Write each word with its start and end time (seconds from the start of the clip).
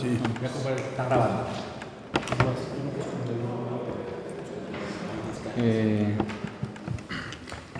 Sí. 0.00 0.18
Voy 0.38 0.48
a 0.48 0.52
comprar, 0.52 0.78
está 0.78 1.04
grabando. 1.04 1.42
Eh, 5.58 6.16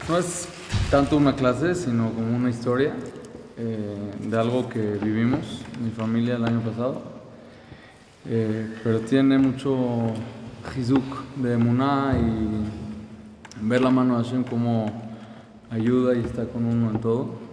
no 0.06 0.18
es 0.18 0.48
tanto 0.90 1.16
una 1.16 1.34
clase, 1.34 1.74
sino 1.74 2.12
como 2.12 2.36
una 2.36 2.50
historia 2.50 2.92
eh, 3.56 4.12
de 4.18 4.38
algo 4.38 4.68
que 4.68 4.80
vivimos, 4.80 5.62
mi 5.82 5.90
familia 5.92 6.36
el 6.36 6.44
año 6.44 6.60
pasado. 6.60 7.00
Eh, 8.26 8.68
pero 8.84 9.00
tiene 9.00 9.38
mucho 9.38 10.12
jizuk 10.74 11.24
de 11.36 11.56
Muná 11.56 12.18
y 12.20 13.66
ver 13.66 13.80
la 13.80 13.88
mano 13.88 14.18
de 14.18 14.24
Hashem 14.24 14.44
como 14.44 14.92
ayuda 15.70 16.14
y 16.14 16.20
está 16.20 16.44
con 16.44 16.66
uno 16.66 16.90
en 16.90 17.00
todo. 17.00 17.49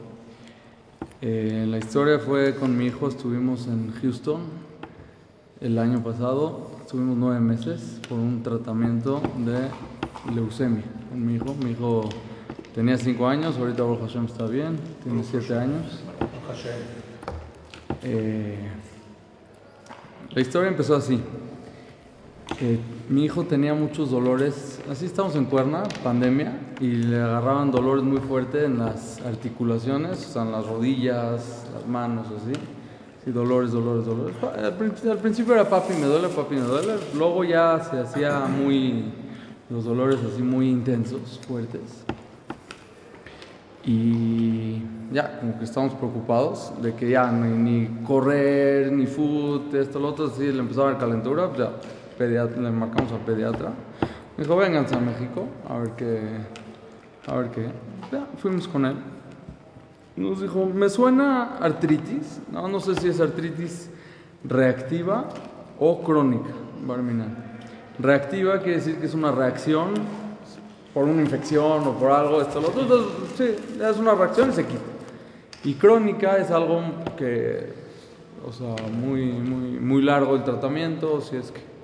Eh, 1.19 1.65
la 1.67 1.79
historia 1.79 2.19
fue 2.19 2.53
con 2.53 2.77
mi 2.77 2.85
hijo, 2.85 3.07
estuvimos 3.07 3.65
en 3.65 3.91
Houston 4.01 4.41
el 5.59 5.79
año 5.79 6.03
pasado, 6.03 6.69
estuvimos 6.81 7.17
nueve 7.17 7.39
meses 7.39 7.99
por 8.07 8.19
un 8.19 8.43
tratamiento 8.43 9.19
de 9.43 9.67
leucemia 10.35 10.83
con 11.09 11.25
mi 11.25 11.35
hijo. 11.35 11.55
Mi 11.55 11.71
hijo 11.71 12.07
tenía 12.75 12.97
cinco 12.97 13.27
años, 13.27 13.57
ahorita 13.57 13.81
Baruch 13.81 14.01
Hashem 14.01 14.25
está 14.25 14.45
bien, 14.45 14.77
tiene 15.03 15.23
siete 15.23 15.55
años. 15.55 16.03
Eh, 18.03 18.69
la 20.29 20.41
historia 20.41 20.69
empezó 20.69 20.95
así. 20.95 21.19
Eh, 22.59 22.79
mi 23.09 23.23
hijo 23.25 23.43
tenía 23.43 23.73
muchos 23.75 24.09
dolores, 24.09 24.79
así 24.89 25.05
estamos 25.05 25.35
en 25.35 25.45
Cuerna, 25.45 25.83
pandemia, 26.03 26.57
y 26.79 26.87
le 26.87 27.21
agarraban 27.21 27.69
dolores 27.71 28.03
muy 28.03 28.19
fuertes 28.19 28.63
en 28.63 28.79
las 28.79 29.21
articulaciones, 29.21 30.25
o 30.25 30.29
sea, 30.33 30.41
en 30.43 30.51
las 30.53 30.65
rodillas, 30.65 31.65
las 31.73 31.87
manos, 31.87 32.27
así. 32.27 32.53
Sí, 33.23 33.31
dolores, 33.31 33.71
dolores, 33.71 34.05
dolores. 34.05 34.35
Al, 34.41 34.75
prin- 34.75 35.09
al 35.11 35.17
principio 35.19 35.53
era 35.53 35.69
papi, 35.69 35.93
me 35.99 36.05
duele, 36.07 36.29
papi, 36.29 36.55
me 36.55 36.61
duele. 36.61 36.93
Luego 37.15 37.43
ya 37.43 37.79
se 37.79 37.99
hacía 37.99 38.45
muy, 38.45 39.03
los 39.69 39.83
dolores 39.83 40.19
así 40.23 40.41
muy 40.41 40.69
intensos, 40.69 41.39
fuertes. 41.47 42.05
Y 43.85 44.81
ya, 45.13 45.39
como 45.39 45.57
que 45.59 45.65
estamos 45.65 45.93
preocupados 45.93 46.73
de 46.81 46.93
que 46.95 47.09
ya 47.11 47.31
ni, 47.31 47.49
ni 47.87 48.03
correr, 48.03 48.91
ni 48.91 49.05
foot, 49.05 49.73
esto, 49.75 49.99
lo 49.99 50.09
otro, 50.09 50.25
así 50.27 50.51
le 50.51 50.59
empezó 50.59 50.83
a 50.87 50.91
dar 50.91 50.97
calentura, 50.97 51.47
pues 51.47 51.59
ya 51.59 51.71
pediatra, 52.17 52.61
le 52.61 52.71
marcamos 52.71 53.11
al 53.11 53.19
pediatra. 53.19 53.73
Me 54.37 54.43
dijo, 54.43 54.55
vénganse 54.55 54.95
a 54.95 54.99
México, 54.99 55.47
a 55.67 55.77
ver 55.77 55.89
qué, 55.91 56.21
a 57.27 57.35
ver 57.35 57.51
qué. 57.51 57.69
Ya, 58.11 58.27
fuimos 58.37 58.67
con 58.67 58.85
él. 58.85 58.95
Nos 60.15 60.41
dijo, 60.41 60.65
me 60.65 60.89
suena 60.89 61.57
artritis, 61.57 62.41
no, 62.51 62.67
no 62.67 62.79
sé 62.79 62.95
si 62.95 63.07
es 63.07 63.21
artritis 63.21 63.89
reactiva 64.43 65.29
o 65.79 66.01
crónica, 66.01 66.49
Barminan. 66.85 67.45
Reactiva 67.99 68.59
quiere 68.59 68.77
decir 68.77 68.97
que 68.99 69.05
es 69.05 69.13
una 69.13 69.31
reacción 69.31 69.93
por 70.93 71.05
una 71.05 71.21
infección 71.21 71.87
o 71.87 71.93
por 71.93 72.11
algo, 72.11 72.41
esto, 72.41 72.59
lo 72.59 72.69
otro. 72.69 72.81
Entonces, 72.81 73.11
sí, 73.35 73.83
es 73.83 73.97
una 73.97 74.15
reacción 74.15 74.49
y 74.49 74.53
se 74.53 74.65
quita. 74.65 74.81
Y 75.63 75.73
crónica 75.75 76.37
es 76.37 76.49
algo 76.49 76.81
que, 77.17 77.73
o 78.47 78.51
sea, 78.51 78.75
muy, 78.91 79.25
muy, 79.31 79.79
muy 79.79 80.01
largo 80.01 80.35
el 80.35 80.43
tratamiento, 80.43 81.21
si 81.21 81.37
es 81.37 81.51
que. 81.51 81.76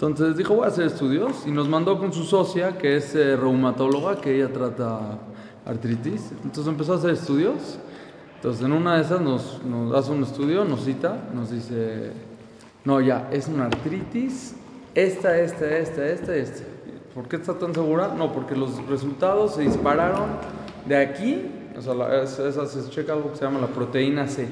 Entonces 0.00 0.36
dijo, 0.36 0.54
voy 0.54 0.64
a 0.64 0.68
hacer 0.68 0.86
estudios 0.86 1.44
y 1.46 1.50
nos 1.50 1.68
mandó 1.68 1.98
con 1.98 2.12
su 2.12 2.22
socia, 2.22 2.78
que 2.78 2.96
es 2.96 3.14
eh, 3.16 3.36
reumatóloga, 3.36 4.20
que 4.20 4.36
ella 4.36 4.52
trata 4.52 5.18
artritis. 5.66 6.30
Entonces 6.44 6.68
empezó 6.68 6.92
a 6.92 6.96
hacer 6.96 7.10
estudios. 7.10 7.78
Entonces 8.36 8.64
en 8.64 8.72
una 8.72 8.94
de 8.96 9.02
esas 9.02 9.20
nos, 9.20 9.60
nos 9.64 9.92
hace 9.96 10.12
un 10.12 10.22
estudio, 10.22 10.64
nos 10.64 10.84
cita, 10.84 11.28
nos 11.34 11.50
dice, 11.50 12.12
no, 12.84 13.00
ya, 13.00 13.28
es 13.32 13.48
una 13.48 13.64
artritis, 13.66 14.54
esta, 14.94 15.36
esta, 15.36 15.66
esta, 15.76 16.06
esta, 16.06 16.36
esta. 16.36 16.62
¿Por 17.12 17.26
qué 17.26 17.34
está 17.34 17.54
tan 17.58 17.74
segura? 17.74 18.14
No, 18.16 18.32
porque 18.32 18.54
los 18.54 18.86
resultados 18.86 19.56
se 19.56 19.62
dispararon 19.62 20.28
de 20.86 20.96
aquí, 20.96 21.42
o 21.76 21.82
sea, 21.82 21.94
la- 21.94 22.22
es- 22.22 22.38
esa 22.38 22.66
se 22.66 22.88
checa 22.88 23.14
algo 23.14 23.32
que 23.32 23.38
se 23.38 23.44
llama 23.44 23.58
la 23.58 23.66
proteína 23.66 24.28
C 24.28 24.46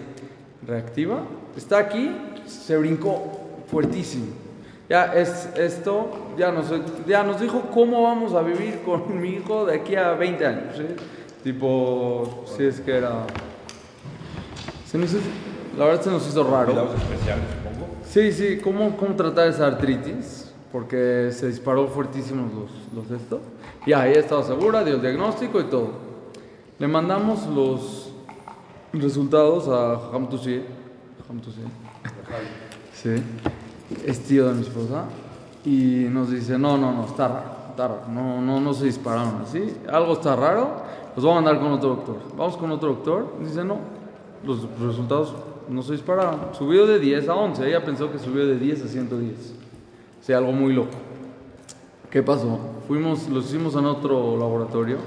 reactiva. 0.67 1.21
Está 1.57 1.79
aquí, 1.79 2.11
se 2.47 2.77
brincó 2.77 3.23
fuertísimo. 3.69 4.27
Ya 4.89 5.15
es 5.15 5.49
esto, 5.57 6.11
ya 6.39 6.53
nos, 6.53 6.67
ya 7.07 7.25
nos 7.25 7.41
dijo 7.41 7.63
cómo 7.75 8.03
vamos 8.05 8.35
a 8.35 8.43
vivir 8.43 8.83
con 8.85 9.21
mi 9.21 9.31
hijo 9.31 9.67
de 9.67 9.75
aquí 9.77 9.97
a 9.97 10.13
20 10.13 10.47
años. 10.47 10.77
¿sí? 10.77 10.87
Tipo, 11.43 12.45
si 12.57 12.65
es 12.65 12.81
que 12.81 12.97
era... 12.97 13.25
Se 14.87 14.97
nos 14.99 15.11
hizo- 15.13 15.21
la 15.77 15.87
verdad 15.87 16.03
se 16.03 16.11
nos 16.11 16.27
hizo 16.29 16.43
raro. 16.45 16.71
Especiales, 16.71 17.45
supongo. 17.63 17.87
Sí, 18.09 18.33
sí, 18.33 18.59
¿cómo, 18.63 18.97
cómo 18.97 19.15
tratar 19.17 19.49
esa 19.49 19.67
artritis? 19.67 20.53
Porque 20.73 21.31
se 21.33 21.49
disparó 21.49 21.89
fuertísimos 21.89 22.51
los, 22.53 22.71
los 23.11 23.21
esto. 23.21 23.41
Y 23.85 23.93
ahí 23.93 24.13
estaba 24.13 24.43
segura, 24.43 24.85
dio 24.85 24.95
el 24.97 25.01
diagnóstico 25.03 25.61
y 25.61 25.65
todo. 25.65 25.91
Le 26.79 26.87
mandamos 26.89 27.47
los 27.47 28.13
resultados 28.93 29.69
a 29.69 30.15
Hamtusi. 30.17 30.63
Hamtusi. 31.29 31.61
Sí. 32.95 33.23
Es 34.05 34.21
tío 34.25 34.49
de 34.49 34.55
mi 34.55 34.63
esposa. 34.63 35.05
Y 35.65 36.07
nos 36.11 36.31
dice, 36.31 36.59
no, 36.59 36.77
no, 36.77 36.93
no, 36.93 37.05
está 37.07 37.29
raro, 37.29 37.51
está 37.71 37.89
raro. 37.89 38.01
No, 38.13 38.41
no, 38.41 38.61
no 38.61 38.73
se 38.75 38.85
dispararon 38.87 39.43
así. 39.43 39.77
Algo 39.91 40.13
está 40.15 40.37
raro. 40.37 40.69
Los 41.15 41.25
voy 41.25 41.33
a 41.33 41.37
mandar 41.37 41.59
con 41.61 41.73
otro 41.73 41.89
doctor. 41.91 42.17
Vamos 42.37 42.57
con 42.57 42.71
otro 42.71 42.91
doctor. 42.91 43.33
Dice, 43.43 43.65
no, 43.65 43.79
los 44.45 44.67
resultados 44.81 45.35
no 45.69 45.83
se 45.83 45.93
dispararon. 45.93 46.41
Subió 46.53 46.87
de 46.87 46.99
10 46.99 47.29
a 47.29 47.35
11. 47.35 47.67
Ella 47.69 47.85
pensó 47.85 48.13
que 48.13 48.19
subió 48.19 48.47
de 48.47 48.59
10 48.59 48.85
a 48.85 48.89
110. 48.89 49.33
O 50.21 50.25
sea, 50.25 50.39
algo 50.39 50.53
muy 50.53 50.73
loco. 50.73 50.91
¿Qué 52.11 52.23
pasó? 52.23 52.59
Fuimos, 52.87 53.29
los 53.29 53.47
hicimos 53.47 53.75
en 53.75 53.87
otro 53.87 54.37
laboratorio 54.39 54.99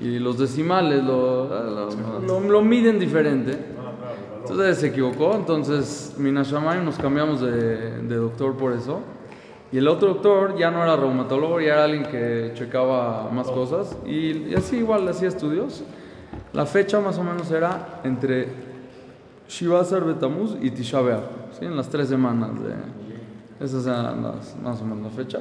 y 0.00 0.18
los 0.20 0.38
decimales 0.38 1.02
lo, 1.02 1.48
lo, 1.48 1.90
lo- 2.26 2.40
lo 2.48 2.62
miden 2.62 2.98
diferente. 3.00 3.58
Entonces 4.40 4.78
se 4.78 4.88
equivocó, 4.88 5.34
entonces 5.34 6.14
Minashamayim 6.18 6.84
nos 6.84 6.96
cambiamos 6.96 7.40
de, 7.40 8.02
de 8.02 8.16
doctor 8.16 8.56
por 8.56 8.72
eso. 8.72 9.00
Y 9.72 9.78
el 9.78 9.86
otro 9.86 10.08
doctor 10.08 10.56
ya 10.58 10.70
no 10.70 10.82
era 10.82 10.96
reumatólogo, 10.96 11.60
ya 11.60 11.74
era 11.74 11.84
alguien 11.84 12.04
que 12.04 12.52
checaba 12.54 13.30
más 13.30 13.48
cosas 13.48 13.96
y, 14.04 14.48
y 14.48 14.54
así 14.54 14.78
igual 14.78 15.06
hacía 15.08 15.28
estudios. 15.28 15.84
La 16.52 16.66
fecha 16.66 17.00
más 17.00 17.18
o 17.18 17.22
menos 17.22 17.50
era 17.50 18.00
entre 18.02 18.48
Shivasar 19.48 20.04
Betamuz 20.04 20.56
y 20.60 20.70
Tisha 20.70 21.00
¿sí? 21.58 21.64
en 21.64 21.76
las 21.76 21.88
tres 21.88 22.08
semanas 22.08 22.50
de 22.62 22.74
esas 23.64 23.86
eran 23.86 24.22
las, 24.22 24.56
más 24.56 24.80
o 24.80 24.84
menos 24.84 25.04
la 25.04 25.10
fecha. 25.10 25.40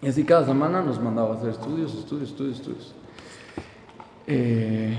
Y 0.00 0.08
así 0.08 0.24
cada 0.24 0.44
semana 0.44 0.82
nos 0.82 1.00
mandaba 1.00 1.34
a 1.34 1.36
hacer 1.36 1.50
estudios, 1.50 1.94
estudios, 1.94 2.30
estudios, 2.30 2.56
estudios. 2.56 2.94
Eh, 4.26 4.98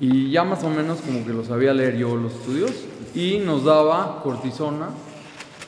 y 0.00 0.30
ya 0.30 0.44
más 0.44 0.64
o 0.64 0.70
menos 0.70 1.00
como 1.02 1.24
que 1.24 1.32
lo 1.32 1.44
sabía 1.44 1.74
leer 1.74 1.96
yo 1.96 2.16
los 2.16 2.32
estudios 2.32 2.72
y 3.14 3.38
nos 3.44 3.64
daba 3.64 4.22
cortisona, 4.22 4.88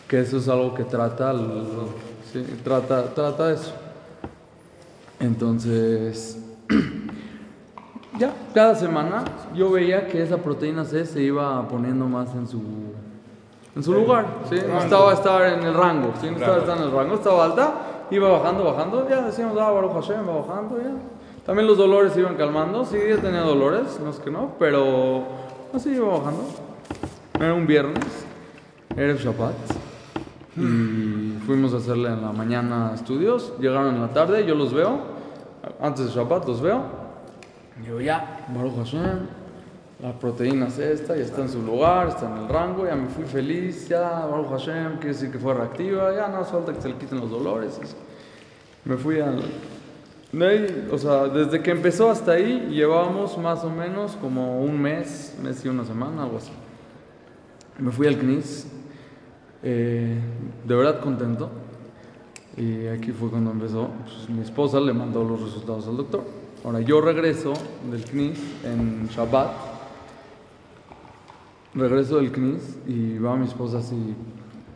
que 0.09 0.21
eso 0.21 0.39
es 0.39 0.49
algo 0.49 0.75
que 0.75 0.85
trata, 0.85 1.35
sí, 2.33 2.43
trata, 2.65 3.15
trata 3.15 3.53
eso. 3.53 3.75
Entonces, 5.21 6.39
ya 8.19 8.33
cada 8.55 8.75
semana 8.75 9.25
yo 9.55 9.71
veía 9.71 10.09
que 10.09 10.23
esa 10.23 10.39
proteína 10.39 10.85
C 10.85 11.05
se 11.05 11.23
iba 11.23 11.69
poniendo 11.69 12.07
más 12.07 12.35
en 12.35 12.49
su 12.49 12.63
en 13.75 13.83
su 13.83 13.95
lugar, 13.95 14.27
¿sí? 14.51 14.57
No 14.69 14.81
estaba, 14.81 15.15
estaba 15.15 15.49
en 15.49 15.63
el 15.63 15.75
rango, 15.75 16.13
¿sí? 16.21 16.27
No 16.27 16.37
estaba, 16.37 16.59
estaba 16.59 16.79
en 16.79 16.85
el 16.85 16.93
rango, 16.93 17.15
estaba 17.15 17.45
alta, 17.45 17.75
iba 18.11 18.29
bajando, 18.29 18.65
bajando, 18.65 19.09
ya 19.09 19.23
decíamos, 19.23 19.57
ah, 19.59 19.71
Baruch 19.71 19.93
Hashem, 19.93 20.29
va 20.29 20.43
bajando, 20.43 20.79
ya. 20.79 20.91
También 21.45 21.67
los 21.67 21.77
dolores 21.77 22.13
se 22.13 22.21
iban 22.21 22.37
calmando, 22.37 22.85
sí, 22.85 22.97
ya 23.09 23.17
tenía 23.17 23.41
dolores, 23.41 23.99
no 24.03 24.11
es 24.11 24.21
que 24.21 24.31
no, 24.31 24.53
pero 24.61 25.25
así 25.75 25.91
iba 25.91 26.07
bajando. 26.07 26.45
Era 27.35 27.53
un 27.53 27.67
viernes, 27.67 28.05
era 28.97 29.11
el 29.11 29.19
Shabbat, 29.19 29.55
y 30.57 31.39
fuimos 31.45 31.75
a 31.75 31.79
hacerle 31.79 32.11
en 32.11 32.23
la 32.23 32.31
mañana 32.31 32.93
estudios, 32.95 33.55
llegaron 33.59 33.95
en 33.97 34.01
la 34.03 34.13
tarde, 34.13 34.47
yo 34.47 34.55
los 34.55 34.73
veo, 34.73 35.01
antes 35.81 36.07
de 36.07 36.13
Shabbat 36.13 36.47
los 36.47 36.61
veo, 36.61 36.83
y 37.81 37.87
digo, 37.87 38.01
ya, 38.01 38.47
Baruch 38.55 38.77
Hashem, 38.77 39.27
la 40.01 40.13
proteína 40.13 40.69
es 40.69 40.79
esta, 40.79 41.17
ya 41.17 41.25
está 41.25 41.43
en 41.43 41.49
su 41.49 41.63
lugar, 41.63 42.09
está 42.09 42.29
en 42.29 42.43
el 42.43 42.49
rango, 42.49 42.87
ya 42.87 42.95
me 42.95 43.09
fui 43.09 43.25
feliz, 43.25 43.89
ya, 43.89 44.27
Baruch 44.27 44.51
Hashem, 44.51 44.99
quiere 44.99 45.09
decir 45.09 45.33
que 45.33 45.39
fue 45.39 45.55
reactiva, 45.55 46.15
ya 46.15 46.29
no 46.29 46.45
falta 46.45 46.73
que 46.73 46.81
se 46.81 46.89
le 46.89 46.95
quiten 46.95 47.19
los 47.19 47.31
dolores. 47.31 47.81
Me 48.85 48.97
fui 48.97 49.19
al... 49.19 49.43
de 50.33 50.89
o 50.91 50.99
sea, 50.99 51.29
desde 51.29 51.63
que 51.63 51.71
empezó 51.71 52.11
hasta 52.11 52.33
ahí, 52.33 52.69
llevábamos 52.71 53.37
más 53.39 53.65
o 53.65 53.71
menos 53.71 54.17
como 54.17 54.63
un 54.63 54.81
mes, 54.81 55.37
mes 55.43 55.65
y 55.65 55.69
una 55.69 55.85
semana, 55.85 56.25
algo 56.25 56.39
así. 56.39 56.53
Me 57.79 57.91
fui 57.91 58.07
al 58.07 58.17
CNIS, 58.17 58.67
eh, 59.63 60.19
de 60.65 60.75
verdad 60.75 61.01
contento. 61.01 61.51
Y 62.57 62.87
aquí 62.87 63.13
fue 63.13 63.31
cuando 63.31 63.51
empezó. 63.51 63.89
Pues, 64.05 64.29
mi 64.29 64.43
esposa 64.43 64.81
le 64.81 64.93
mandó 64.93 65.25
los 65.25 65.41
resultados 65.41 65.87
al 65.87 65.97
doctor. 65.97 66.25
Ahora 66.65 66.81
yo 66.81 67.01
regreso 67.01 67.53
del 67.91 68.05
CNIS 68.05 68.39
en 68.65 69.09
Shabbat 69.09 69.73
regreso 71.75 72.17
del 72.17 72.31
CNIS 72.31 72.79
y 72.87 73.19
va 73.19 73.37
mi 73.37 73.47
esposa 73.47 73.79
así 73.79 74.15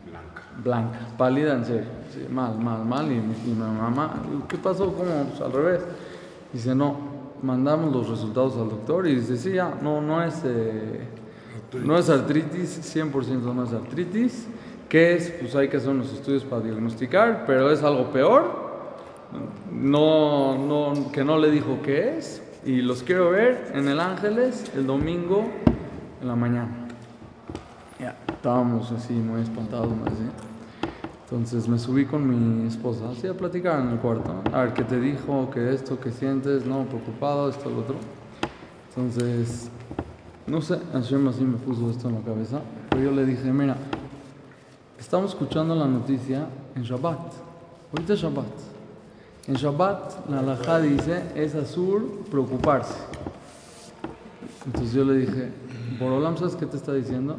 Blanca. 0.07 0.43
blanca, 0.63 0.99
pálida 1.19 1.55
en 1.55 1.65
serio, 1.65 1.89
mal, 2.31 2.59
mal, 2.59 2.85
mal. 2.85 3.07
Y, 3.11 3.17
mi- 3.17 3.55
mamá, 3.55 4.23
¿qué 4.49 4.57
pasó? 4.59 4.93
¿Cómo? 4.93 5.25
Pues 5.31 5.41
al 5.41 5.53
revés. 5.53 5.81
Dice, 6.53 6.75
no, 6.75 6.97
mandamos 7.43 7.93
los 7.95 8.09
resultados 8.09 8.57
al 8.57 8.69
doctor 8.71 9.07
y 9.07 9.17
dice, 9.17 9.37
sí, 9.37 9.53
ya, 9.53 9.75
no, 9.83 10.01
no 10.01 10.23
es, 10.23 10.43
eh, 10.45 11.01
no 11.85 11.99
es 11.99 12.09
artritis, 12.09 12.81
100% 12.97 13.55
no 13.55 13.65
es 13.65 13.73
artritis. 13.73 14.47
¿Qué 14.89 15.15
es? 15.17 15.31
Pues 15.41 15.55
hay 15.57 15.69
que 15.69 15.79
hacer 15.79 15.91
unos 15.91 16.13
estudios 16.13 16.45
para 16.45 16.63
diagnosticar, 16.63 17.45
pero 17.47 17.71
es 17.71 17.83
algo 17.83 18.11
peor. 18.13 18.67
No, 19.73 20.57
no, 20.57 21.11
que 21.13 21.25
no 21.25 21.39
le 21.39 21.51
dijo 21.51 21.79
qué 21.83 22.17
es. 22.19 22.43
Y 22.65 22.83
los 22.83 23.03
quiero 23.03 23.31
ver 23.31 23.71
en 23.75 23.89
el 23.89 24.01
Ángeles 24.01 24.65
el 24.75 24.87
domingo 24.87 25.45
en 26.21 26.29
la 26.29 26.37
mañana. 26.37 26.69
Ya, 28.01 28.17
estábamos 28.29 28.91
así 28.93 29.13
muy 29.13 29.43
espantados, 29.43 29.89
¿no? 29.89 30.05
Así. 30.07 30.23
Entonces 31.29 31.67
me 31.67 31.77
subí 31.77 32.07
con 32.07 32.63
mi 32.63 32.69
esposa, 32.69 33.11
así 33.11 33.27
a 33.27 33.35
platicar 33.35 33.81
en 33.81 33.89
el 33.89 33.99
cuarto. 33.99 34.33
A 34.53 34.61
ver, 34.61 34.75
¿qué 34.75 34.85
te 34.85 35.01
dijo? 35.01 35.51
¿Qué 35.53 35.75
esto? 35.75 35.99
¿Qué 35.99 36.13
sientes? 36.13 36.65
No, 36.65 36.85
preocupado, 36.85 37.51
esto, 37.51 37.69
lo 37.69 37.81
otro. 37.81 37.97
Entonces, 38.91 39.69
no 40.47 40.63
sé, 40.63 40.79
Hashem 40.93 41.27
así 41.27 41.43
me 41.43 41.57
puso 41.57 41.91
esto 41.91 42.09
en 42.09 42.15
la 42.15 42.21
cabeza. 42.21 42.61
Pero 42.91 43.03
yo 43.03 43.11
le 43.11 43.25
dije, 43.25 43.53
mira, 43.53 43.77
estamos 45.01 45.33
escuchando 45.33 45.75
la 45.75 45.89
noticia 45.89 46.47
en 46.77 46.85
Shabbat. 46.85 47.19
Ahorita 47.93 48.13
es 48.13 48.21
Shabbat. 48.21 48.47
En 49.49 49.55
Shabbat, 49.55 50.31
la 50.31 50.39
halajá 50.39 50.79
dice, 50.79 51.25
es 51.35 51.57
azul 51.57 52.21
preocuparse. 52.31 52.95
Entonces 54.65 54.93
yo 54.93 55.05
le 55.05 55.15
dije, 55.19 55.51
Borolam, 55.99 56.37
¿sabes 56.37 56.55
qué 56.55 56.67
te 56.67 56.77
está 56.77 56.95
diciendo? 56.95 57.37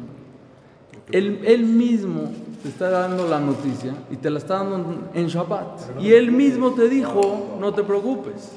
Él, 1.12 1.40
él 1.44 1.64
mismo 1.64 2.30
te 2.62 2.68
está 2.68 2.90
dando 2.90 3.26
la 3.28 3.40
noticia 3.40 3.94
y 4.10 4.16
te 4.16 4.30
la 4.30 4.38
está 4.38 4.58
dando 4.58 5.10
en 5.14 5.26
Shabbat. 5.26 6.00
Y 6.00 6.12
él 6.12 6.32
mismo 6.32 6.72
te 6.72 6.88
dijo, 6.88 7.56
no 7.60 7.72
te 7.72 7.82
preocupes. 7.82 8.52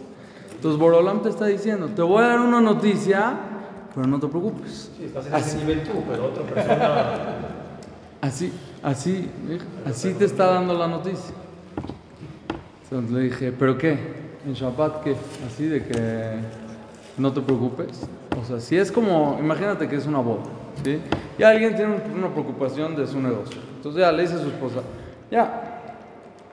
Entonces 0.55 0.79
Borolam 0.79 1.21
te 1.21 1.29
está 1.29 1.45
diciendo, 1.45 1.87
te 1.95 2.01
voy 2.01 2.23
a 2.23 2.27
dar 2.27 2.39
una 2.39 2.61
noticia, 2.61 3.33
pero 3.95 4.07
no 4.07 4.19
te 4.19 4.27
preocupes. 4.27 4.91
Sí, 4.97 5.05
estás 5.05 5.27
en 5.27 5.35
ese 5.35 5.57
nivel 5.57 5.83
tú, 5.83 6.03
pero 6.09 6.25
otra 6.25 6.43
persona. 6.43 7.37
Así, 8.21 8.53
así, 8.83 9.31
así 9.83 10.13
te 10.13 10.25
está 10.25 10.45
dando 10.45 10.75
la 10.77 10.87
noticia. 10.87 11.33
Entonces 12.83 13.11
le 13.11 13.21
dije, 13.21 13.51
¿pero 13.51 13.79
qué? 13.79 13.97
¿En 14.45 14.53
Shabbat 14.53 15.03
qué? 15.03 15.15
Así 15.47 15.65
de 15.65 15.83
que 15.83 16.35
no 17.17 17.33
te 17.33 17.41
preocupes. 17.41 18.01
O 18.39 18.45
sea, 18.45 18.59
si 18.59 18.77
es 18.77 18.91
como, 18.91 19.37
imagínate 19.39 19.89
que 19.89 19.95
es 19.95 20.05
una 20.05 20.19
boda, 20.19 20.43
¿sí? 20.83 21.01
Y 21.37 21.43
alguien 21.43 21.75
tiene 21.75 21.95
un- 21.95 22.17
una 22.19 22.29
preocupación 22.29 22.95
de 22.95 23.07
su 23.07 23.19
negocio. 23.19 23.61
Entonces 23.75 24.01
ya 24.01 24.11
le 24.11 24.21
dice 24.23 24.35
a 24.35 24.39
su 24.39 24.47
esposa, 24.47 24.81
ya, 25.29 25.95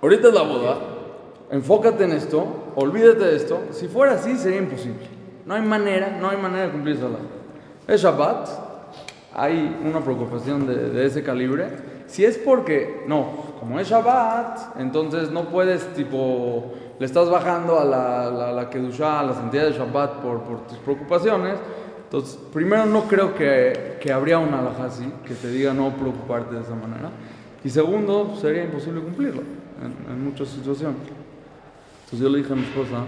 ahorita 0.01 0.29
es 0.29 0.35
la 0.35 0.43
boda, 0.43 0.79
enfócate 1.51 2.05
en 2.05 2.13
esto, 2.13 2.73
olvídate 2.77 3.25
de 3.25 3.37
esto. 3.37 3.61
Si 3.73 3.89
fuera 3.89 4.13
así, 4.15 4.37
sería 4.37 4.59
imposible. 4.59 5.07
No 5.45 5.55
hay 5.55 5.63
manera, 5.63 6.17
no 6.21 6.29
hay 6.29 6.37
manera 6.37 6.67
de 6.67 6.73
cumplir 6.73 6.97
esa. 6.97 7.07
Es 7.87 8.03
Shabbat, 8.03 8.49
hay 9.35 9.79
una 9.85 10.01
preocupación 10.01 10.67
de, 10.67 11.07
ese 11.07 11.23
calibre. 11.23 11.69
Si 12.07 12.25
es 12.25 12.39
porque, 12.39 13.05
no, 13.07 13.27
como 13.61 13.81
es 13.81 13.89
Shabbat, 13.89 14.79
entonces 14.79 15.31
no 15.31 15.45
puedes, 15.45 15.87
tipo, 15.95 16.73
le 16.99 17.07
estás 17.07 17.31
bajando 17.31 17.79
a 17.79 17.85
la, 17.85 18.31
la, 18.31 18.53
la 18.53 18.63
a 19.21 19.23
la 19.23 19.35
santidad 19.35 19.65
de 19.65 19.73
Shabbat 19.73 20.17
por 20.41 20.67
tus 20.67 20.79
preocupaciones. 20.79 21.55
Entonces, 22.09 22.39
primero, 22.55 22.87
no 22.87 23.03
creo 23.03 23.35
que, 23.35 23.99
que 24.01 24.11
habría 24.11 24.39
una 24.39 24.61
alhaja 24.61 24.87
así, 24.87 25.13
que 25.27 25.35
te 25.35 25.51
diga 25.51 25.75
no 25.75 25.91
preocuparte 25.91 26.55
de 26.55 26.63
esa 26.63 26.75
manera. 26.75 27.11
Y 27.63 27.69
segundo, 27.69 28.35
sería 28.41 28.65
imposible 28.65 29.03
cumplirlo 29.03 29.43
en, 29.83 30.11
en 30.11 30.25
muchas 30.25 30.49
situaciones. 30.49 30.97
Entonces 32.05 32.21
yo 32.21 32.31
le 32.31 32.39
dije 32.39 32.51
a 32.51 32.57
mi 32.57 32.63
esposa, 32.63 33.05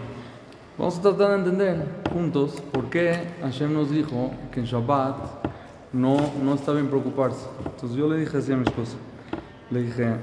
vamos 0.77 0.99
a 0.99 1.01
tratar 1.01 1.31
de 1.31 1.37
entender 1.37 1.87
juntos 2.13 2.61
por 2.71 2.91
qué 2.91 3.29
Hashem 3.41 3.73
nos 3.73 3.91
dijo 3.91 4.33
que 4.53 4.61
en 4.61 4.67
Shabbat 4.67 5.17
no, 5.95 6.19
no 6.45 6.55
está 6.55 6.73
bien 6.73 6.89
preocuparse. 6.89 7.47
Entonces 7.65 7.97
yo 7.97 8.07
le 8.07 8.19
dije 8.19 8.37
así 8.37 8.53
a 8.53 8.57
mi 8.57 8.65
esposa, 8.65 8.99
le 9.71 9.83
dije, 9.83 10.17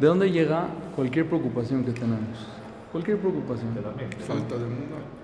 ¿de 0.00 0.06
dónde 0.06 0.30
llega 0.30 0.68
cualquier 0.94 1.26
preocupación 1.26 1.84
que 1.84 1.90
tenemos? 1.90 2.46
Cualquier 2.92 3.18
preocupación. 3.18 3.70
Falta 4.20 4.54
de 4.54 4.64
mundo. 4.66 5.23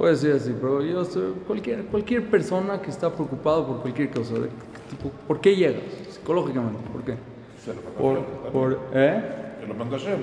Puede 0.00 0.16
ser 0.16 0.36
así, 0.36 0.54
pero 0.58 0.80
yo 0.82 1.04
soy 1.04 1.34
cualquier, 1.46 1.84
cualquier 1.84 2.30
persona 2.30 2.80
que 2.80 2.88
está 2.88 3.12
preocupado 3.12 3.66
por 3.66 3.82
cualquier 3.82 4.08
cosa, 4.10 4.32
de- 4.32 4.48
tipo, 4.88 5.10
¿por 5.28 5.42
qué 5.42 5.54
llega? 5.54 5.78
Psicológicamente, 6.10 6.78
¿por 6.90 7.02
qué? 7.02 7.16
Se 7.62 7.74
lo 7.74 7.82
Por, 7.82 8.24
por, 8.50 8.78
¿eh? 8.94 9.22
Se 9.60 9.66
lo 9.66 9.74
Hashem. 9.90 10.18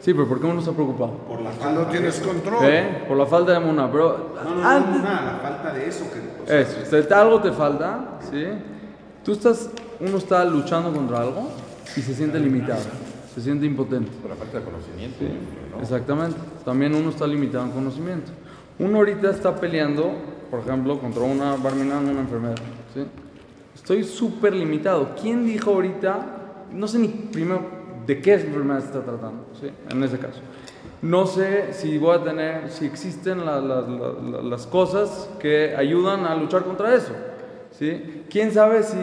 Sí, 0.00 0.12
pero 0.14 0.26
¿por 0.28 0.40
qué 0.40 0.46
uno 0.48 0.58
está 0.58 0.72
preocupado? 0.72 1.12
Por 1.28 1.42
la 1.42 1.50
falta. 1.52 1.80
No 1.80 1.86
tienes 1.86 2.18
control. 2.18 2.58
¿Eh? 2.64 3.04
Por 3.06 3.16
la 3.16 3.24
falta 3.26 3.52
de 3.52 3.60
mona, 3.60 3.88
pero 3.92 4.32
No, 4.34 4.50
no, 4.50 4.56
no, 4.62 4.68
antes, 4.68 4.96
no, 4.96 5.02
nada, 5.04 5.32
la 5.34 5.38
falta 5.38 5.74
de 5.74 5.86
eso 5.88 6.04
que. 6.12 6.42
o 6.42 6.46
sea, 6.48 6.60
Eso, 6.62 6.90
te- 6.90 7.02
te- 7.04 7.14
algo 7.14 7.40
te 7.40 7.52
falta, 7.52 8.18
¿sí? 8.28 8.44
Tú 9.24 9.30
estás, 9.30 9.70
uno 10.00 10.18
está 10.18 10.44
luchando 10.44 10.92
contra 10.92 11.20
algo 11.20 11.50
y 11.96 12.00
se 12.00 12.14
siente 12.14 12.40
limitado, 12.40 12.80
se 13.32 13.40
siente 13.40 13.64
impotente. 13.64 14.10
Por 14.22 14.30
la 14.30 14.34
falta 14.36 14.58
de 14.58 14.64
conocimiento. 14.64 15.18
¿sí? 15.20 15.28
¿no? 15.72 15.80
Exactamente. 15.80 16.36
También 16.64 16.96
uno 16.96 17.10
está 17.10 17.28
limitado 17.28 17.64
en 17.66 17.70
conocimiento. 17.70 18.32
Uno 18.80 18.98
ahorita 18.98 19.30
está 19.30 19.54
peleando, 19.54 20.10
por 20.50 20.60
ejemplo, 20.60 20.98
contra 20.98 21.22
una 21.22 21.54
barminán, 21.56 22.08
una 22.08 22.20
enfermedad, 22.20 22.56
¿sí? 22.94 23.04
Estoy 23.74 24.04
súper 24.04 24.54
limitado. 24.54 25.10
¿Quién 25.20 25.44
dijo 25.46 25.70
ahorita? 25.70 26.66
No 26.72 26.88
sé 26.88 26.98
ni 26.98 27.08
primero 27.08 27.60
de 28.06 28.20
qué 28.20 28.34
enfermedad 28.34 28.80
se 28.80 28.86
está 28.86 29.02
tratando, 29.02 29.44
¿sí? 29.60 29.70
En 29.90 30.02
ese 30.02 30.18
caso. 30.18 30.40
No 31.02 31.26
sé 31.26 31.72
si 31.72 31.98
voy 31.98 32.16
a 32.16 32.22
tener, 32.24 32.70
si 32.70 32.86
existen 32.86 33.44
la- 33.44 33.60
la- 33.60 33.80
la- 33.82 34.12
la- 34.30 34.42
las 34.42 34.66
cosas 34.66 35.30
que 35.38 35.74
ayudan 35.76 36.24
a 36.26 36.34
luchar 36.34 36.64
contra 36.64 36.94
eso. 36.94 37.12
¿sí? 37.70 38.24
¿Quién 38.28 38.52
sabe 38.52 38.82
si, 38.82 38.96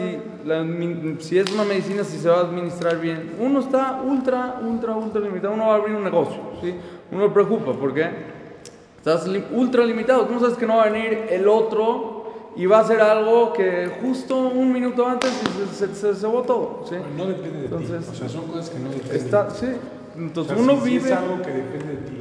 si 1.20 1.38
es 1.38 1.52
una 1.52 1.64
medicina, 1.64 2.04
si 2.04 2.18
se 2.18 2.28
va 2.28 2.36
a 2.36 2.40
administrar 2.42 3.00
bien? 3.00 3.32
Uno 3.40 3.60
está 3.60 4.00
ultra, 4.04 4.60
ultra, 4.62 4.94
ultra 4.94 5.20
limitado. 5.20 5.54
Uno 5.54 5.66
va 5.68 5.72
a 5.72 5.76
abrir 5.76 5.96
un 5.96 6.04
negocio. 6.04 6.38
¿sí? 6.60 6.74
Uno 7.10 7.32
preocupa. 7.32 7.72
¿Por 7.72 7.92
qué? 7.94 8.37
Estás 8.98 9.26
ultra 9.52 9.84
limitado. 9.84 10.28
No 10.30 10.40
sabes 10.40 10.56
que 10.56 10.66
no 10.66 10.76
va 10.76 10.84
a 10.84 10.90
venir 10.90 11.26
el 11.30 11.48
otro 11.48 12.18
y 12.56 12.66
va 12.66 12.78
a 12.78 12.80
hacer 12.80 13.00
algo 13.00 13.52
que 13.52 13.88
justo 14.02 14.36
un 14.48 14.72
minuto 14.72 15.06
antes 15.06 15.30
se, 15.30 15.86
se, 15.86 15.94
se, 15.94 16.14
se 16.14 16.26
todo. 16.26 16.82
¿sí? 16.88 16.96
No 17.16 17.26
depende 17.26 17.58
de 17.60 17.64
Entonces, 17.66 18.04
ti. 18.06 18.10
O 18.12 18.14
sea, 18.14 18.28
son 18.28 18.46
cosas 18.48 18.70
que 18.70 18.78
no 18.80 18.90
dependen 18.90 19.16
Está, 19.16 19.44
de 19.44 19.50
ti. 19.50 19.56
sí. 19.60 19.66
O 19.66 20.18
Entonces 20.18 20.54
sea, 20.54 20.62
uno 20.62 20.74
si- 20.76 20.80
si 20.82 20.88
vive. 20.98 21.10
es 21.10 21.16
algo 21.16 21.42
que 21.42 21.50
depende 21.52 21.86
de 21.86 21.96
ti. 21.98 22.16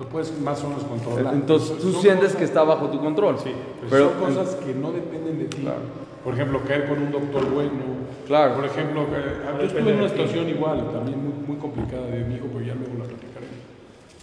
Lo 0.00 0.08
puedes 0.08 0.40
más 0.40 0.64
o 0.64 0.68
menos 0.68 0.84
controlar. 0.84 1.34
Entonces 1.34 1.78
tú 1.78 1.92
son 1.92 2.00
sientes 2.02 2.24
cosas- 2.24 2.36
que 2.38 2.44
está 2.44 2.64
bajo 2.64 2.88
tu 2.88 2.98
control. 3.00 3.38
Sí, 3.38 3.52
pero, 3.90 4.10
pero 4.18 4.34
son 4.34 4.34
cosas 4.44 4.54
que 4.56 4.74
no 4.74 4.90
dependen 4.90 5.38
de 5.38 5.44
ti. 5.44 5.58
Claro. 5.62 5.80
Por 6.24 6.32
ejemplo, 6.34 6.60
caer 6.66 6.88
con 6.88 6.98
un 7.02 7.12
doctor 7.12 7.44
bueno. 7.50 7.70
Claro. 8.26 8.54
Por 8.56 8.64
ejemplo, 8.64 9.04
que- 9.06 9.60
yo 9.60 9.66
estuve 9.66 9.92
en 9.92 9.98
una 10.00 10.08
situación 10.08 10.48
igual, 10.48 10.90
también 10.90 11.22
muy, 11.22 11.34
muy 11.46 11.56
complicada 11.58 12.06
de 12.06 12.24
mi 12.24 12.36
hijo, 12.36 12.46
pero 12.52 12.64
ya 12.64 12.74
luego 12.74 12.94
la 12.98 13.04
platicaré. 13.04 13.46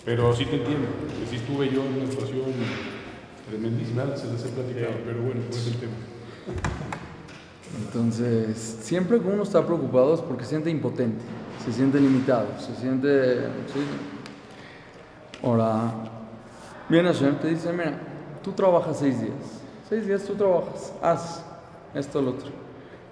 Pero 0.03 0.33
sí 0.35 0.45
te 0.45 0.55
entiendo, 0.55 0.87
que 1.19 1.27
sí 1.29 1.35
estuve 1.35 1.69
yo 1.69 1.83
en 1.83 2.01
una 2.01 2.09
situación 2.09 2.45
tremendísima, 3.47 4.15
se 4.17 4.27
las 4.27 4.43
he 4.45 4.49
platicado, 4.49 4.93
pero 5.05 5.21
bueno, 5.21 5.41
pues 5.47 5.61
es 5.61 5.73
el 5.73 5.79
tema. 5.79 5.93
Entonces, 7.85 8.79
siempre 8.81 9.19
que 9.19 9.27
uno 9.27 9.43
está 9.43 9.65
preocupado 9.65 10.15
es 10.15 10.21
porque 10.21 10.43
se 10.43 10.51
siente 10.51 10.71
impotente, 10.71 11.23
se 11.63 11.71
siente 11.71 11.99
limitado, 11.99 12.47
se 12.57 12.75
siente... 12.75 13.41
sí. 13.71 13.79
Ahora, 15.43 15.93
viene 16.89 17.09
Hashem, 17.09 17.35
te 17.37 17.49
dice, 17.49 17.71
mira, 17.71 17.99
tú 18.43 18.51
trabajas 18.51 18.97
seis 18.97 19.21
días, 19.21 19.61
seis 19.87 20.05
días 20.07 20.23
tú 20.23 20.33
trabajas, 20.35 20.93
haz 21.01 21.45
esto, 21.93 22.21
lo 22.21 22.31
otro. 22.31 22.49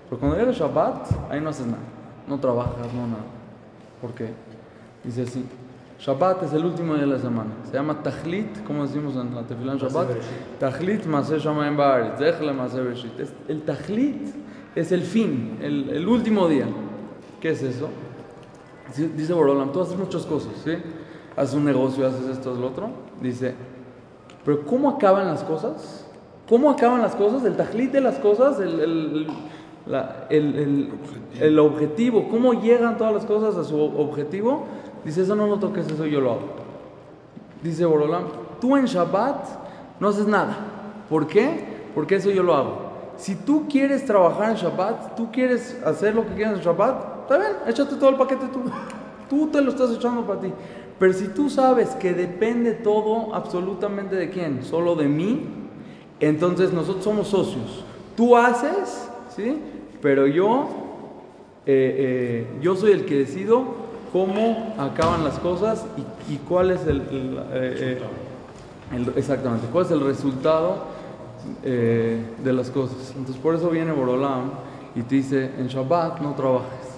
Pero 0.09 0.19
cuando 0.19 0.37
llega 0.37 0.51
Shabbat, 0.51 1.31
ahí 1.31 1.39
no 1.39 1.49
haces 1.49 1.67
nada, 1.67 1.83
no 2.27 2.39
trabajas, 2.39 2.93
no 2.93 3.07
nada. 3.07 3.25
¿Por 4.01 4.13
qué? 4.13 4.29
Dice 5.03 5.23
así, 5.23 5.45
Shabbat 5.99 6.43
es 6.43 6.53
el 6.53 6.63
último 6.63 6.93
día 6.95 7.03
de 7.03 7.11
la 7.11 7.19
semana, 7.19 7.51
se 7.65 7.73
llama 7.73 8.01
Tajlit, 8.01 8.63
como 8.63 8.83
decimos 8.83 9.15
en 9.17 9.35
la 9.35 9.43
tefilá 9.43 9.73
en 9.73 9.79
Shabbat, 9.79 10.07
Tajlit 10.59 11.05
Maseh 11.05 11.39
Shamayim 11.39 11.75
Baaretz, 11.75 12.19
Dechle 12.19 12.53
Maseh 12.53 12.79
Bereshit. 12.81 13.19
Es- 13.19 13.33
El 13.49 13.63
Tajlit 13.63 14.29
es 14.75 14.91
el 14.93 15.01
fin, 15.01 15.57
el, 15.61 15.89
el 15.89 16.07
último 16.07 16.47
día. 16.47 16.67
¿Qué 17.41 17.49
es 17.49 17.61
eso? 17.63 17.89
Dice- 19.15 19.33
Borolam, 19.33 19.71
tú 19.73 19.81
haces 19.81 19.97
muchas 19.97 20.25
cosas, 20.25 20.53
¿sí? 20.63 20.71
Haces 21.35 21.55
un 21.55 21.65
negocio, 21.65 22.07
haces 22.07 22.27
esto, 22.27 22.51
haces 22.51 22.61
lo 22.61 22.67
otro. 22.67 22.89
Dice, 23.21 23.53
pero 24.45 24.65
¿cómo 24.65 24.89
acaban 24.91 25.27
las 25.27 25.43
cosas? 25.43 26.05
¿Cómo 26.47 26.69
acaban 26.71 27.01
las 27.01 27.13
cosas? 27.15 27.43
El 27.43 27.57
tajlit 27.57 27.91
de 27.91 28.01
las 28.01 28.19
cosas, 28.19 28.57
el, 28.61 28.79
el, 28.79 29.27
la- 29.85 30.27
el- 30.29 30.55
el- 30.55 30.89
el 31.41 31.59
objetivo, 31.59 32.29
¿cómo 32.29 32.53
llegan 32.61 32.97
todas 32.97 33.13
las 33.13 33.25
cosas 33.25 33.57
a 33.57 33.63
su 33.65 33.77
objetivo? 33.79 34.65
Dice, 35.05 35.21
eso 35.21 35.35
no 35.35 35.47
lo 35.47 35.57
toques, 35.57 35.87
eso 35.87 36.05
yo 36.05 36.21
lo 36.21 36.31
hago. 36.31 36.41
Dice 37.63 37.85
Borolam, 37.85 38.25
tú 38.59 38.77
en 38.77 38.85
Shabbat 38.85 39.99
no 39.99 40.09
haces 40.09 40.27
nada. 40.27 40.57
¿Por 41.09 41.27
qué? 41.27 41.89
Porque 41.95 42.15
eso 42.15 42.29
yo 42.29 42.43
lo 42.43 42.55
hago. 42.55 42.89
Si 43.17 43.35
tú 43.35 43.67
quieres 43.69 44.05
trabajar 44.05 44.51
en 44.51 44.55
Shabbat, 44.55 45.15
tú 45.15 45.31
quieres 45.31 45.81
hacer 45.85 46.15
lo 46.15 46.25
que 46.25 46.35
quieras 46.35 46.55
en 46.55 46.61
Shabbat, 46.61 47.21
está 47.23 47.37
bien, 47.37 47.51
échate 47.67 47.95
todo 47.95 48.09
el 48.09 48.15
paquete 48.15 48.47
tú. 48.47 48.61
Tú 49.29 49.47
te 49.47 49.61
lo 49.61 49.71
estás 49.71 49.91
echando 49.91 50.25
para 50.25 50.39
ti. 50.39 50.51
Pero 50.97 51.13
si 51.13 51.27
tú 51.27 51.49
sabes 51.49 51.89
que 51.91 52.13
depende 52.13 52.73
todo 52.73 53.33
absolutamente 53.33 54.15
de 54.15 54.29
quién, 54.29 54.63
solo 54.63 54.95
de 54.95 55.07
mí, 55.07 55.45
entonces 56.19 56.73
nosotros 56.73 57.03
somos 57.03 57.27
socios. 57.27 57.85
Tú 58.17 58.35
haces, 58.35 59.09
¿sí? 59.35 59.57
Pero 60.01 60.27
yo, 60.27 60.67
eh, 61.65 62.45
eh, 62.45 62.47
yo 62.61 62.75
soy 62.75 62.91
el 62.91 63.05
que 63.05 63.15
decido 63.15 63.78
cómo 64.11 64.73
acaban 64.77 65.23
las 65.23 65.39
cosas 65.39 65.85
y, 66.29 66.37
cuál 66.37 66.71
es 66.71 66.85
el, 66.87 67.03
eh, 67.51 68.01
exactamente, 69.15 69.67
cuál 69.71 69.85
es 69.85 69.91
el 69.91 70.01
resultado 70.01 70.99
de 71.63 72.53
las 72.53 72.69
cosas. 72.69 73.13
Entonces 73.15 73.37
por 73.37 73.55
eso 73.55 73.69
viene 73.69 73.91
Borolam 73.91 74.51
y 74.95 75.01
te 75.03 75.15
dice, 75.15 75.51
en 75.57 75.67
Shabbat 75.67 76.19
no 76.19 76.33
trabajes. 76.33 76.89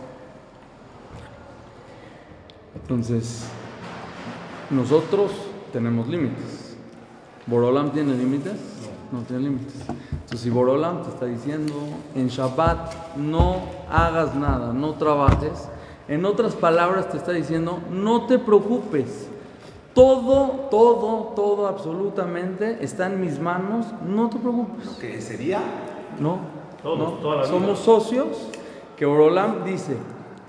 Entonces, 2.75 3.46
nosotros 4.70 5.32
tenemos 5.72 6.08
límites. 6.08 6.75
¿Borolam 7.48 7.91
tiene 7.91 8.13
límites? 8.15 8.53
No, 9.12 9.20
no 9.20 9.25
tiene 9.25 9.44
límites. 9.44 9.75
Entonces, 9.88 10.41
si 10.41 10.50
Borolam 10.50 11.03
te 11.03 11.10
está 11.10 11.25
diciendo, 11.25 11.74
en 12.15 12.27
Shabbat 12.27 13.15
no 13.18 13.62
hagas 13.89 14.36
nada, 14.36 14.74
no 14.74 14.94
trabajes, 14.96 15.68
en 16.12 16.25
otras 16.25 16.56
palabras 16.56 17.10
te 17.10 17.15
está 17.15 17.32
diciendo, 17.32 17.80
no 17.89 18.25
te 18.25 18.38
preocupes. 18.38 19.30
Todo, 19.94 20.68
todo, 20.70 21.32
todo, 21.38 21.68
absolutamente 21.68 22.80
está 22.82 23.06
en 23.06 23.22
mis 23.22 23.39
manos, 23.39 23.86
no 24.06 24.30
te 24.30 24.38
preocupes. 24.38 24.89
¿Qué 25.00 25.22
sería? 25.22 25.62
No, 26.20 26.39
no. 26.84 27.46
somos 27.46 27.80
socios 27.80 28.50
que 28.98 29.06
Borolam 29.06 29.63
dice, 29.63 29.96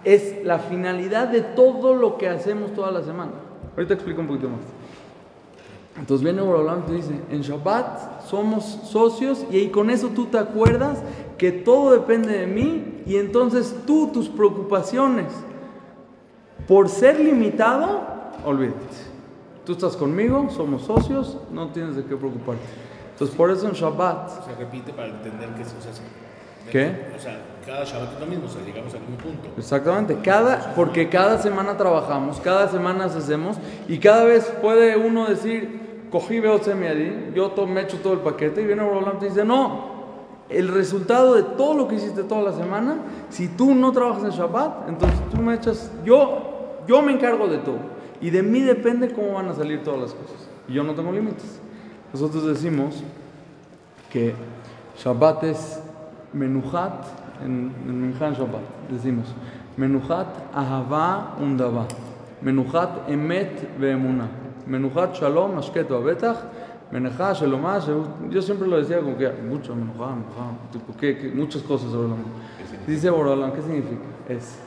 es 0.03 0.45
la 0.45 0.59
finalidad 0.59 1.29
de 1.29 1.43
todo 1.43 1.95
lo 1.95 2.19
que 2.19 2.29
hacemos 2.29 2.73
toda 2.75 2.91
la 2.91 3.05
semana. 3.05 3.31
Ahorita 3.77 3.95
explico 3.95 4.21
un 4.21 4.27
poquito 4.27 4.49
más. 4.49 4.61
Entonces 5.97 6.25
viene 6.25 6.43
Borolam 6.43 6.81
y 6.81 6.91
te 6.91 6.93
dice, 6.95 7.15
en 7.31 7.41
Shabbat 7.41 8.23
somos 8.25 8.65
socios 8.65 9.47
y 9.49 9.59
ahí 9.59 9.69
con 9.69 9.91
eso 9.91 10.09
tú 10.09 10.27
te 10.27 10.39
acuerdas 10.39 11.01
que 11.39 11.53
todo 11.53 11.93
depende 11.93 12.37
de 12.37 12.49
mí 12.49 13.03
y 13.07 13.17
entonces 13.17 13.77
tú, 13.87 14.11
tus 14.13 14.29
preocupaciones, 14.29 15.27
por 16.67 16.89
ser 16.89 17.19
limitado, 17.19 18.01
olvídate. 18.45 19.13
Tú 19.65 19.73
estás 19.73 19.97
conmigo, 19.97 20.49
somos 20.51 20.83
socios, 20.83 21.39
no 21.53 21.69
tienes 21.69 21.97
de 21.97 22.05
qué 22.05 22.17
preocuparte. 22.17 22.63
Entonces 23.13 23.37
por 23.37 23.51
eso 23.51 23.69
en 23.69 23.75
Shabbat... 23.75 24.45
Se 24.45 24.55
repite 24.57 24.93
para 24.93 25.09
entender 25.09 25.51
que 25.51 25.65
se 25.65 25.77
usa 25.77 25.91
¿Qué? 26.71 27.13
O 27.17 27.19
sea, 27.19 27.39
cada 27.67 27.85
Shabbat 27.85 28.15
es 28.15 28.21
lo 28.21 28.27
mismo, 28.27 28.47
o 28.47 28.49
sea, 28.49 28.63
llegamos 28.65 28.95
al 28.95 29.01
mismo 29.01 29.17
punto. 29.19 29.51
Exactamente, 29.57 30.17
cada, 30.23 30.75
porque 30.75 31.09
cada 31.09 31.39
semana 31.39 31.77
trabajamos, 31.77 32.41
cada 32.41 32.69
semana 32.69 33.05
hacemos 33.05 33.59
y 33.89 33.99
cada 33.99 34.25
vez 34.25 34.45
puede 34.61 34.97
uno 34.97 35.27
decir, 35.27 36.07
cogí 36.11 36.41
veo 36.41 36.61
yo 37.35 37.55
me 37.67 37.83
echo 37.83 37.99
todo 37.99 38.13
el 38.15 38.21
paquete 38.21 38.63
y 38.63 38.67
viene 38.67 38.83
Roland 38.83 39.23
y 39.23 39.27
dice, 39.27 39.45
no, 39.45 39.92
el 40.53 40.69
resultado 40.69 41.35
de 41.35 41.43
todo 41.43 41.75
lo 41.75 41.89
que 41.89 41.97
hiciste 41.97 42.25
toda 42.25 42.43
la 42.43 42.53
semana, 42.53 42.99
si 43.31 43.49
tú 43.49 43.75
no 43.75 43.93
trabajas 43.93 44.25
en 44.25 44.31
Shabbat, 44.31 44.89
entonces 44.89 45.21
tú 45.31 45.41
me 45.41 45.55
echas, 45.55 45.91
yo, 46.05 46.83
yo 46.87 47.03
me 47.03 47.13
encargo 47.13 47.49
de 47.49 47.59
todo 47.59 47.79
y 48.21 48.31
de 48.31 48.43
mí 48.43 48.61
depende 48.61 49.13
cómo 49.13 49.33
van 49.33 49.49
a 49.49 49.55
salir 49.55 49.83
todas 49.83 50.01
las 50.01 50.15
cosas 50.15 50.49
y 50.69 50.75
yo 50.75 50.83
no 50.85 50.95
tengo 50.95 51.13
límites. 51.13 51.61
Nosotros 52.13 52.47
decimos 52.47 53.03
que 54.11 54.35
Shabbat 54.99 55.45
es 55.45 55.81
Menuhat 56.33 57.07
en, 57.43 57.73
en 57.87 58.15
Shabbat. 58.19 58.63
Decimos 58.91 59.27
Menuhat 59.77 60.27
Ahava 60.55 61.35
Undava. 61.41 61.87
Menuhat 62.43 63.09
Emet 63.09 63.79
Veemuna. 63.79 64.29
Menuhat 64.67 65.19
Shalom 65.19 65.59
Ashket 66.93 67.03
Betach. 67.03 67.33
Menujá 67.33 67.33
Shalomá. 67.33 67.81
Yo 68.31 68.43
siempre 68.43 68.69
lo 68.69 68.79
decía 68.79 69.01
como 69.01 69.17
que 69.17 69.31
mucho 69.31 69.75
Menujá, 69.75 70.15
Tipo, 70.71 70.95
¿qué, 70.97 71.33
muchas 71.35 71.63
cosas 71.63 71.91
sobre 71.91 72.09
la 72.09 72.17
Dice 72.87 73.11
Borolam, 73.11 73.53
¿qué 73.53 73.63
significa? 73.63 74.03
Es. 74.29 74.59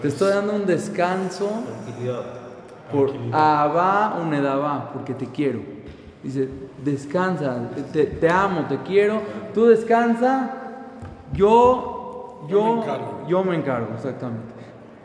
Te 0.00 0.08
estoy 0.08 0.30
dando 0.30 0.54
un 0.54 0.66
descanso 0.66 1.48
por 2.92 3.10
Ahava 3.32 4.18
Unedava, 4.22 4.90
porque 4.92 5.14
te 5.14 5.26
quiero. 5.26 5.60
Dice, 6.22 6.48
descansa, 6.82 7.70
te, 7.92 8.04
te 8.04 8.30
amo, 8.30 8.66
te 8.68 8.78
quiero. 8.78 9.20
Tú 9.52 9.66
descansa 9.66 10.64
yo, 11.32 12.46
yo, 12.48 12.48
yo 12.48 12.64
me 12.64 12.82
encargo, 12.82 13.28
yo 13.28 13.44
me 13.44 13.56
encargo 13.56 13.94
exactamente. 13.94 14.52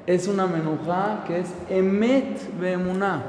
Es 0.05 0.27
una 0.27 0.47
menujá 0.47 1.23
que 1.25 1.39
es 1.39 1.53
emet 1.69 2.59
bemuná. 2.59 3.23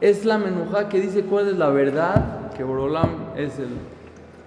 Es 0.00 0.24
la 0.24 0.38
menujá 0.38 0.88
que 0.88 1.00
dice 1.00 1.22
cuál 1.24 1.48
es 1.48 1.56
la 1.56 1.70
verdad, 1.70 2.37
que 2.58 2.64
Borolam 2.64 3.08
es 3.36 3.56
el 3.60 3.68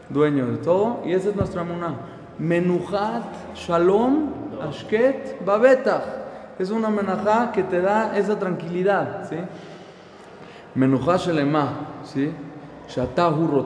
dueño 0.10 0.46
de 0.48 0.58
todo, 0.58 1.00
y 1.06 1.14
esa 1.14 1.30
es 1.30 1.36
nuestra 1.36 1.64
menujá. 1.64 1.94
Menujat 2.38 3.56
shalom 3.56 4.30
ashket 4.62 5.44
babetach. 5.46 6.04
Es 6.60 6.70
una 6.72 6.90
menujá 6.90 7.54
que 7.54 7.64
te 7.64 7.80
da 7.80 8.18
esa 8.18 8.38
tranquilidad, 8.38 9.30
¿sí? 9.30 9.38
Menujá 10.76 11.16
shelema, 11.16 11.70
¿sí? 12.04 12.32
Shatahu 12.90 13.66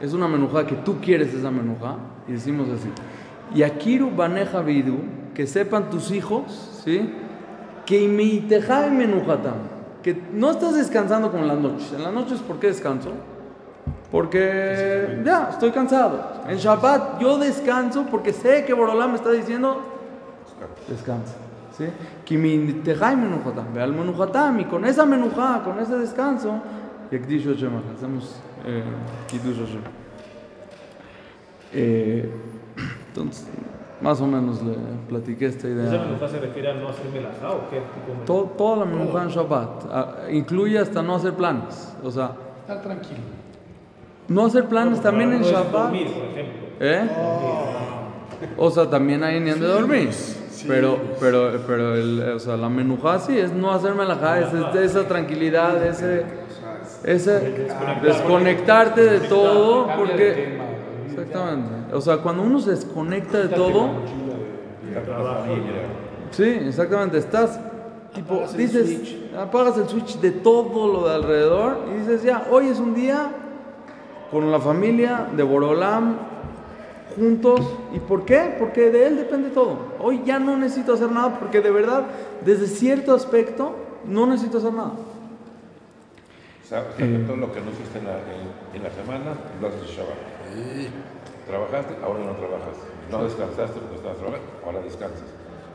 Es 0.00 0.12
una 0.14 0.28
menujá 0.28 0.64
que 0.64 0.76
tú 0.76 1.00
quieres 1.00 1.34
esa 1.34 1.50
menujá, 1.50 1.96
y 2.28 2.32
decimos 2.32 2.68
así. 2.68 2.88
Y 3.52 3.64
Akiru 3.64 4.14
Baneja 4.14 4.60
Vidu, 4.60 4.98
que 5.34 5.48
sepan 5.48 5.90
tus 5.90 6.12
hijos, 6.12 6.82
¿sí? 6.84 7.12
Que 7.84 8.00
y 8.00 8.08
Menujatam, 8.08 9.54
que 10.04 10.22
no 10.32 10.52
estás 10.52 10.76
descansando 10.76 11.32
como 11.32 11.42
en 11.42 11.48
las 11.48 11.58
noches. 11.58 11.92
En 11.92 12.04
las 12.04 12.12
noches, 12.12 12.38
¿por 12.38 12.60
qué 12.60 12.68
descanso? 12.68 13.10
Porque 14.10 15.22
ya, 15.24 15.50
estoy 15.50 15.70
cansado. 15.70 16.42
En 16.48 16.56
Shabbat 16.56 17.20
yo 17.20 17.38
descanso 17.38 18.06
porque 18.10 18.32
sé 18.32 18.64
que 18.64 18.74
Borolam 18.74 19.10
me 19.10 19.16
está 19.16 19.30
diciendo, 19.30 19.80
descansa. 20.88 21.34
¿sí? 21.76 21.84
Y 24.58 24.64
con 24.64 24.84
esa 24.84 25.06
menujá, 25.06 25.62
con 25.62 25.78
ese 25.78 25.96
descanso, 25.96 26.60
hacemos 27.08 28.40
eh, 28.66 28.82
eh, 31.72 32.32
entonces, 33.08 33.46
más 34.00 34.20
o 34.20 34.26
menos 34.26 34.60
le 34.62 34.74
platiqué 35.08 35.46
esta 35.46 35.68
idea. 35.68 35.86
¿Esa 35.86 36.04
menujá 36.04 36.28
se 36.28 36.40
refiere 36.40 36.70
a 36.70 36.74
no 36.74 36.88
hacer 36.88 37.06
melajá 37.12 37.52
o 37.52 37.70
qué? 37.70 37.80
Todo, 38.26 38.44
toda 38.44 38.78
la 38.78 38.84
menujá 38.86 39.22
en 39.22 39.28
Shabbat. 39.28 40.30
incluye 40.32 40.78
hasta 40.78 41.00
no 41.00 41.14
hacer 41.14 41.34
planes. 41.34 41.94
O 42.02 42.10
sea, 42.10 42.32
estar 42.62 42.82
tranquilo. 42.82 43.39
No 44.30 44.46
hacer 44.46 44.66
planes 44.66 45.00
también 45.00 45.32
en 45.32 45.42
Shabbat. 45.42 45.72
Dormir, 45.72 46.06
por 46.06 46.24
ejemplo. 46.24 46.68
¿Eh? 46.78 47.08
O 48.56 48.70
sea, 48.70 48.88
también 48.88 49.24
hay 49.24 49.40
ni 49.40 49.50
de 49.50 49.58
dormir. 49.58 50.10
pero, 50.68 51.00
pero, 51.18 51.50
pero 51.66 51.96
el, 51.96 52.20
o 52.36 52.38
sea, 52.38 52.56
la 52.56 52.68
menujá 52.68 53.18
sí 53.18 53.36
es 53.36 53.52
no 53.52 53.72
hacer 53.72 53.96
melajá, 53.96 54.38
es, 54.38 54.54
esa 54.76 55.08
tranquilidad, 55.08 55.84
ese, 55.84 56.24
ese 57.02 57.68
desconectarte 58.02 59.02
de 59.02 59.20
todo, 59.20 59.88
porque 59.96 60.60
Exactamente. 61.08 61.92
O 61.92 62.00
sea, 62.00 62.18
cuando 62.18 62.44
uno 62.44 62.60
se 62.60 62.70
desconecta 62.70 63.38
de 63.38 63.48
todo. 63.48 63.90
Sí, 66.30 66.44
exactamente. 66.44 67.18
Estás, 67.18 67.58
tipo, 68.14 68.44
dices, 68.56 69.16
apagas 69.36 69.76
el 69.76 69.88
switch 69.88 70.20
de 70.20 70.30
todo 70.30 70.86
lo 70.86 71.08
de 71.08 71.14
alrededor 71.16 71.78
y 71.90 71.98
dices, 71.98 72.22
ya, 72.22 72.46
hoy 72.48 72.68
es 72.68 72.78
un 72.78 72.94
día 72.94 73.32
con 74.30 74.50
la 74.50 74.60
familia 74.60 75.28
de 75.34 75.42
Borolam 75.42 76.16
juntos. 77.16 77.60
¿Y 77.92 77.98
por 77.98 78.24
qué? 78.24 78.54
Porque 78.58 78.90
de 78.90 79.06
él 79.06 79.16
depende 79.16 79.50
todo. 79.50 79.76
Hoy 79.98 80.22
ya 80.24 80.38
no 80.38 80.56
necesito 80.56 80.94
hacer 80.94 81.10
nada 81.10 81.38
porque 81.38 81.60
de 81.60 81.70
verdad, 81.70 82.04
desde 82.44 82.66
cierto 82.66 83.14
aspecto, 83.14 83.74
no 84.06 84.26
necesito 84.26 84.58
hacer 84.58 84.72
nada. 84.72 84.92
O 86.64 86.68
sea, 86.68 86.84
todo 87.26 87.36
lo 87.36 87.52
que 87.52 87.60
no 87.60 87.70
hiciste 87.72 87.98
en 87.98 88.06
la, 88.06 88.18
en, 88.74 88.82
la 88.82 88.90
semana, 88.90 89.34
lo 89.60 89.68
haces 89.68 89.90
Shabbat. 89.90 90.14
Trabajaste, 91.46 91.96
ahora 92.04 92.20
no 92.20 92.32
trabajas. 92.32 92.76
No 93.10 93.24
descansaste 93.24 93.80
porque 93.80 93.96
estabas 93.96 94.18
trabajando, 94.18 94.46
ahora 94.64 94.80
descansas. 94.80 95.24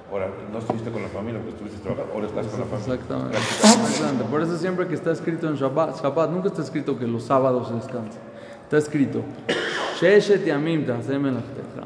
Ahora, 0.09 0.29
no 0.53 0.59
estuviste 0.59 0.91
con 0.91 1.01
la 1.01 1.09
familia 1.09 1.41
porque 1.41 1.55
estuviste 1.55 1.79
trabajando, 1.79 2.13
ahora 2.13 2.27
estás 2.27 2.47
con 2.47 2.59
la 2.61 2.65
familia. 2.65 2.93
Exactamente. 2.93 3.37
Exactamente. 3.37 4.23
Por 4.23 4.41
eso 4.41 4.57
siempre 4.57 4.87
que 4.87 4.95
está 4.95 5.11
escrito 5.11 5.49
en 5.49 5.55
Shabbat, 5.55 6.01
Shabbat 6.01 6.29
nunca 6.29 6.47
está 6.47 6.61
escrito 6.61 6.97
que 6.97 7.05
los 7.05 7.23
sábados 7.23 7.67
se 7.67 7.73
descansa. 7.73 8.19
Está 8.65 8.77
escrito, 8.79 9.21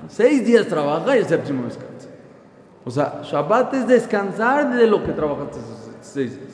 seis 0.10 0.46
días 0.46 0.68
trabaja 0.68 1.16
y 1.16 1.20
el 1.20 1.26
séptimo 1.26 1.64
descansa. 1.66 2.08
O 2.86 2.90
sea, 2.92 3.22
Shabbat 3.24 3.74
es 3.76 3.88
descansar 3.88 4.74
de 4.76 4.88
lo 4.88 5.04
que 5.04 5.12
trabajaste 5.12 5.60
esos 5.60 5.90
seis 6.02 6.32
días. 6.40 6.54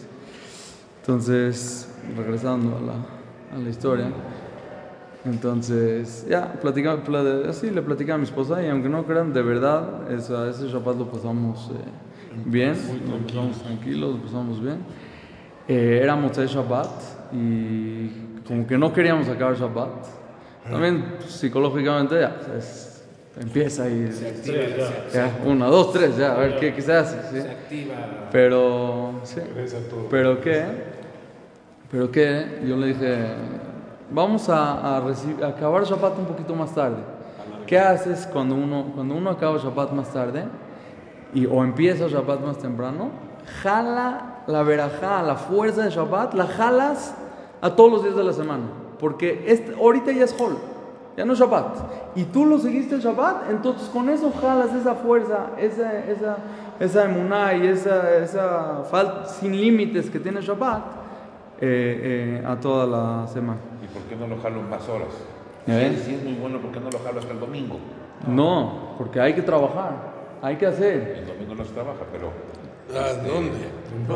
Entonces, 1.02 1.88
regresando 2.18 2.76
a 2.78 2.82
la, 2.82 3.58
a 3.58 3.62
la 3.64 3.70
historia. 3.70 4.08
Entonces, 5.24 6.26
ya, 6.30 6.54
platicaba, 6.54 7.04
pla- 7.04 7.50
así 7.50 7.70
le 7.72 7.82
platicaba 7.82 8.16
a 8.16 8.18
mi 8.18 8.26
esposa 8.26 8.62
y 8.64 8.68
aunque 8.70 8.90
no 8.90 9.06
crean, 9.06 9.34
de 9.34 9.42
verdad, 9.42 10.12
esa- 10.12 10.50
ese 10.50 10.68
Shabbat 10.68 10.98
lo 10.98 11.10
pasamos 11.10 11.72
eh, 11.72 11.76
bien, 12.46 12.76
lo 13.10 13.18
pasamos 13.26 13.62
tranquilos, 13.62 14.16
lo 14.18 14.22
pasamos 14.22 14.62
bien. 14.62 14.78
Eh, 15.68 16.00
era 16.04 16.16
Shabbat 16.48 16.90
y 17.34 18.10
como 18.48 18.66
que 18.68 18.78
no 18.78 18.94
queríamos 18.94 19.28
acabar 19.28 19.56
Shabbat. 19.56 19.90
También 20.70 21.18
psicológicamente 21.28 22.20
ya, 22.20 22.36
es- 22.58 23.04
empieza 23.40 23.88
y 23.90 24.10
ya, 25.14 25.38
una, 25.46 25.68
dos, 25.68 25.92
tres, 25.94 26.18
ya, 26.18 26.34
a 26.34 26.38
ver 26.38 26.58
qué, 26.60 26.74
qué 26.74 26.82
se 26.82 26.94
hace. 26.94 27.18
¿sí? 27.32 27.42
Se 27.42 27.50
activa. 27.52 27.96
Pero, 28.32 29.20
sí. 29.24 29.42
¿Pero 30.10 30.42
qué? 30.42 30.66
¿Pero 31.92 32.12
qué? 32.12 32.62
Yo 32.68 32.76
le 32.78 32.88
dije, 32.88 33.26
vamos 34.12 34.50
a, 34.50 34.74
a 34.74 34.98
a 34.98 35.48
acabar 35.48 35.84
Shabbat 35.84 36.18
un 36.18 36.26
poquito 36.26 36.56
más 36.56 36.74
tarde. 36.74 36.98
¿Qué 37.68 37.80
haces 37.80 38.28
cuando 38.32 38.56
uno, 38.56 38.92
cuando 38.96 39.16
uno 39.16 39.30
acaba 39.30 39.58
Shabbat 39.58 39.92
más 39.92 40.12
tarde 40.14 40.44
y, 41.34 41.46
o 41.46 41.64
empieza 41.64 42.08
Shabbat 42.08 42.42
más 42.42 42.58
temprano? 42.58 43.10
Jala 43.62 44.44
la 44.48 44.64
verajá, 44.64 45.22
la 45.24 45.36
fuerza 45.36 45.84
de 45.84 45.90
Shabbat, 45.92 46.34
la 46.34 46.48
jalas 46.48 47.16
a 47.62 47.76
todos 47.76 47.92
los 47.92 48.04
días 48.04 48.16
de 48.16 48.24
la 48.24 48.34
semana. 48.34 48.64
Porque 49.00 49.44
este, 49.48 49.74
ahorita 49.76 50.12
ya 50.12 50.24
es 50.24 50.36
Hol, 50.40 50.56
ya 51.18 51.26
no 51.26 51.34
es 51.34 51.40
Shabbat. 51.40 52.16
Y 52.16 52.24
tú 52.26 52.46
lo 52.46 52.58
seguiste 52.60 52.96
el 52.96 53.02
Shabbat, 53.02 53.50
entonces 53.50 53.90
con 53.90 54.10
eso 54.10 54.32
jalas 54.42 54.74
esa 54.74 54.96
fuerza, 54.96 55.48
esa, 55.60 56.00
esa, 56.06 56.38
esa 56.80 57.06
emuná 57.06 57.54
y 57.56 57.68
esa, 57.68 58.18
esa 58.18 58.84
fal- 58.92 59.26
sin 59.28 59.60
límites 59.60 60.10
que 60.10 60.20
tiene 60.20 60.42
Shabbat 60.42 60.84
eh, 61.62 62.40
eh, 62.42 62.46
a 62.48 62.56
toda 62.60 62.86
la 62.86 63.28
semana. 63.28 63.60
¿Y 63.84 63.88
por 63.94 64.04
qué 64.04 64.16
no 64.16 64.28
lo 64.28 64.42
jalo 64.42 64.62
más 64.62 64.88
horas? 64.90 65.10
¿Ya 65.68 65.76
ven? 65.78 65.98
Si 65.98 66.14
es 66.14 66.24
muy 66.24 66.34
bueno, 66.34 66.60
¿por 66.60 66.72
qué 66.72 66.80
no 66.80 66.90
lo 66.90 67.00
jalo 67.00 67.20
hasta 67.20 67.34
el 67.34 67.40
domingo? 67.40 67.78
No, 68.28 68.94
porque 68.98 69.20
hay 69.20 69.34
que 69.34 69.42
trabajar, 69.42 69.92
hay 70.42 70.56
que 70.58 70.66
hacer. 70.68 71.18
El 71.20 71.28
domingo 71.28 71.56
no 71.56 71.66
se 71.66 71.74
trabaja, 71.74 72.00
pero 72.12 72.30
¿A 72.98 73.14
dónde? 73.14 73.58
no, 74.08 74.16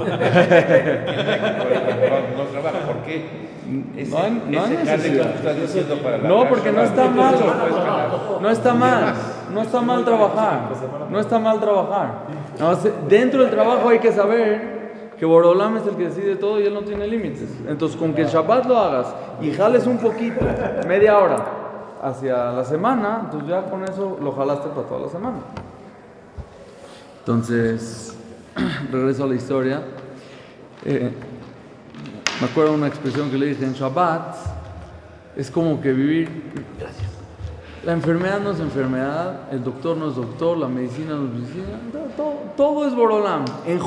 no 2.44 2.50
trabaja. 2.52 2.80
¿Por 2.86 2.98
qué? 3.04 3.50
Ese, 3.98 4.12
No 4.12 4.18
hay- 4.24 4.44
no 4.48 4.66
ese 4.66 4.78
necesidad. 4.84 5.96
para 6.02 6.18
la 6.18 6.28
No, 6.28 6.50
porque 6.50 6.72
no 6.72 6.82
está 6.82 7.08
mal. 7.10 7.36
Jalar. 7.38 8.10
No 8.42 8.50
está 8.50 8.74
mal, 8.74 9.14
no 9.54 9.62
está 9.62 9.82
mal 9.82 10.06
trabajar, 10.06 10.70
no 11.10 11.20
está 11.20 11.40
mal 11.40 11.60
trabajar. 11.60 12.12
No, 12.60 12.76
dentro 13.08 13.42
del 13.42 13.52
trabajo 13.52 13.90
hay 13.90 14.00
que 14.00 14.12
saber 14.12 14.80
que 15.20 15.26
Borolam 15.26 15.78
es 15.78 15.86
el 15.86 15.96
que 15.98 16.06
decide 16.06 16.36
todo 16.38 16.60
y 16.60 16.66
él 16.66 16.74
no 16.74 16.82
tiene 16.82 17.06
límites. 17.06 17.50
Entonces, 17.68 17.98
con 17.98 18.14
que 18.14 18.22
el 18.22 18.28
Shabbat 18.28 18.66
lo 18.66 18.78
hagas 18.78 19.14
y 19.42 19.52
jales 19.52 19.86
un 19.86 19.98
poquito, 19.98 20.40
media 20.88 21.18
hora, 21.20 21.38
hacia 22.02 22.52
la 22.54 22.64
semana, 22.64 23.24
entonces 23.26 23.50
ya 23.50 23.64
con 23.70 23.84
eso 23.84 24.18
lo 24.22 24.32
jalaste 24.32 24.70
para 24.70 24.88
toda 24.88 25.02
la 25.02 25.10
semana. 25.10 25.38
Entonces, 27.20 28.16
regreso 28.92 29.24
a 29.24 29.28
la 29.28 29.36
historia. 29.36 29.82
Eh, 30.86 31.12
me 32.42 32.48
acuerdo 32.48 32.74
una 32.74 32.88
expresión 32.88 33.30
que 33.30 33.38
le 33.38 33.48
dije 33.48 33.66
en 33.66 33.74
Shabbat, 33.74 34.36
es 35.36 35.52
como 35.52 35.82
que 35.82 35.92
vivir 35.92 36.30
la 37.86 37.94
enfermedad 37.94 38.42
no 38.42 38.52
es 38.52 38.60
enfermedad, 38.60 39.48
el 39.52 39.64
doctor 39.64 39.96
no 39.96 40.10
es 40.10 40.16
doctor, 40.16 40.58
la 40.58 40.68
medicina 40.68 41.16
no 41.16 41.28
es 41.28 41.32
medicina, 41.32 41.80
todo, 42.18 42.34
todo, 42.58 42.88
es 42.88 42.94
Borolam. 42.94 43.46
En 43.66 43.80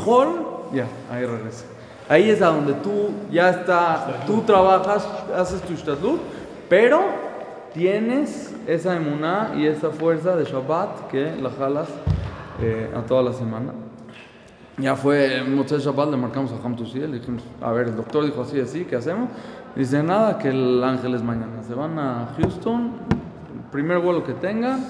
ya, 0.73 0.87
ahí 1.11 1.27
regresa. 1.27 1.67
Ahí 2.09 2.31
es 2.31 2.41
a 2.41 2.47
donde 2.47 2.73
tú 2.75 3.11
ya 3.31 3.51
está, 3.51 4.25
tú 4.27 4.41
trabajas, 4.43 5.07
haces 5.37 5.61
tu 5.63 5.75
shtadlut, 5.75 6.21
pero 6.71 7.03
tienes 7.75 8.55
esa 8.67 8.97
emuná 8.97 9.53
y 9.57 9.67
esa 9.67 9.91
fuerza 9.91 10.37
de 10.37 10.45
Shabbat 10.45 11.09
que 11.09 11.37
la 11.37 11.51
jalas 11.51 11.89
eh, 12.63 12.91
a 12.97 13.03
toda 13.03 13.23
la 13.23 13.33
semana. 13.33 13.73
Ya 14.79 14.97
fue 14.97 15.43
Motzei 15.45 15.79
Shabbat, 15.79 16.11
le 16.11 16.17
marcamos 16.17 16.53
a 16.53 16.65
Ham 16.65 16.77
Tusi, 16.77 16.99
le 16.99 17.19
dijimos, 17.19 17.43
a 17.61 17.73
ver, 17.73 17.89
el 17.89 17.97
doctor 17.97 18.25
dijo 18.25 18.43
así, 18.43 18.59
así, 18.59 18.85
¿qué 18.85 18.97
hacemos? 18.97 19.29
Dice, 19.77 20.03
nada, 20.03 20.39
que 20.39 20.49
el 20.49 20.83
ángel 20.83 21.15
es 21.15 21.23
mañana. 21.23 21.63
Se 21.67 21.75
van 21.75 21.99
a 21.99 22.35
Houston, 22.39 22.93
el 23.55 23.71
primer 23.71 23.99
vuelo 23.99 24.25
que 24.25 24.33
tengan, 24.33 24.81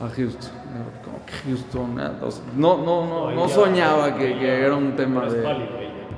a 0.00 0.08
Houston. 0.08 0.50
Yo, 0.50 1.02
¿Cómo 1.04 1.24
que 1.24 1.32
Houston? 1.48 1.98
Eh, 1.98 2.30
sea, 2.30 2.42
No, 2.56 2.76
no, 2.78 3.06
no, 3.06 3.30
no 3.32 3.48
soñaba 3.48 4.14
que, 4.16 4.38
que 4.38 4.60
era 4.60 4.74
un 4.74 4.94
tema 4.96 5.26
de... 5.26 5.42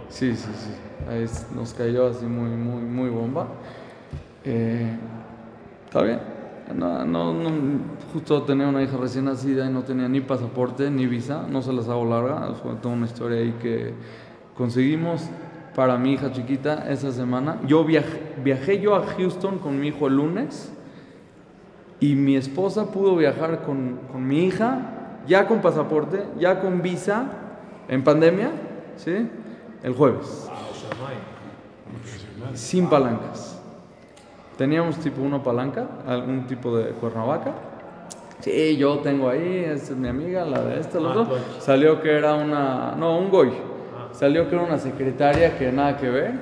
Sí, 0.08 0.34
sí, 0.34 0.50
sí. 0.56 0.70
Ahí 1.08 1.24
nos 1.54 1.74
cayó 1.74 2.08
así 2.08 2.26
muy, 2.26 2.50
muy, 2.50 2.82
muy 2.82 3.10
bomba. 3.10 3.46
Eh, 4.44 4.96
Está 5.86 6.02
bien. 6.02 6.37
No, 6.74 7.04
no, 7.04 7.32
no, 7.32 7.50
justo 8.12 8.42
tenía 8.42 8.68
una 8.68 8.82
hija 8.82 8.96
recién 8.96 9.24
nacida 9.24 9.68
y 9.68 9.72
no 9.72 9.82
tenía 9.82 10.08
ni 10.08 10.20
pasaporte 10.20 10.90
ni 10.90 11.06
visa. 11.06 11.46
No 11.48 11.62
se 11.62 11.72
las 11.72 11.88
hago 11.88 12.04
larga. 12.04 12.54
Fue 12.62 12.74
toda 12.74 12.94
una 12.94 13.06
historia 13.06 13.38
ahí 13.38 13.54
que 13.60 13.94
conseguimos 14.54 15.22
para 15.74 15.96
mi 15.96 16.12
hija 16.12 16.32
chiquita 16.32 16.90
esa 16.90 17.12
semana. 17.12 17.58
Yo 17.66 17.84
viajé, 17.84 18.34
viajé 18.42 18.80
yo 18.80 18.94
a 18.94 19.06
Houston 19.06 19.58
con 19.58 19.80
mi 19.80 19.88
hijo 19.88 20.08
el 20.08 20.16
lunes 20.16 20.72
y 22.00 22.14
mi 22.14 22.36
esposa 22.36 22.90
pudo 22.90 23.16
viajar 23.16 23.62
con, 23.62 23.98
con 24.12 24.26
mi 24.26 24.44
hija 24.44 24.94
ya 25.28 25.46
con 25.46 25.60
pasaporte, 25.60 26.24
ya 26.38 26.60
con 26.60 26.82
visa 26.82 27.26
en 27.88 28.02
pandemia, 28.02 28.50
¿sí? 28.96 29.28
El 29.82 29.94
jueves. 29.94 30.48
Sin 32.54 32.88
palancas. 32.88 33.57
Teníamos 34.58 34.96
tipo 34.96 35.22
una 35.22 35.40
palanca, 35.40 35.86
algún 36.04 36.44
tipo 36.48 36.76
de 36.76 36.90
cuernavaca. 36.90 37.52
Sí, 38.40 38.76
yo 38.76 38.98
tengo 38.98 39.28
ahí, 39.28 39.64
esta 39.64 39.92
es 39.92 39.96
mi 39.96 40.08
amiga, 40.08 40.44
la 40.44 40.60
de 40.62 40.80
esta, 40.80 40.98
la 40.98 41.10
Ah. 41.10 41.26
Salió 41.60 42.02
que 42.02 42.10
era 42.10 42.34
una, 42.34 42.96
no, 42.98 43.18
un 43.18 43.30
goy. 43.30 43.52
Salió 44.10 44.48
que 44.48 44.56
era 44.56 44.64
una 44.64 44.78
secretaria 44.78 45.56
que 45.56 45.70
nada 45.70 45.96
que 45.96 46.10
ver. 46.10 46.32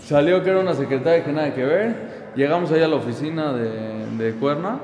Salió 0.00 0.42
que 0.42 0.48
era 0.48 0.60
una 0.60 0.72
secretaria 0.72 1.22
que 1.22 1.32
nada 1.32 1.52
que 1.54 1.64
ver. 1.66 2.30
Llegamos 2.34 2.72
allá 2.72 2.86
a 2.86 2.88
la 2.88 2.96
oficina 2.96 3.52
de, 3.52 4.06
de 4.16 4.32
Cuerna. 4.32 4.78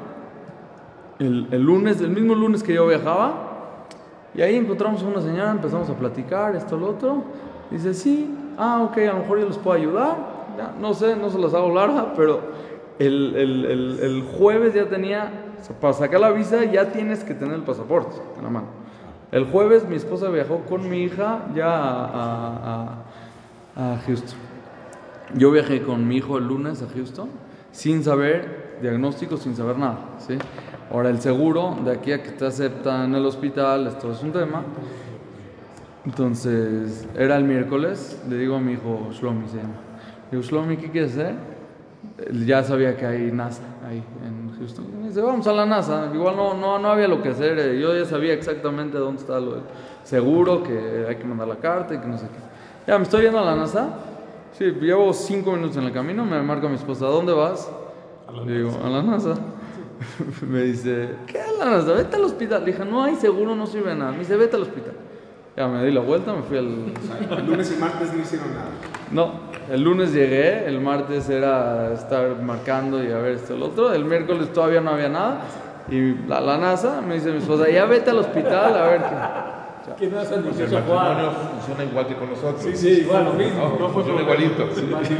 El, 1.19 1.47
el 1.51 1.63
lunes, 1.63 1.99
el 2.03 2.11
mismo 2.11 2.35
lunes 2.35 2.63
que 2.63 2.75
yo 2.75 2.87
viajaba. 2.87 3.87
Y 4.35 4.43
ahí 4.43 4.55
encontramos 4.57 5.03
a 5.03 5.07
una 5.07 5.23
señora, 5.23 5.51
empezamos 5.51 5.89
a 5.89 5.95
platicar, 5.95 6.57
esto, 6.57 6.77
lo 6.77 6.91
otro. 6.91 7.25
Dice, 7.71 7.95
sí, 7.95 8.35
ah, 8.59 8.83
ok, 8.83 8.99
a 8.99 9.13
lo 9.15 9.19
mejor 9.21 9.41
yo 9.41 9.49
les 9.49 9.57
puedo 9.57 9.79
ayudar. 9.79 10.34
No 10.81 10.95
sé, 10.95 11.17
no 11.17 11.31
se 11.31 11.39
las 11.39 11.55
hago 11.55 11.75
larga, 11.75 12.13
pero 12.17 12.41
el, 12.99 13.35
el- 13.37 13.65
el- 14.01 14.23
jueves 14.39 14.75
ya 14.75 14.87
tenía, 14.89 15.31
o 15.61 15.65
sea, 15.65 15.79
para 15.79 15.93
sacar 15.95 16.21
la 16.21 16.31
visa 16.31 16.65
ya 16.65 16.93
tienes 16.93 17.25
que 17.25 17.35
tener 17.35 17.55
el 17.55 17.63
pasaporte 17.63 18.17
en 18.37 18.45
la 18.45 18.51
mano. 18.51 18.67
El 19.33 19.47
jueves 19.47 19.89
mi 19.89 19.97
esposa 19.97 20.29
viajó 20.31 20.61
con 20.69 20.89
mi 20.89 20.99
hija 21.03 21.47
ya 21.55 21.67
a, 21.67 22.05
a- 22.05 23.05
a- 23.77 23.95
a 23.95 23.99
Houston. 24.07 24.39
Yo 25.35 25.51
viajé 25.51 25.83
con 25.83 26.07
mi 26.07 26.17
hijo 26.19 26.39
el 26.39 26.47
lunes 26.47 26.83
a 26.83 26.87
Houston 26.95 27.29
sin 27.73 28.05
saber 28.05 28.79
diagnóstico, 28.81 29.37
sin 29.37 29.57
saber 29.57 29.79
nada. 29.79 29.99
¿sí? 30.19 30.39
Ahora 30.93 31.09
el 31.11 31.21
seguro, 31.21 31.77
de 31.85 31.91
aquí 31.93 32.13
a 32.13 32.23
que 32.23 32.31
te 32.31 32.47
aceptan 32.47 33.07
en 33.07 33.15
el 33.17 33.27
hospital, 33.27 33.87
esto 33.89 34.13
es 34.13 34.23
un 34.23 34.31
tema. 34.33 34.63
Entonces, 36.05 37.09
era 37.17 37.37
el 37.37 37.45
miércoles, 37.45 38.23
le 38.29 38.37
digo 38.37 38.57
a 38.57 38.61
mi 38.61 38.73
hijo 38.73 39.09
Shlomi, 39.13 39.49
se 39.49 39.57
llama. 39.57 39.75
Le 40.35 40.41
digo, 40.41 40.51
Shlomi, 40.51 40.77
¿qué 40.77 40.91
quieres 40.91 41.13
hacer? 41.13 41.35
Ya 42.45 42.63
sabía 42.65 42.97
que 42.97 43.07
hay 43.07 43.31
NASA 43.31 43.63
ahí 43.89 44.03
en 44.27 44.53
Houston. 44.59 44.85
Y 44.93 44.97
me 45.03 45.09
dice, 45.09 45.21
vamos 45.21 45.47
a 45.47 45.53
la 45.53 45.65
NASA. 45.65 46.11
Igual 46.13 46.37
no, 46.37 46.55
no, 46.55 46.79
no 46.81 46.89
había 46.89 47.07
lo 47.07 47.23
que 47.23 47.29
hacer. 47.29 47.57
eh, 47.59 47.79
Yo 47.81 47.95
ya 47.97 48.05
sabía 48.05 48.33
exactamente 48.33 48.99
dónde 48.99 49.21
está 49.21 49.39
lo 49.39 49.59
seguro, 50.03 50.63
que 50.65 51.07
hay 51.09 51.17
que 51.17 51.25
mandar 51.25 51.47
la 51.47 51.57
carta 51.57 51.95
y 51.95 51.99
que 51.99 52.07
no 52.09 52.19
sé 52.19 52.27
qué. 52.27 52.91
Ya, 52.91 52.99
me 52.99 53.05
estoy 53.05 53.23
yendo 53.23 53.39
a 53.39 53.45
la 53.45 53.55
NASA. 53.55 53.91
Sí, 54.59 54.65
llevo 54.81 55.13
cinco 55.13 55.53
minutos 55.53 55.77
en 55.77 55.85
el 55.85 55.93
camino. 55.93 56.25
Me 56.25 56.43
marca 56.43 56.69
mi 56.69 56.75
esposa, 56.75 57.07
¿a 57.07 57.11
dónde 57.11 57.33
vas? 57.33 57.71
Le 58.45 58.57
digo, 58.59 58.73
a 58.85 58.89
la 58.89 59.03
NASA. 59.03 59.35
me 60.49 60.63
dice, 60.63 61.11
¿qué 61.29 61.41
a 61.41 61.53
la 61.59 61.65
NASA? 61.77 61.93
Vete 61.93 62.17
al 62.17 62.25
hospital. 62.25 62.65
Le 62.65 62.73
dije, 62.73 62.85
no 62.85 63.05
hay 63.05 63.15
seguro, 63.15 63.55
no 63.55 63.67
sirve 63.67 63.95
nada. 63.95 64.11
Me 64.13 64.19
dice, 64.19 64.35
vete 64.37 64.57
al 64.57 64.63
hospital. 64.63 64.95
Ya 65.57 65.69
me 65.69 65.85
di 65.85 65.93
la 65.93 66.01
vuelta, 66.01 66.33
me 66.35 66.43
fui 66.43 66.59
al, 66.59 66.67
El 67.39 67.47
lunes 67.47 67.73
y 67.77 67.81
martes 67.81 68.13
no 68.13 68.21
hicieron 68.21 68.49
nada. 68.53 68.71
no, 69.13 69.54
el 69.71 69.83
lunes 69.83 70.13
llegué, 70.13 70.67
el 70.67 70.81
martes 70.81 71.29
era 71.29 71.93
estar 71.93 72.41
marcando 72.43 73.03
y 73.03 73.11
a 73.11 73.19
ver 73.19 73.33
esto 73.33 73.55
y 73.55 73.59
lo 73.59 73.67
otro, 73.67 73.93
el 73.93 74.05
miércoles 74.05 74.53
todavía 74.53 74.81
no 74.81 74.91
había 74.91 75.09
nada 75.09 75.41
y 75.91 76.15
la, 76.27 76.41
la 76.41 76.59
NASA 76.59 77.01
me 77.01 77.15
dice 77.15 77.31
mi 77.31 77.39
esposa, 77.39 77.69
ya 77.69 77.85
vete 77.85 78.11
al 78.11 78.19
hospital 78.19 78.77
a 78.77 78.87
ver 78.87 79.01
qué. 79.01 79.55
¿Quién 79.99 80.13
no 80.13 80.21
hace 80.21 80.35
el 80.37 80.43
Pues 80.43 80.59
el 80.59 80.69
18 80.71 80.89
matrimonio 80.89 81.31
funciona 81.31 81.85
igual 81.85 82.07
que 82.07 82.15
con 82.15 82.31
nosotros. 82.31 82.63
Sí, 82.63 82.75
sí, 82.75 82.89
igual, 83.03 83.25
lo 83.27 83.33
mismo. 83.35 83.77
No, 83.79 83.79
No 83.79 83.89
funciona 83.91 84.23
igualito. 84.23 84.69
Sí, 84.75 84.81
sí. 85.05 85.17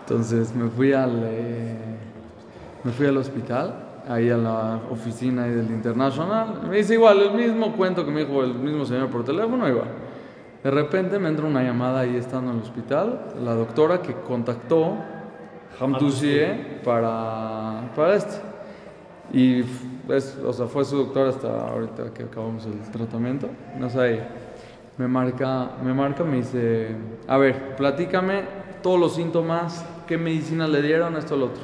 Entonces 0.00 0.54
me 0.54 0.70
fui 0.70 0.92
al, 0.92 1.20
eh, 1.24 1.76
me 2.84 2.92
fui 2.92 3.06
al 3.06 3.16
hospital, 3.16 3.74
ahí 4.08 4.30
a 4.30 4.36
la 4.36 4.80
oficina 4.90 5.44
del 5.44 5.66
International, 5.66 6.60
me 6.68 6.76
dice 6.76 6.94
igual, 6.94 7.20
el 7.20 7.32
mismo 7.32 7.72
cuento 7.72 8.04
que 8.04 8.10
me 8.12 8.24
dijo 8.24 8.44
el 8.44 8.54
mismo 8.54 8.84
señor 8.84 9.08
por 9.08 9.24
teléfono, 9.24 9.68
igual. 9.68 9.88
De 10.66 10.72
repente 10.72 11.20
me 11.20 11.28
entra 11.28 11.46
una 11.46 11.62
llamada 11.62 12.00
ahí 12.00 12.16
estando 12.16 12.50
en 12.50 12.56
el 12.56 12.64
hospital, 12.64 13.34
la 13.40 13.54
doctora 13.54 14.02
que 14.02 14.14
contactó 14.14 14.96
Hamdouchie 15.78 16.80
para, 16.82 17.92
para 17.94 18.16
este. 18.16 18.40
Y 19.32 19.60
es, 20.08 20.36
o 20.44 20.52
sea, 20.52 20.66
fue 20.66 20.84
su 20.84 20.96
doctora 20.96 21.30
hasta 21.30 21.68
ahorita 21.68 22.12
que 22.12 22.24
acabamos 22.24 22.66
el 22.66 22.80
tratamiento. 22.90 23.48
No 23.78 23.88
sé, 23.88 24.22
me 24.98 25.06
marca, 25.06 25.70
me 25.84 25.94
marca, 25.94 26.24
me 26.24 26.38
dice, 26.38 26.96
a 27.28 27.38
ver, 27.38 27.76
platícame 27.76 28.42
todos 28.82 28.98
los 28.98 29.14
síntomas, 29.14 29.86
qué 30.08 30.18
medicina 30.18 30.66
le 30.66 30.82
dieron, 30.82 31.16
esto, 31.16 31.36
lo 31.36 31.46
otro. 31.46 31.62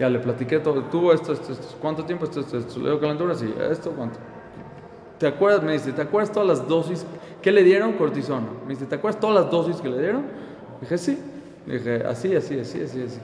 Ya 0.00 0.08
le 0.08 0.18
platiqué 0.18 0.58
todo, 0.58 0.82
tuvo 0.86 1.12
esto, 1.12 1.32
esto, 1.32 1.52
esto, 1.52 1.76
¿cuánto 1.80 2.04
tiempo 2.04 2.24
esto, 2.24 2.40
esto, 2.40 2.58
esto? 2.58 2.80
Le 2.80 2.86
dio 2.86 2.98
calentura, 2.98 3.36
sí, 3.36 3.54
esto, 3.70 3.92
¿cuánto? 3.92 4.18
¿Te 5.20 5.28
acuerdas? 5.28 5.62
Me 5.62 5.74
dice, 5.74 5.92
¿te 5.92 6.02
acuerdas 6.02 6.32
todas 6.32 6.48
las 6.48 6.66
dosis 6.66 7.06
que 7.42 7.52
le 7.52 7.62
dieron? 7.62 7.92
Cortisona. 7.94 8.46
Me 8.66 8.70
dice, 8.70 8.86
¿te 8.86 8.94
acuerdas 8.94 9.20
todas 9.20 9.42
las 9.42 9.50
dosis 9.50 9.76
que 9.80 9.88
le 9.88 10.00
dieron? 10.00 10.22
Dije, 10.80 10.96
sí. 10.96 11.18
Dije, 11.66 12.04
así, 12.06 12.34
así, 12.34 12.58
así, 12.58 12.80
así, 12.80 13.02
así. 13.02 13.18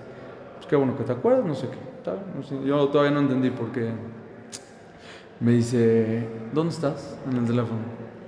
Pues 0.57 0.67
qué 0.67 0.77
bueno 0.77 0.97
que 0.97 1.05
te 1.05 1.13
acuerdas, 1.13 1.45
no 1.45 1.55
sé 1.55 1.69
qué. 1.69 2.11
No 2.37 2.43
sé. 2.43 2.57
Yo 2.65 2.89
todavía 2.89 3.13
no 3.13 3.21
entendí 3.21 3.51
por 3.51 3.71
qué. 3.71 3.91
Me 5.41 5.53
dice, 5.53 6.27
¿dónde 6.53 6.75
estás? 6.75 7.19
En 7.31 7.39
el 7.39 7.47
teléfono. 7.47 7.81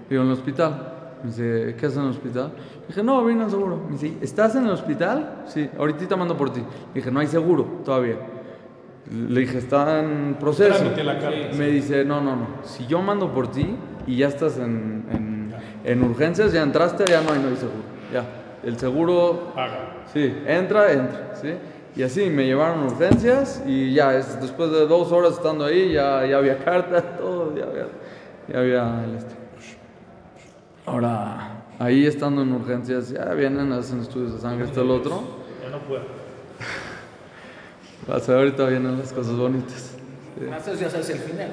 Digo, 0.08 0.22
en 0.22 0.28
el 0.28 0.34
hospital. 0.34 0.94
Me 1.22 1.30
dice, 1.30 1.76
¿qué 1.78 1.86
haces 1.86 1.98
en 1.98 2.04
el 2.04 2.10
hospital? 2.10 2.52
Dije, 2.88 3.02
no, 3.02 3.24
vine 3.24 3.44
al 3.44 3.50
seguro. 3.50 3.80
Me 3.86 3.92
dice, 3.92 4.16
¿estás 4.20 4.54
en 4.54 4.64
el 4.64 4.72
hospital? 4.72 5.44
Sí, 5.46 5.68
ahorita 5.78 6.16
mando 6.16 6.36
por 6.36 6.52
ti. 6.52 6.62
Dije, 6.94 7.10
no 7.10 7.20
hay 7.20 7.26
seguro 7.26 7.64
todavía. 7.84 8.16
Le 9.10 9.40
dije, 9.40 9.58
está 9.58 10.00
en 10.00 10.36
proceso. 10.38 10.84
La. 11.02 11.18
Me 11.56 11.66
dice, 11.66 12.04
no, 12.04 12.20
no, 12.20 12.36
no. 12.36 12.46
Si 12.62 12.86
yo 12.86 13.02
mando 13.02 13.32
por 13.32 13.50
ti 13.50 13.76
y 14.06 14.16
ya 14.16 14.28
estás 14.28 14.58
en, 14.58 15.04
en, 15.10 15.29
en 15.84 16.02
urgencias, 16.02 16.52
ya 16.52 16.62
entraste, 16.62 17.04
ya 17.08 17.20
no 17.22 17.32
hay, 17.32 17.40
no 17.40 17.48
hay 17.48 17.56
seguro. 17.56 17.82
Ya. 18.12 18.24
El 18.62 18.78
seguro, 18.78 19.52
Haga. 19.56 20.04
sí, 20.12 20.42
entra, 20.46 20.92
entra. 20.92 21.32
¿sí? 21.40 21.54
Y 21.96 22.02
así 22.02 22.28
me 22.28 22.44
llevaron 22.44 22.80
a 22.80 22.86
urgencias 22.86 23.62
y 23.66 23.94
ya, 23.94 24.14
es, 24.16 24.40
después 24.40 24.70
de 24.70 24.86
dos 24.86 25.10
horas 25.12 25.32
estando 25.34 25.64
ahí, 25.64 25.92
ya, 25.92 26.26
ya 26.26 26.36
había 26.36 26.58
carta, 26.64 27.02
todo, 27.16 27.56
ya 27.56 27.64
había, 27.64 27.86
ya 28.48 28.58
había 28.58 29.04
el 29.04 29.16
este. 29.16 29.34
Ahora, 30.86 31.62
ahí 31.78 32.06
estando 32.06 32.42
en 32.42 32.52
urgencias, 32.52 33.10
ya 33.10 33.24
vienen, 33.34 33.72
hacen 33.72 34.00
estudios 34.00 34.34
de 34.34 34.40
sangre, 34.40 34.66
esto, 34.66 34.82
el 34.82 34.90
otro. 34.90 35.22
Ya 35.62 35.70
no 35.70 35.78
puedo. 35.80 36.02
Hasta 38.12 38.34
ahorita 38.34 38.66
vienen 38.66 38.98
las 38.98 39.12
cosas 39.12 39.36
bonitas. 39.36 39.94
Eso 40.40 40.74
ya 40.74 40.90
sabes 40.90 41.10
el 41.10 41.18
final. 41.18 41.50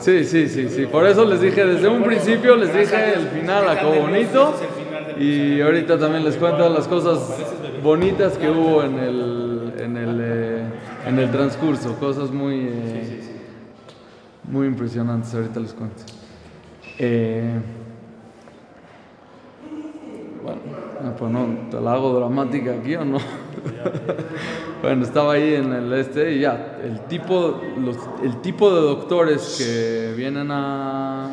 Sí, 0.00 0.24
sí, 0.24 0.48
sí, 0.48 0.68
sí. 0.68 0.86
Por 0.86 1.06
eso 1.06 1.24
les 1.24 1.40
dije, 1.40 1.64
desde 1.64 1.88
un 1.88 2.02
principio 2.02 2.56
les 2.56 2.74
dije 2.74 3.14
el 3.14 3.26
final 3.28 3.68
acabó 3.68 3.94
bonito. 3.94 4.54
Y 5.18 5.60
ahorita 5.60 5.98
también 5.98 6.24
les 6.24 6.36
cuento 6.36 6.68
las 6.68 6.88
cosas 6.88 7.20
bonitas 7.82 8.36
que 8.36 8.50
hubo 8.50 8.82
en 8.82 8.98
el, 8.98 9.72
en 9.78 9.96
el, 9.96 10.20
eh, 10.22 10.62
en 11.06 11.18
el 11.18 11.30
transcurso. 11.30 11.94
Cosas 11.98 12.30
muy, 12.30 12.68
eh, 12.68 13.20
muy 14.44 14.66
impresionantes. 14.66 15.34
Ahorita 15.34 15.60
les 15.60 15.72
cuento. 15.72 16.02
Eh, 16.98 17.60
bueno, 20.42 20.60
no, 21.02 21.16
pues 21.16 21.32
no, 21.32 21.46
¿te 21.70 21.80
la 21.80 21.92
hago 21.94 22.14
dramática 22.18 22.72
aquí 22.72 22.96
o 22.96 23.04
no? 23.04 23.18
bueno, 24.84 25.04
estaba 25.04 25.32
ahí 25.34 25.54
en 25.54 25.72
el 25.72 25.92
este 25.94 26.32
y 26.32 26.40
ya, 26.40 26.78
el 26.84 27.00
tipo, 27.06 27.60
los, 27.78 27.96
el 28.22 28.40
tipo 28.42 28.72
de 28.74 28.80
doctores 28.82 29.56
que 29.58 30.14
vienen 30.16 30.50
a, 30.50 31.26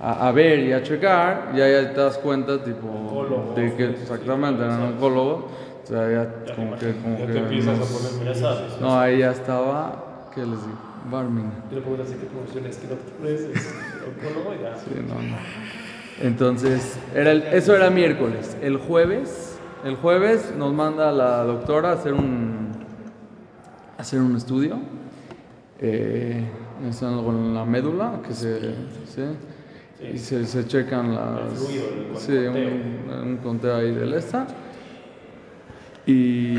a, 0.00 0.28
a 0.28 0.32
ver 0.32 0.60
y 0.60 0.72
a 0.72 0.82
checar, 0.82 1.52
ya, 1.54 1.68
ya 1.68 1.92
te 1.92 2.00
das 2.00 2.18
cuenta, 2.18 2.62
tipo, 2.62 3.52
de 3.56 3.74
que 3.74 3.90
exactamente 3.90 4.62
eran 4.64 4.80
oncólogos, 4.82 5.44
o 5.84 5.86
sea, 5.86 6.10
ya 6.10 6.54
como 6.54 6.76
que, 6.76 6.92
como 7.02 7.18
Ya 7.18 7.26
que 7.26 7.32
te 7.32 7.38
empiezas 7.38 7.78
no, 7.78 7.84
a 7.84 7.88
poner 7.88 8.34
Ya 8.34 8.40
sabes. 8.40 8.80
no, 8.80 8.98
ahí 9.00 9.18
ya 9.18 9.30
estaba, 9.32 10.28
¿qué 10.34 10.40
les 10.40 10.50
digo? 10.50 10.78
Barming. 11.10 11.50
Yo 11.72 11.80
puedo 11.82 11.96
decir 12.02 12.18
que 12.18 12.26
profesión 12.26 12.66
es 12.66 12.76
que 12.76 12.86
doctor 12.88 13.26
es 13.26 13.40
es 13.40 13.74
oncólogo 14.06 14.54
y 14.54 14.62
ya. 14.62 14.76
Sí, 14.76 14.90
no, 15.08 15.14
no. 15.14 15.36
Entonces, 16.22 16.98
era 17.14 17.30
el- 17.32 17.42
eso 17.44 17.74
era 17.74 17.90
miércoles. 17.90 18.56
El 18.60 18.76
jueves, 18.76 19.58
el 19.84 19.96
jueves 19.96 20.52
nos 20.58 20.72
manda 20.74 21.12
la 21.12 21.44
doctora 21.44 21.90
a 21.90 21.92
hacer 21.94 22.12
un, 22.12 22.67
hacer 23.98 24.20
un 24.20 24.36
estudio. 24.36 24.78
Eh, 25.80 26.42
es 26.88 27.02
algo 27.02 27.30
en 27.32 27.54
la 27.54 27.64
médula, 27.64 28.20
que 28.26 28.32
se, 28.32 28.60
¿sí? 29.06 29.22
y 30.14 30.16
se, 30.18 30.44
se 30.46 30.66
checan 30.66 31.14
las, 31.14 31.52
fluido, 31.58 31.84
el 32.12 32.16
sí, 32.16 32.32
un, 32.32 33.12
un 33.30 33.36
conteo 33.38 33.76
ahí 33.76 33.92
del 33.92 34.14
esta. 34.14 34.46
Y 36.06 36.54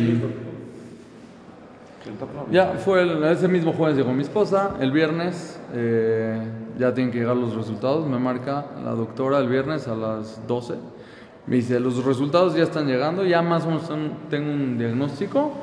ya 2.52 2.74
fue 2.78 3.02
el- 3.02 3.24
ese 3.24 3.48
mismo 3.48 3.74
jueves 3.74 3.98
llegó 3.98 4.14
mi 4.14 4.24
esposa, 4.24 4.76
el 4.80 4.92
viernes 4.92 5.60
eh, 5.74 6.40
ya 6.78 6.94
tienen 6.94 7.12
que 7.12 7.20
llegar 7.20 7.36
los 7.36 7.56
resultados, 7.56 8.08
me 8.08 8.20
marca 8.20 8.66
la 8.84 8.92
doctora 8.92 9.40
el 9.40 9.48
viernes 9.50 9.88
a 9.88 9.96
las 9.96 10.46
12, 10.48 10.76
me 11.48 11.56
dice 11.58 11.80
los 11.80 12.04
resultados 12.06 12.56
ya 12.56 12.64
están 12.64 12.88
llegando, 12.88 13.26
ya 13.26 13.42
más 13.42 13.64
o 13.66 13.68
menos 13.68 13.90
tengo 14.30 14.52
un 14.52 14.78
diagnóstico, 14.78 15.54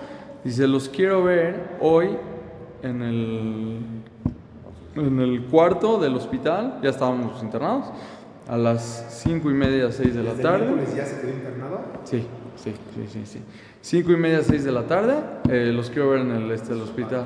dice 0.45 0.67
los 0.67 0.89
quiero 0.89 1.25
ver 1.25 1.77
hoy 1.81 2.17
en 2.83 3.03
el, 3.03 3.79
en 4.95 5.21
el 5.21 5.43
cuarto 5.45 5.99
del 5.99 6.15
hospital, 6.15 6.79
ya 6.83 6.91
estábamos 6.91 7.43
internados, 7.43 7.87
a 8.49 8.57
las 8.57 9.07
5 9.23 9.51
y 9.51 9.55
media, 9.55 9.91
6 9.91 10.15
de 10.15 10.23
la 10.23 10.31
Desde 10.31 10.43
tarde. 10.43 10.67
el 10.69 10.95
ya 10.95 11.05
se 11.05 11.21
quedó 11.21 11.31
internado. 11.31 11.81
Sí, 12.05 12.27
sí, 12.57 12.75
sí, 12.95 13.07
sí, 13.09 13.27
sí. 13.27 13.43
Cinco 13.87 14.11
y 14.11 14.17
media, 14.17 14.43
seis 14.43 14.65
de 14.65 14.73
la 14.73 14.83
tarde, 14.83 15.15
eh, 15.49 15.71
los 15.73 15.91
quiero 15.91 16.11
ver 16.11 16.23
en 16.23 16.33
el 16.33 16.51
este 16.51 16.75
del 16.75 16.83
hospital. 16.83 17.25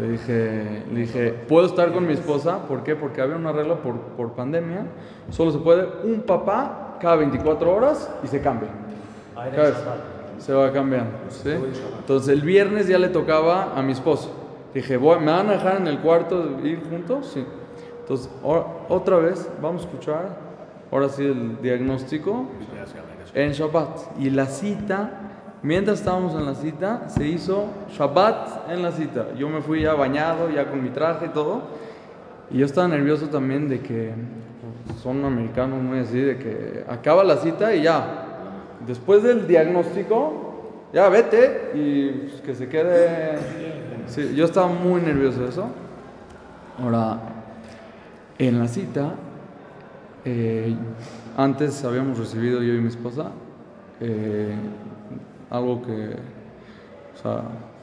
Le 0.00 0.10
dije, 0.10 0.82
le 0.92 1.00
dije, 1.02 1.30
¿puedo 1.30 1.66
estar 1.66 1.92
con 1.92 2.04
mi 2.04 2.14
esposa? 2.14 2.66
¿Por 2.66 2.82
qué? 2.82 2.96
Porque 2.96 3.20
había 3.20 3.36
una 3.36 3.52
regla 3.52 3.76
por, 3.76 3.94
por 4.16 4.32
pandemia. 4.32 4.86
Solo 5.30 5.52
se 5.52 5.58
puede 5.58 5.86
un 6.02 6.22
papá 6.22 6.96
cada 7.00 7.14
24 7.14 7.72
horas 7.72 8.10
y 8.24 8.26
se 8.26 8.40
cambia. 8.40 8.70
Shabbat. 9.36 10.17
Se 10.38 10.52
va 10.52 10.72
cambiando. 10.72 11.10
¿sí? 11.28 11.50
Entonces 11.98 12.28
el 12.28 12.42
viernes 12.42 12.86
ya 12.88 12.98
le 12.98 13.08
tocaba 13.08 13.72
a 13.76 13.82
mi 13.82 13.92
esposo. 13.92 14.32
Dije, 14.74 14.96
"Voy- 14.96 15.18
¿me 15.20 15.32
van 15.32 15.48
a 15.48 15.52
dejar 15.52 15.76
en 15.76 15.86
el 15.86 15.98
cuarto 15.98 16.58
ir 16.62 16.82
juntos? 16.88 17.30
Sí. 17.34 17.44
Entonces, 18.00 18.30
otra 18.88 19.16
vez, 19.18 19.48
vamos 19.60 19.82
a 19.82 19.84
escuchar, 19.86 20.28
ahora 20.90 21.08
sí, 21.10 21.24
el 21.24 21.60
diagnóstico 21.60 22.46
en 23.34 23.52
Shabbat. 23.52 24.18
Y 24.18 24.30
la 24.30 24.46
cita, 24.46 25.10
mientras 25.62 25.98
estábamos 25.98 26.34
en 26.34 26.46
la 26.46 26.54
cita, 26.54 27.08
se 27.08 27.26
hizo 27.26 27.66
Shabbat 27.90 28.70
en 28.70 28.82
la 28.82 28.92
cita. 28.92 29.26
Yo 29.36 29.48
me 29.50 29.60
fui 29.60 29.82
ya 29.82 29.92
bañado, 29.94 30.48
ya 30.50 30.70
con 30.70 30.82
mi 30.82 30.88
traje 30.90 31.26
y 31.26 31.28
todo. 31.30 31.62
Y 32.50 32.58
yo 32.58 32.64
estaba 32.66 32.88
nervioso 32.88 33.26
también 33.28 33.68
de 33.68 33.80
que 33.80 34.12
pues, 34.86 35.00
son 35.00 35.22
americanos 35.24 35.82
muy 35.82 35.98
así, 35.98 36.18
de 36.18 36.38
que 36.38 36.84
acaba 36.88 37.24
la 37.24 37.36
cita 37.36 37.74
y 37.74 37.82
ya. 37.82 38.24
Después 38.88 39.22
del 39.22 39.46
diagnóstico, 39.46 40.88
ya 40.94 41.10
vete 41.10 41.72
y 41.74 42.08
pues, 42.08 42.40
que 42.40 42.54
se 42.54 42.68
quede. 42.68 43.38
Sí, 44.06 44.34
yo 44.34 44.46
estaba 44.46 44.68
muy 44.68 45.02
nervioso 45.02 45.42
de 45.42 45.48
eso. 45.50 45.68
Ahora, 46.82 47.18
en 48.38 48.58
la 48.58 48.66
cita, 48.66 49.12
eh, 50.24 50.74
antes 51.36 51.84
habíamos 51.84 52.18
recibido 52.18 52.62
yo 52.62 52.72
y 52.72 52.80
mi 52.80 52.88
esposa 52.88 53.30
eh, 54.00 54.54
algo 55.50 55.82
que 55.82 56.16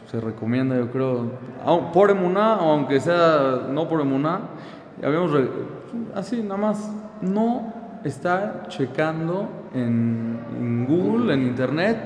se 0.10 0.20
recomienda, 0.20 0.76
yo 0.76 0.90
creo, 0.92 1.32
por 1.94 2.10
emuná 2.10 2.56
o 2.56 2.72
aunque 2.72 3.00
sea 3.00 3.68
no 3.70 3.88
por 3.88 4.02
emuná, 4.02 4.40
habíamos 5.04 5.32
así 6.16 6.42
nada 6.42 6.58
más 6.58 6.92
no 7.22 7.74
estar 8.04 8.68
checando 8.70 9.50
en, 9.76 10.40
en 10.58 10.86
Google, 10.88 11.34
en 11.34 11.44
internet, 11.44 11.98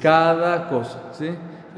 cada 0.00 0.68
cosa, 0.68 1.00
¿sí? 1.12 1.28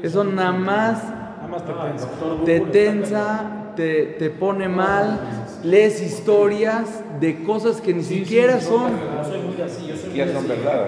Eso 0.01 0.23
nada 0.23 0.51
más 0.51 1.03
Nada 1.03 1.47
más 1.49 1.65
te 1.65 1.73
tensa. 1.73 2.45
te 2.45 2.59
tensa, 2.71 3.51
te, 3.75 4.03
te 4.19 4.29
pone 4.29 4.67
mal, 4.69 5.19
lees 5.63 6.01
historias 6.01 7.03
de 7.19 7.43
cosas 7.43 7.81
que 7.81 7.93
ni 7.93 8.03
siquiera 8.03 8.59
son, 8.61 8.91
Yo 8.91 9.23
soy 9.23 9.39
muy 9.41 9.61
así, 9.61 9.87
yo 9.87 9.95
soy 9.95 10.09
muy 10.09 10.17
Ya 10.17 10.27
son 10.27 10.37
así. 10.37 10.47
verdad. 10.47 10.87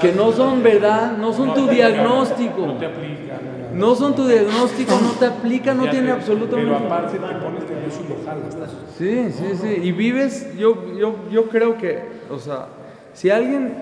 que 0.00 0.12
no 0.12 0.32
son 0.32 0.62
verdad, 0.62 1.16
no 1.18 1.32
son 1.32 1.54
tu 1.54 1.66
diagnóstico, 1.68 2.66
No 2.66 2.74
te 2.78 2.86
aplica. 2.86 3.38
no 3.74 3.94
son 3.94 4.14
tu 4.14 4.26
diagnóstico, 4.26 4.92
no 5.00 5.10
te 5.18 5.26
aplica, 5.26 5.74
no 5.74 5.88
tiene 5.90 6.06
te- 6.08 6.12
absolutamente 6.12 6.72
Pero 6.74 6.86
aparte 6.86 7.18
te 7.18 7.34
pones 7.34 7.68
nervioso 7.70 8.00
y 8.04 8.08
lo 8.08 8.24
jalas. 8.24 8.54
Sí, 8.98 9.30
sí, 9.30 9.56
sí. 9.60 9.80
Y 9.82 9.92
vives, 9.92 10.56
yo, 10.58 10.96
yo, 10.98 11.16
yo 11.30 11.48
creo 11.48 11.76
que, 11.78 12.02
o 12.30 12.38
sea, 12.38 12.66
si 13.14 13.30
alguien, 13.30 13.74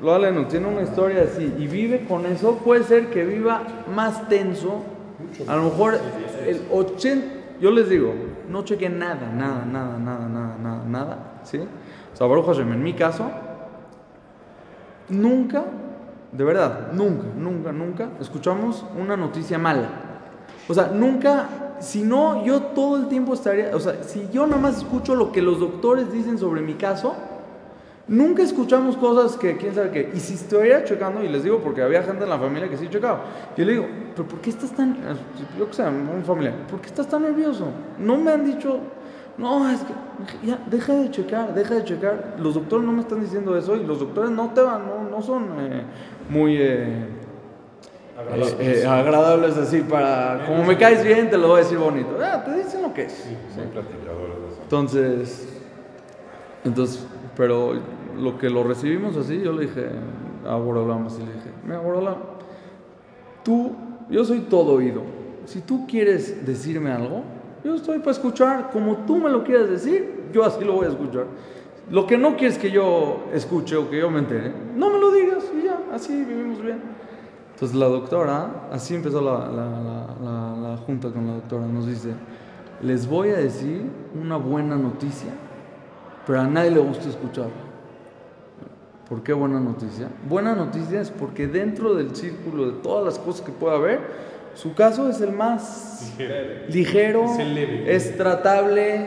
lo 0.00 0.14
Alenu, 0.14 0.44
tiene 0.44 0.68
una 0.68 0.82
historia 0.82 1.22
así 1.22 1.52
y 1.58 1.66
vive 1.66 2.06
con 2.06 2.26
eso, 2.26 2.58
puede 2.58 2.84
ser 2.84 3.10
que 3.10 3.24
viva 3.24 3.62
más 3.94 4.28
tenso. 4.28 4.82
A 5.46 5.56
lo 5.56 5.64
mejor 5.64 5.98
el 6.46 6.62
80, 6.70 7.26
yo 7.60 7.70
les 7.70 7.88
digo, 7.88 8.14
no 8.48 8.64
chequen 8.64 8.98
nada, 8.98 9.32
nada, 9.32 9.64
nada, 9.64 9.98
nada, 9.98 10.28
nada, 10.28 10.56
nada, 10.62 10.84
nada, 10.86 11.18
¿sí? 11.42 11.58
O 12.12 12.16
sea, 12.16 12.26
Baruch 12.26 12.46
Hashem, 12.46 12.72
en 12.72 12.82
mi 12.82 12.92
caso, 12.92 13.30
nunca, 15.08 15.64
de 16.32 16.44
verdad, 16.44 16.92
nunca, 16.92 17.26
nunca, 17.36 17.72
nunca 17.72 18.08
escuchamos 18.20 18.84
una 18.98 19.16
noticia 19.16 19.58
mala. 19.58 19.88
O 20.68 20.74
sea, 20.74 20.88
nunca, 20.88 21.48
si 21.80 22.02
no, 22.02 22.44
yo 22.44 22.62
todo 22.62 22.96
el 22.96 23.08
tiempo 23.08 23.34
estaría, 23.34 23.74
o 23.74 23.80
sea, 23.80 24.02
si 24.02 24.28
yo 24.32 24.46
nada 24.46 24.60
más 24.60 24.78
escucho 24.78 25.14
lo 25.14 25.32
que 25.32 25.42
los 25.42 25.60
doctores 25.60 26.12
dicen 26.12 26.38
sobre 26.38 26.60
mi 26.60 26.74
caso, 26.74 27.14
nunca 28.08 28.42
escuchamos 28.42 28.96
cosas 28.96 29.36
que 29.36 29.56
quién 29.56 29.74
sabe 29.74 29.90
qué. 29.90 30.10
Y 30.14 30.20
si 30.20 30.34
estuviera 30.34 30.84
checando, 30.84 31.22
y 31.22 31.28
les 31.28 31.42
digo 31.42 31.58
porque 31.58 31.82
había 31.82 32.02
gente 32.02 32.24
en 32.24 32.30
la 32.30 32.38
familia 32.38 32.68
que 32.68 32.76
sí 32.76 32.88
checaba, 32.88 33.24
yo 33.56 33.64
le 33.64 33.72
digo, 33.72 33.86
pero 34.14 34.28
¿por 34.28 34.40
qué 34.40 34.50
estás 34.50 34.70
tan, 34.72 34.96
yo 35.58 35.68
que 35.68 35.74
sé, 35.74 35.82
un 35.82 36.24
familiar, 36.24 36.54
¿por 36.70 36.80
qué 36.80 36.86
estás 36.86 37.08
tan 37.08 37.22
nervioso? 37.22 37.66
No 37.98 38.16
me 38.16 38.32
han 38.32 38.44
dicho, 38.44 38.78
no, 39.38 39.68
es 39.70 39.80
que 39.80 40.46
ya, 40.46 40.58
deja 40.70 40.94
de 40.94 41.10
checar, 41.10 41.54
deja 41.54 41.74
de 41.74 41.84
checar. 41.84 42.36
Los 42.38 42.54
doctores 42.54 42.86
no 42.86 42.92
me 42.92 43.00
están 43.00 43.20
diciendo 43.20 43.56
eso 43.56 43.76
y 43.76 43.84
los 43.84 44.00
doctores 44.00 44.30
no 44.30 44.50
te 44.50 44.60
van, 44.62 44.86
no, 44.86 45.10
no 45.10 45.22
son 45.22 45.48
eh, 45.58 45.82
muy 46.30 46.56
eh, 46.58 47.06
Agradables. 48.18 48.56
eh, 48.60 48.82
eh, 48.82 48.86
agradables 48.86 49.56
así 49.58 49.80
para, 49.82 50.46
como 50.46 50.64
me 50.64 50.78
caes 50.78 51.04
bien, 51.04 51.28
te 51.28 51.36
lo 51.36 51.48
voy 51.48 51.56
a 51.60 51.62
decir 51.64 51.76
bonito. 51.76 52.16
Ah, 52.22 52.42
te 52.42 52.54
dicen 52.56 52.80
lo 52.80 52.94
que 52.94 53.02
es. 53.02 53.26
De 53.26 53.62
eso. 53.62 54.62
Entonces, 54.62 55.48
entonces, 56.64 57.06
pero 57.36 57.74
lo 58.18 58.38
que 58.38 58.50
lo 58.50 58.62
recibimos 58.64 59.16
así, 59.16 59.40
yo 59.40 59.52
le 59.52 59.62
dije 59.66 59.86
a 60.48 60.56
Borolam 60.56 61.06
así 61.06 61.18
le 61.20 61.32
dije, 61.32 61.50
mira 61.64 61.80
Borolam, 61.80 62.16
tú, 63.44 63.72
yo 64.10 64.24
soy 64.24 64.40
todo 64.40 64.74
oído. 64.74 65.02
Si 65.44 65.60
tú 65.60 65.86
quieres 65.86 66.44
decirme 66.46 66.90
algo, 66.92 67.22
yo 67.64 67.74
estoy 67.74 67.98
para 67.98 68.12
escuchar 68.12 68.70
como 68.72 68.96
tú 69.06 69.16
me 69.16 69.30
lo 69.30 69.44
quieras 69.44 69.68
decir, 69.70 70.24
yo 70.32 70.44
así 70.44 70.64
lo 70.64 70.74
voy 70.74 70.86
a 70.86 70.90
escuchar. 70.90 71.26
Lo 71.90 72.06
que 72.06 72.18
no 72.18 72.36
quieres 72.36 72.58
que 72.58 72.70
yo 72.70 73.24
escuche 73.32 73.76
o 73.76 73.88
que 73.88 73.98
yo 74.00 74.10
me 74.10 74.18
entere, 74.18 74.52
no 74.76 74.90
me 74.90 74.98
lo 74.98 75.10
digas 75.12 75.44
y 75.56 75.64
ya, 75.64 75.78
así 75.92 76.24
vivimos 76.24 76.60
bien. 76.62 76.80
Entonces 77.54 77.76
la 77.76 77.86
doctora, 77.86 78.68
así 78.72 78.94
empezó 78.94 79.20
la, 79.20 79.48
la- 79.50 80.14
la- 80.22 80.56
la- 80.70 80.76
junta 80.78 81.10
con 81.10 81.26
la 81.26 81.34
doctora, 81.34 81.64
nos 81.66 81.86
dice, 81.86 82.10
les 82.82 83.08
voy 83.08 83.30
a 83.30 83.36
decir 83.36 83.82
una 84.20 84.36
buena 84.36 84.76
noticia, 84.76 85.30
pero 86.26 86.40
a 86.40 86.46
nadie 86.46 86.72
le 86.72 86.80
gusta 86.80 87.08
escucharla. 87.08 87.52
¿Por 89.08 89.22
qué 89.22 89.32
buena 89.32 89.60
noticia? 89.60 90.08
Buena 90.28 90.54
noticia 90.54 91.00
es 91.00 91.10
porque 91.10 91.46
dentro 91.46 91.94
del 91.94 92.16
círculo 92.16 92.66
de 92.66 92.72
todas 92.82 93.04
las 93.04 93.18
cosas 93.18 93.42
que 93.46 93.52
pueda 93.52 93.76
haber, 93.76 94.00
su 94.54 94.74
caso 94.74 95.08
es 95.08 95.20
el 95.20 95.32
más 95.32 96.14
Ligero. 96.18 96.68
ligero, 96.68 97.24
Es 97.24 97.38
el 97.38 97.54
leve. 97.54 97.94
es 97.94 98.16
tratable, 98.16 99.06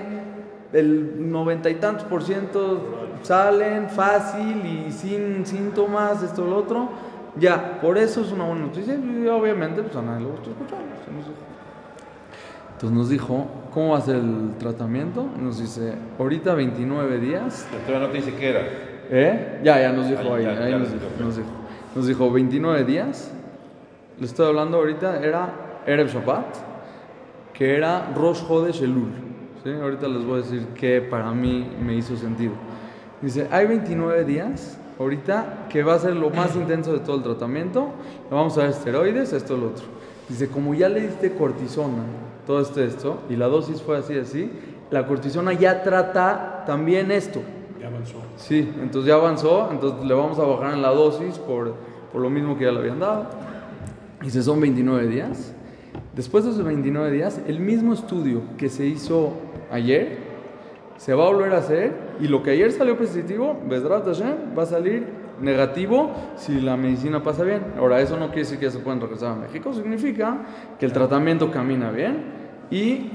el 0.72 1.30
noventa 1.32 1.70
y 1.70 1.76
tantos 1.76 2.06
por 2.06 2.24
ciento 2.24 3.10
salen 3.24 3.90
fácil 3.90 4.66
y 4.66 4.92
sin 4.92 5.46
síntomas, 5.46 6.24
esto 6.24 6.46
lo 6.46 6.58
otro. 6.58 6.90
Ya, 7.38 7.80
por 7.82 7.98
eso 7.98 8.22
es 8.22 8.32
una 8.32 8.46
buena 8.46 8.68
noticia 8.68 8.96
y 8.96 9.28
obviamente 9.28 9.82
pues 9.84 9.96
a 9.96 10.02
nadie 10.02 10.26
le 10.26 10.32
gusta 10.32 10.50
escucharlo. 10.52 10.86
Entonces 12.74 12.98
nos 12.98 13.10
dijo, 13.10 13.46
¿cómo 13.74 13.90
va 13.92 13.98
a 13.98 14.02
ser 14.02 14.16
el 14.16 14.52
tratamiento? 14.58 15.28
Nos 15.38 15.60
dice, 15.60 15.94
ahorita 16.18 16.54
29 16.56 17.20
días, 17.20 17.68
Pero 17.86 18.00
no 18.00 18.08
te 18.08 18.18
dice 18.18 18.34
qué 18.36 18.50
era. 18.50 18.62
¿Eh? 19.10 19.60
Ya, 19.64 19.80
ya 19.82 19.92
nos 19.92 20.08
dijo 20.08 20.22
Ah, 20.34 20.36
ahí, 20.38 20.44
ya, 20.44 20.50
ahí 20.52 20.72
ya 20.72 20.78
nos, 20.78 20.92
dijo. 20.94 21.06
nos 21.20 21.36
dijo. 21.36 21.50
Nos 21.96 22.08
dijo 22.08 22.32
29 22.32 22.84
días. 22.84 23.32
Le 24.20 24.26
estoy 24.26 24.48
hablando 24.48 24.78
ahorita, 24.78 25.24
era 25.24 25.50
Erev 25.86 26.10
Shabbat, 26.10 26.46
que 27.54 27.76
era 27.76 28.12
Rosh 28.16 28.44
Hodesh 28.48 28.82
Elul. 28.84 29.10
¿sí? 29.64 29.72
Ahorita 29.72 30.08
les 30.08 30.26
voy 30.26 30.40
a 30.40 30.44
decir 30.44 30.68
que 30.76 31.02
para 31.02 31.32
mí 31.32 31.68
me 31.82 31.96
hizo 31.96 32.16
sentido. 32.18 32.54
Dice, 33.22 33.48
hay 33.52 33.66
29 33.66 34.24
días, 34.26 34.78
ahorita, 35.00 35.66
que 35.70 35.84
va 35.84 35.96
a 35.96 36.00
ser 36.00 36.16
lo 36.16 36.30
más 36.30 36.56
intenso 36.58 36.94
de 36.94 37.00
todo 37.00 37.18
el 37.18 37.24
tratamiento. 37.24 37.90
Le 38.30 38.36
vamos 38.36 38.58
a 38.58 38.62
dar 38.62 38.70
esteroides, 38.70 39.34
esto, 39.34 39.58
lo 39.58 39.68
otro. 39.68 39.86
Dice, 40.28 40.48
como 40.50 40.74
ya 40.76 40.90
le 40.90 41.02
diste 41.02 41.34
cortisona, 41.34 42.04
todo 42.46 42.62
esto, 42.62 42.84
esto, 42.84 43.22
y 43.30 43.36
la 43.36 43.48
dosis 43.48 43.82
fue 43.82 43.98
así, 43.98 44.18
así, 44.18 44.52
la 44.92 45.08
cortisona 45.08 45.54
ya 45.54 45.82
trata 45.82 46.64
también 46.68 47.12
esto. 47.12 47.42
Ya 47.80 47.88
avanzó. 47.88 48.18
Sí, 48.36 48.74
entonces 48.82 49.08
ya 49.08 49.16
avanzó, 49.16 49.70
entonces 49.72 50.06
le 50.06 50.14
vamos 50.14 50.38
a 50.40 50.44
bajar 50.44 50.74
en 50.74 50.82
la 50.82 50.90
dosis 50.90 51.38
por, 51.38 51.74
por 52.12 52.22
lo 52.22 52.30
mismo 52.30 52.58
que 52.58 52.66
ya 52.66 52.72
le 52.72 52.80
habían 52.80 53.00
dado. 53.00 53.28
Y 54.22 54.30
se 54.30 54.44
son 54.44 54.60
29 54.60 55.08
días. 55.08 55.54
Después 56.14 56.44
de 56.44 56.52
esos 56.52 56.64
29 56.66 57.12
días, 57.12 57.40
el 57.48 57.60
mismo 57.60 57.94
estudio 57.94 58.42
que 58.58 58.70
se 58.70 58.86
hizo 58.86 59.34
ayer 59.72 60.18
se 60.98 61.14
va 61.14 61.26
a 61.26 61.30
volver 61.30 61.54
a 61.54 61.60
hacer 61.60 61.94
y 62.20 62.28
lo 62.28 62.44
que 62.44 62.52
ayer 62.52 62.72
salió 62.74 62.98
positivo, 62.98 63.58
Hashem, 63.70 64.58
va 64.58 64.64
a 64.64 64.66
salir 64.66 65.08
negativo 65.40 66.12
si 66.36 66.60
la 66.60 66.76
medicina 66.76 67.24
pasa 67.24 67.44
bien. 67.44 67.62
Ahora, 67.78 68.02
eso 68.02 68.18
no 68.18 68.28
quiere 68.28 68.42
decir 68.42 68.60
que 68.60 68.66
ya 68.66 68.72
se 68.72 68.80
pueden 68.80 69.00
regresar 69.00 69.32
a 69.32 69.36
México, 69.36 69.74
significa 69.74 70.40
que 70.78 70.86
el 70.86 70.92
tratamiento 70.92 71.50
camina 71.52 71.90
bien 71.92 72.26
y 72.70 73.12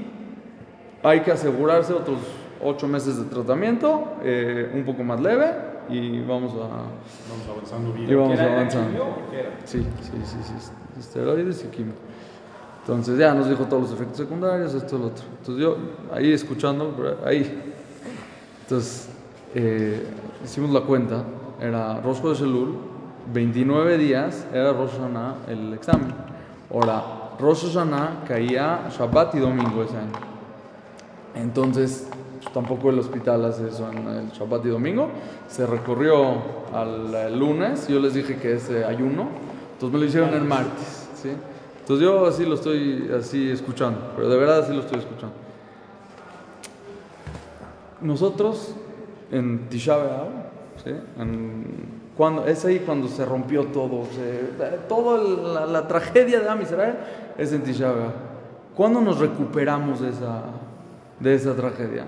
hay 1.03 1.19
que 1.19 1.31
asegurarse 1.31 1.93
otros 1.93 2.17
ocho 2.65 2.87
meses 2.87 3.17
de 3.17 3.25
tratamiento, 3.25 4.15
eh, 4.23 4.71
un 4.73 4.83
poco 4.83 5.03
más 5.03 5.19
leve 5.21 5.51
y 5.89 6.19
vamos 6.21 6.53
a, 6.53 6.67
Vamos 6.67 7.47
avanzando 7.49 7.93
bien. 7.93 8.09
y 8.09 8.13
vamos 8.15 8.29
¿Qué 8.29 8.33
era? 8.35 8.45
¿Era 8.45 8.55
avanzando. 8.59 9.15
Sí, 9.65 9.85
sí, 10.01 10.11
sí, 10.23 10.37
sí, 10.43 10.71
esteroides 10.99 11.63
y 11.63 11.67
quimio. 11.67 11.93
Entonces 12.81 13.17
ya 13.17 13.33
nos 13.33 13.49
dijo 13.49 13.65
todos 13.65 13.83
los 13.83 13.93
efectos 13.93 14.17
secundarios, 14.17 14.73
esto, 14.73 14.97
lo 14.97 15.07
otro. 15.07 15.23
Entonces 15.39 15.63
yo 15.63 15.77
ahí 16.13 16.31
escuchando, 16.33 16.93
ahí. 17.25 17.73
Entonces 18.61 19.09
eh, 19.53 20.05
hicimos 20.43 20.71
la 20.71 20.81
cuenta, 20.81 21.23
era 21.61 22.01
Rosh 22.01 22.21
de 22.21 22.45
Elul, 22.45 22.77
29 23.33 23.97
días 23.97 24.45
era 24.53 24.73
Rosh 24.73 24.91
Hashanah 24.91 25.35
el 25.47 25.73
examen. 25.73 26.13
Ahora, 26.71 27.03
Rosh 27.39 27.65
Hashanah 27.65 28.23
caía 28.27 28.87
Shabbat 28.89 29.35
y 29.35 29.39
domingo 29.39 29.83
ese 29.83 29.97
año. 29.97 30.11
Entonces, 31.35 32.07
tampoco 32.53 32.89
el 32.89 32.99
hospital 32.99 33.45
hace 33.45 33.67
eso 33.69 33.89
en 33.91 34.07
el 34.07 34.29
Shabbat 34.31 34.65
y 34.65 34.69
domingo. 34.69 35.09
Se 35.47 35.65
recorrió 35.65 36.35
al, 36.73 37.37
lunes, 37.37 37.87
yo 37.87 37.99
les 37.99 38.13
dije 38.13 38.37
que 38.37 38.53
es 38.53 38.69
ayuno, 38.69 39.27
entonces 39.73 39.93
me 39.93 39.99
lo 39.99 40.05
hicieron 40.05 40.33
el 40.33 40.43
martes. 40.43 41.07
¿sí? 41.21 41.29
Entonces 41.81 42.03
yo 42.05 42.25
así 42.25 42.45
lo 42.45 42.55
estoy 42.55 43.11
así 43.17 43.49
escuchando, 43.51 43.99
pero 44.15 44.29
de 44.29 44.37
verdad 44.37 44.59
así 44.59 44.73
lo 44.73 44.79
estoy 44.81 44.99
escuchando. 44.99 45.35
Nosotros 48.01 48.75
en 49.31 49.67
Tisha 49.69 49.97
¿sí? 50.83 50.91
En- 51.19 52.05
cuando, 52.17 52.45
es 52.47 52.63
ahí 52.63 52.79
cuando 52.79 53.07
se 53.09 53.25
rompió 53.25 53.65
todo, 53.65 54.05
se- 54.05 54.77
toda 54.87 55.21
la, 55.21 55.65
la 55.65 55.87
tragedia 55.87 56.39
de 56.39 56.47
Am 56.49 56.61
Israel 56.61 56.95
es 57.37 57.51
en 57.51 57.61
Tisha. 57.63 57.91
¿Cuándo 58.75 59.01
nos 59.01 59.19
recuperamos 59.19 59.99
de 60.01 60.09
esa, 60.09 60.43
de 61.19 61.35
esa 61.35 61.55
tragedia? 61.55 62.05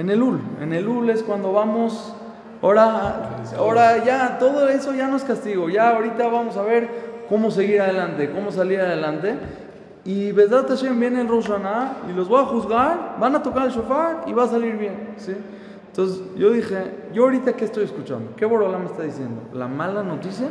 En 0.00 0.08
el 0.08 0.22
Ul. 0.22 0.40
En 0.62 0.72
el 0.72 0.88
Ul 0.88 1.10
es 1.10 1.22
cuando 1.22 1.52
vamos. 1.52 2.14
Ahora, 2.62 3.42
ahora 3.58 4.02
ya, 4.02 4.38
todo 4.38 4.66
eso 4.70 4.94
ya 4.94 5.06
no 5.08 5.16
es 5.16 5.24
castigo. 5.24 5.68
Ya 5.68 5.90
ahorita 5.90 6.26
vamos 6.28 6.56
a 6.56 6.62
ver 6.62 6.88
cómo 7.28 7.50
seguir 7.50 7.82
adelante, 7.82 8.30
cómo 8.30 8.50
salir 8.50 8.80
adelante. 8.80 9.34
Y 10.06 10.32
Besdat 10.32 10.70
Hashem 10.70 10.98
viene 10.98 11.20
el 11.20 11.28
Rosh 11.28 11.50
y 12.08 12.12
los 12.14 12.30
voy 12.30 12.40
a 12.40 12.46
juzgar, 12.46 13.16
van 13.20 13.36
a 13.36 13.42
tocar 13.42 13.66
el 13.66 13.72
shofar 13.72 14.22
y 14.26 14.32
va 14.32 14.44
a 14.44 14.48
salir 14.48 14.78
bien. 14.78 15.10
¿sí? 15.18 15.34
Entonces 15.88 16.22
yo 16.34 16.48
dije, 16.50 16.78
¿yo 17.12 17.24
ahorita 17.24 17.52
qué 17.52 17.66
estoy 17.66 17.84
escuchando? 17.84 18.32
¿Qué 18.36 18.46
Borola 18.46 18.78
me 18.78 18.86
está 18.86 19.02
diciendo? 19.02 19.42
¿La 19.52 19.68
mala 19.68 20.02
noticia? 20.02 20.46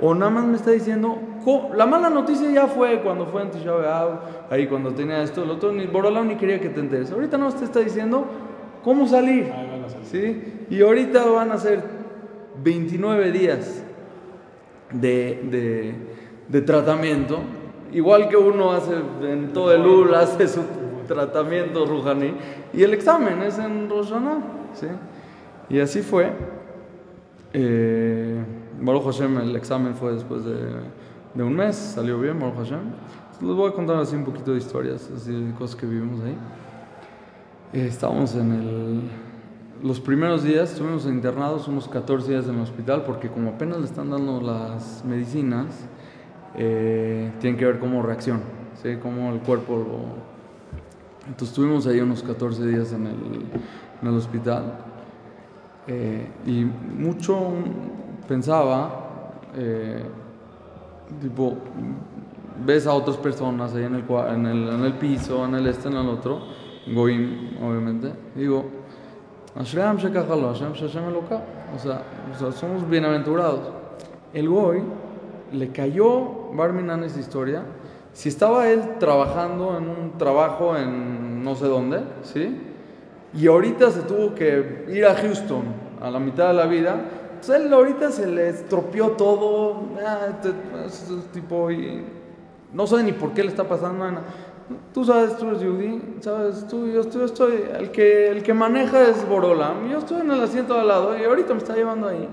¿O 0.00 0.14
nada 0.14 0.30
más 0.30 0.44
me 0.44 0.56
está 0.56 0.70
diciendo, 0.70 1.18
la 1.76 1.84
mala 1.84 2.08
noticia 2.08 2.50
ya 2.50 2.66
fue 2.66 3.02
cuando 3.02 3.26
fue 3.26 3.42
en 3.42 3.50
Tisha 3.50 3.72
ahí 4.48 4.66
cuando 4.66 4.94
tenía 4.94 5.22
esto, 5.22 5.44
lo 5.44 5.54
otro, 5.54 5.72
ni 5.72 5.86
Borola 5.86 6.22
ni 6.22 6.36
quería 6.36 6.58
que 6.58 6.70
te 6.70 6.80
enteres. 6.80 7.12
Ahorita 7.12 7.36
no 7.36 7.52
te 7.52 7.66
está 7.66 7.80
diciendo 7.80 8.24
cómo 8.82 9.06
salir. 9.08 9.50
Ahí 9.52 9.68
van 9.70 9.84
a 9.84 9.88
salir. 9.88 10.06
¿sí? 10.06 10.66
Y 10.70 10.82
ahorita 10.82 11.24
van 11.26 11.52
a 11.52 11.58
ser 11.58 11.82
29 12.62 13.32
días 13.32 13.82
de, 14.92 15.40
de- 15.50 15.94
de 16.48 16.62
tratamiento, 16.62 17.38
igual 17.92 18.28
que 18.28 18.36
uno 18.36 18.72
hace 18.72 18.92
en 19.22 19.52
todo 19.52 19.72
el 19.72 19.86
UL, 19.86 20.12
hace 20.16 20.48
su 20.48 20.62
tratamiento 21.06 21.86
Rujani, 21.86 22.34
y 22.72 22.82
el 22.82 22.92
examen 22.92 23.40
es 23.42 23.56
en 23.58 23.88
Rosh 23.88 24.08
Hashanah, 24.08 24.38
¿sí? 24.74 24.86
Y 25.68 25.78
así 25.78 26.02
fue. 26.02 26.32
Eh, 27.52 28.38
Baruch 28.80 29.04
Hashem, 29.04 29.38
el 29.38 29.56
examen 29.56 29.94
fue 29.94 30.12
después 30.14 30.44
de, 30.44 30.56
de 31.34 31.42
un 31.42 31.54
mes, 31.54 31.76
salió 31.76 32.18
bien, 32.18 32.38
Baruch 32.40 32.56
Hashem. 32.56 32.80
Les 33.42 33.56
voy 33.56 33.70
a 33.70 33.72
contar 33.72 33.96
así 33.96 34.16
un 34.16 34.24
poquito 34.24 34.52
de 34.52 34.58
historias, 34.58 35.10
así 35.14 35.32
de 35.32 35.52
cosas 35.54 35.76
que 35.76 35.86
vivimos 35.86 36.20
ahí. 36.22 36.36
Eh, 37.72 37.86
estábamos 37.86 38.34
en 38.34 38.50
el, 38.50 39.02
los 39.86 40.00
primeros 40.00 40.42
días, 40.42 40.72
estuvimos 40.72 41.06
internados 41.06 41.68
unos 41.68 41.86
14 41.86 42.32
días 42.32 42.48
en 42.48 42.56
el 42.56 42.62
hospital 42.62 43.04
porque 43.04 43.28
como 43.28 43.50
apenas 43.50 43.78
le 43.78 43.84
están 43.84 44.10
dando 44.10 44.40
las 44.40 45.04
medicinas, 45.04 45.66
eh, 46.56 47.30
tienen 47.38 47.56
que 47.56 47.64
ver 47.64 47.78
cómo 47.78 48.02
reacciona, 48.02 48.40
¿sí? 48.82 48.96
cómo 49.00 49.32
el 49.32 49.38
cuerpo 49.38 49.76
lo... 49.76 51.28
Entonces 51.28 51.50
estuvimos 51.50 51.86
ahí 51.86 52.00
unos 52.00 52.24
14 52.24 52.66
días 52.66 52.92
en 52.92 53.06
el, 53.06 53.46
en 54.02 54.08
el 54.08 54.16
hospital 54.16 54.78
eh, 55.86 56.26
y 56.46 56.64
mucho, 56.64 57.52
pensaba, 58.26 59.32
tipo, 61.20 61.56
ves 62.66 62.88
a 62.88 62.94
otras 62.94 63.16
personas 63.16 63.72
ahí 63.76 63.84
en 63.84 63.94
el, 63.94 64.04
en, 64.10 64.46
el, 64.46 64.68
en 64.70 64.84
el 64.84 64.94
piso, 64.94 65.44
en 65.44 65.54
el 65.54 65.68
este, 65.68 65.86
en 65.86 65.94
el 65.94 66.08
otro, 66.08 66.40
Goim, 66.86 67.56
obviamente, 67.62 68.12
digo, 68.34 68.64
Ashream 69.54 69.98
shekachalo, 69.98 70.48
Hashem 70.52 70.72
sheshem 70.74 71.08
eloka. 71.08 71.42
o 71.74 71.78
sea, 71.78 72.02
o 72.34 72.38
sea, 72.38 72.52
somos 72.52 72.88
bienaventurados. 72.88 73.60
El 74.32 74.48
Goy 74.48 74.82
le 75.52 75.68
cayó 75.70 76.50
Barminan 76.52 77.04
esa 77.04 77.20
historia. 77.20 77.62
Si 78.12 78.28
estaba 78.28 78.68
él 78.68 78.96
trabajando 78.98 79.76
en 79.76 79.88
un 79.88 80.18
trabajo 80.18 80.76
en 80.76 81.44
no 81.44 81.54
sé 81.54 81.66
dónde, 81.66 82.00
¿sí? 82.22 82.56
Y 83.34 83.46
ahorita 83.46 83.90
se 83.90 84.00
tuvo 84.02 84.34
que 84.34 84.86
ir 84.88 85.04
a 85.06 85.14
Houston 85.14 85.62
a 86.00 86.10
la 86.10 86.18
mitad 86.18 86.48
de 86.48 86.54
la 86.54 86.66
vida. 86.66 86.96
Entonces 87.34 87.64
él 87.66 87.72
ahorita 87.72 88.10
se 88.10 88.26
le 88.26 88.48
estropeó 88.48 89.10
todo. 89.12 89.82
ah, 90.04 90.40
te- 90.42 90.86
es- 90.86 91.08
es 91.10 91.24
tipo, 91.32 91.70
y 91.70 92.04
no 92.72 92.86
sé 92.86 93.02
ni 93.02 93.12
por 93.12 93.32
qué 93.32 93.42
le 93.42 93.50
está 93.50 93.64
pasando 93.64 94.04
nada. 94.10 94.22
Tú 94.94 95.04
sabes, 95.04 95.36
tú 95.36 95.48
eres 95.48 95.60
Yehudi, 95.60 96.00
sabes, 96.20 96.66
tú, 96.68 96.86
yo 96.86 97.00
estoy, 97.00 97.24
estoy, 97.24 97.64
el 97.78 97.90
que, 97.90 98.28
el 98.28 98.42
que 98.42 98.54
maneja 98.54 99.08
es 99.08 99.28
Borolam, 99.28 99.88
yo 99.88 99.98
estoy 99.98 100.20
en 100.20 100.30
el 100.30 100.40
asiento 100.40 100.74
de 100.74 100.80
al 100.80 100.88
lado 100.88 101.18
y 101.18 101.24
ahorita 101.24 101.54
me 101.54 101.58
está 101.58 101.74
llevando 101.74 102.08
ahí. 102.08 102.28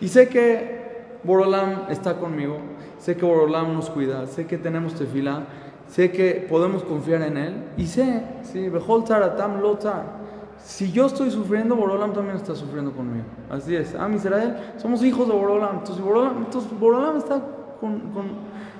Y 0.00 0.08
sé 0.08 0.28
que 0.28 1.18
Borolam 1.24 1.86
está 1.90 2.18
conmigo, 2.18 2.58
sé 2.98 3.16
que 3.16 3.24
Borolam 3.24 3.74
nos 3.74 3.90
cuida, 3.90 4.26
sé 4.26 4.46
que 4.46 4.58
tenemos 4.58 4.94
tefila, 4.94 5.44
sé 5.88 6.10
que 6.10 6.46
podemos 6.48 6.82
confiar 6.82 7.22
en 7.22 7.36
él 7.36 7.54
y 7.76 7.86
sé, 7.86 8.22
sí, 8.42 8.68
Behol 8.68 9.04
Atam 9.10 9.60
Lo 9.60 9.76
Tzar. 9.76 10.22
Si 10.58 10.92
yo 10.92 11.06
estoy 11.06 11.30
sufriendo, 11.30 11.74
Borolam 11.74 12.12
también 12.12 12.36
está 12.36 12.54
sufriendo 12.54 12.92
conmigo. 12.92 13.24
Así 13.50 13.74
es. 13.74 13.94
Am 13.96 14.14
Israel, 14.14 14.56
somos 14.76 15.02
hijos 15.02 15.26
de 15.26 15.34
Borolam. 15.34 15.78
Entonces 15.78 16.02
Borolam, 16.02 16.38
entonces, 16.38 16.78
Borolam 16.78 17.16
está 17.16 17.42
con, 17.80 18.00
con, 18.12 18.26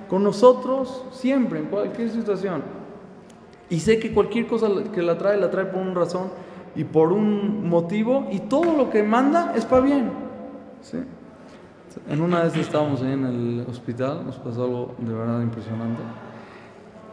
con 0.08 0.22
nosotros 0.22 1.04
siempre, 1.10 1.58
en 1.58 1.66
cualquier 1.66 2.10
situación. 2.10 2.81
Y 3.72 3.80
sé 3.80 3.98
que 3.98 4.12
cualquier 4.12 4.46
cosa 4.46 4.68
que 4.92 5.00
la 5.00 5.16
trae, 5.16 5.40
la 5.40 5.50
trae 5.50 5.64
por 5.64 5.80
una 5.80 5.94
razón 5.94 6.28
y 6.76 6.84
por 6.84 7.10
un 7.10 7.70
motivo. 7.70 8.28
Y 8.30 8.40
todo 8.40 8.76
lo 8.76 8.90
que 8.90 9.02
manda 9.02 9.54
es 9.56 9.64
para 9.64 9.80
bien. 9.80 10.10
¿sí? 10.82 10.98
En 12.06 12.20
una 12.20 12.42
vez 12.42 12.54
estábamos 12.54 13.00
ahí 13.00 13.12
en 13.12 13.24
el 13.24 13.66
hospital, 13.66 14.26
nos 14.26 14.36
pasó 14.36 14.64
algo 14.64 14.94
de 14.98 15.14
verdad 15.14 15.40
impresionante. 15.40 16.02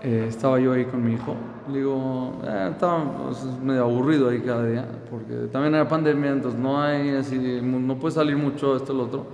Eh, 0.04 0.26
estaba 0.28 0.60
yo 0.60 0.74
ahí 0.74 0.84
con 0.84 1.02
mi 1.02 1.13
hijo. 1.13 1.34
Le 1.69 1.78
digo, 1.78 2.41
eh, 2.45 2.67
estaba 2.72 3.06
pues, 3.24 3.41
medio 3.63 3.84
aburrido 3.84 4.28
ahí 4.28 4.41
cada 4.41 4.65
día, 4.65 4.86
porque 5.10 5.48
también 5.54 5.76
era 5.76 5.88
pandemia, 5.88 6.32
entonces 6.32 6.60
no 6.60 6.82
hay 6.82 7.12
así, 7.12 7.62
no 7.62 7.98
puede 7.98 8.15
salir 8.15 8.36
mucho 8.36 8.76
esto, 8.76 8.93
lo 8.93 9.04
otro. 9.04 9.28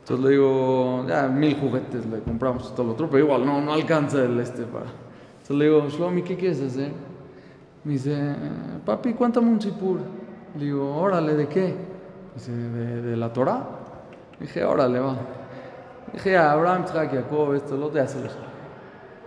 Entonces 0.00 0.24
le 0.24 0.32
digo, 0.32 1.06
ya 1.06 1.28
mil 1.28 1.54
juguetes 1.60 2.04
le 2.06 2.18
compramos 2.22 2.66
esto, 2.66 2.82
lo 2.82 2.90
otro, 2.90 3.08
pero 3.08 3.24
igual 3.24 3.46
no, 3.46 3.60
no 3.60 3.72
alcanza 3.72 4.24
el 4.24 4.40
este 4.40 4.64
para. 4.64 5.05
Entonces 5.48 5.56
le 5.58 5.64
digo, 5.66 5.88
Shlomi, 5.88 6.22
¿qué 6.22 6.36
quieres 6.36 6.60
hacer? 6.60 6.90
Me 7.84 7.92
dice, 7.92 8.34
papi, 8.84 9.12
cuéntame 9.12 9.48
un 9.48 9.60
sipur. 9.60 10.00
Le 10.58 10.64
digo, 10.64 10.96
órale, 10.96 11.34
¿de 11.34 11.46
qué? 11.46 11.72
Dice, 12.34 12.50
de, 12.50 13.02
de 13.02 13.16
la 13.16 13.32
Torah. 13.32 13.64
Dije, 14.40 14.64
órale, 14.64 14.98
va. 14.98 15.16
Dije, 16.12 16.36
a 16.36 16.50
Abraham, 16.50 16.82
Isaac, 16.84 17.12
Jacob, 17.12 17.54
esto, 17.54 17.76
lo 17.76 17.86
otro, 17.86 18.00
ya 18.00 18.08
se 18.08 18.24
lo 18.24 18.28
sabe. 18.28 18.44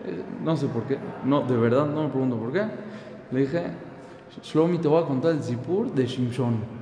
Eh, 0.08 0.22
No 0.44 0.58
sé 0.58 0.68
por 0.68 0.84
qué, 0.84 0.98
no, 1.24 1.40
de 1.42 1.56
verdad 1.56 1.86
no 1.86 2.04
me 2.04 2.10
pregunto 2.10 2.36
por 2.36 2.52
qué. 2.52 2.64
Le 3.32 3.40
dije, 3.40 3.64
Shlomi, 4.44 4.78
te 4.80 4.90
voy 4.90 5.02
a 5.02 5.06
contar 5.06 5.32
el 5.32 5.42
Zipur 5.42 5.90
de 5.94 6.06
Shimshon. 6.06 6.80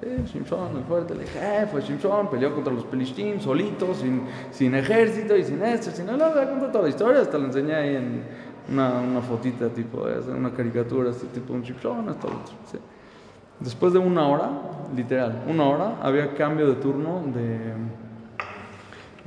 Sí, 0.00 0.06
Shimshon, 0.32 0.78
el 0.78 0.84
fuerte. 0.84 1.14
Le 1.14 1.24
dije, 1.24 1.38
eh, 1.42 1.66
fue 1.70 1.82
Shimshon, 1.82 2.30
peleó 2.30 2.54
contra 2.54 2.72
los 2.72 2.84
Pelishtim, 2.84 3.38
solito, 3.38 3.92
sin, 3.94 4.22
sin 4.50 4.74
ejército 4.74 5.36
y 5.36 5.44
sin 5.44 5.62
esto, 5.62 5.90
sin 5.90 6.06
nada. 6.06 6.42
Le 6.42 6.50
contar 6.50 6.72
toda 6.72 6.84
la 6.84 6.90
historia, 6.90 7.20
hasta 7.20 7.36
le 7.36 7.44
enseñé 7.46 7.74
ahí 7.74 7.96
en 7.96 8.47
una, 8.70 9.00
una 9.00 9.20
fotita, 9.20 9.68
tipo, 9.68 10.06
de 10.06 10.32
una 10.32 10.52
caricatura, 10.52 11.10
este 11.10 11.26
tipo, 11.26 11.52
un 11.52 11.62
esto, 11.62 11.88
lo 11.88 12.00
otro. 12.00 12.54
sí. 12.70 12.78
Después 13.60 13.92
de 13.92 13.98
una 13.98 14.28
hora, 14.28 14.50
literal, 14.94 15.42
una 15.48 15.64
hora, 15.64 15.96
había 16.00 16.32
cambio 16.34 16.68
de 16.68 16.76
turno 16.76 17.22
de 17.34 17.72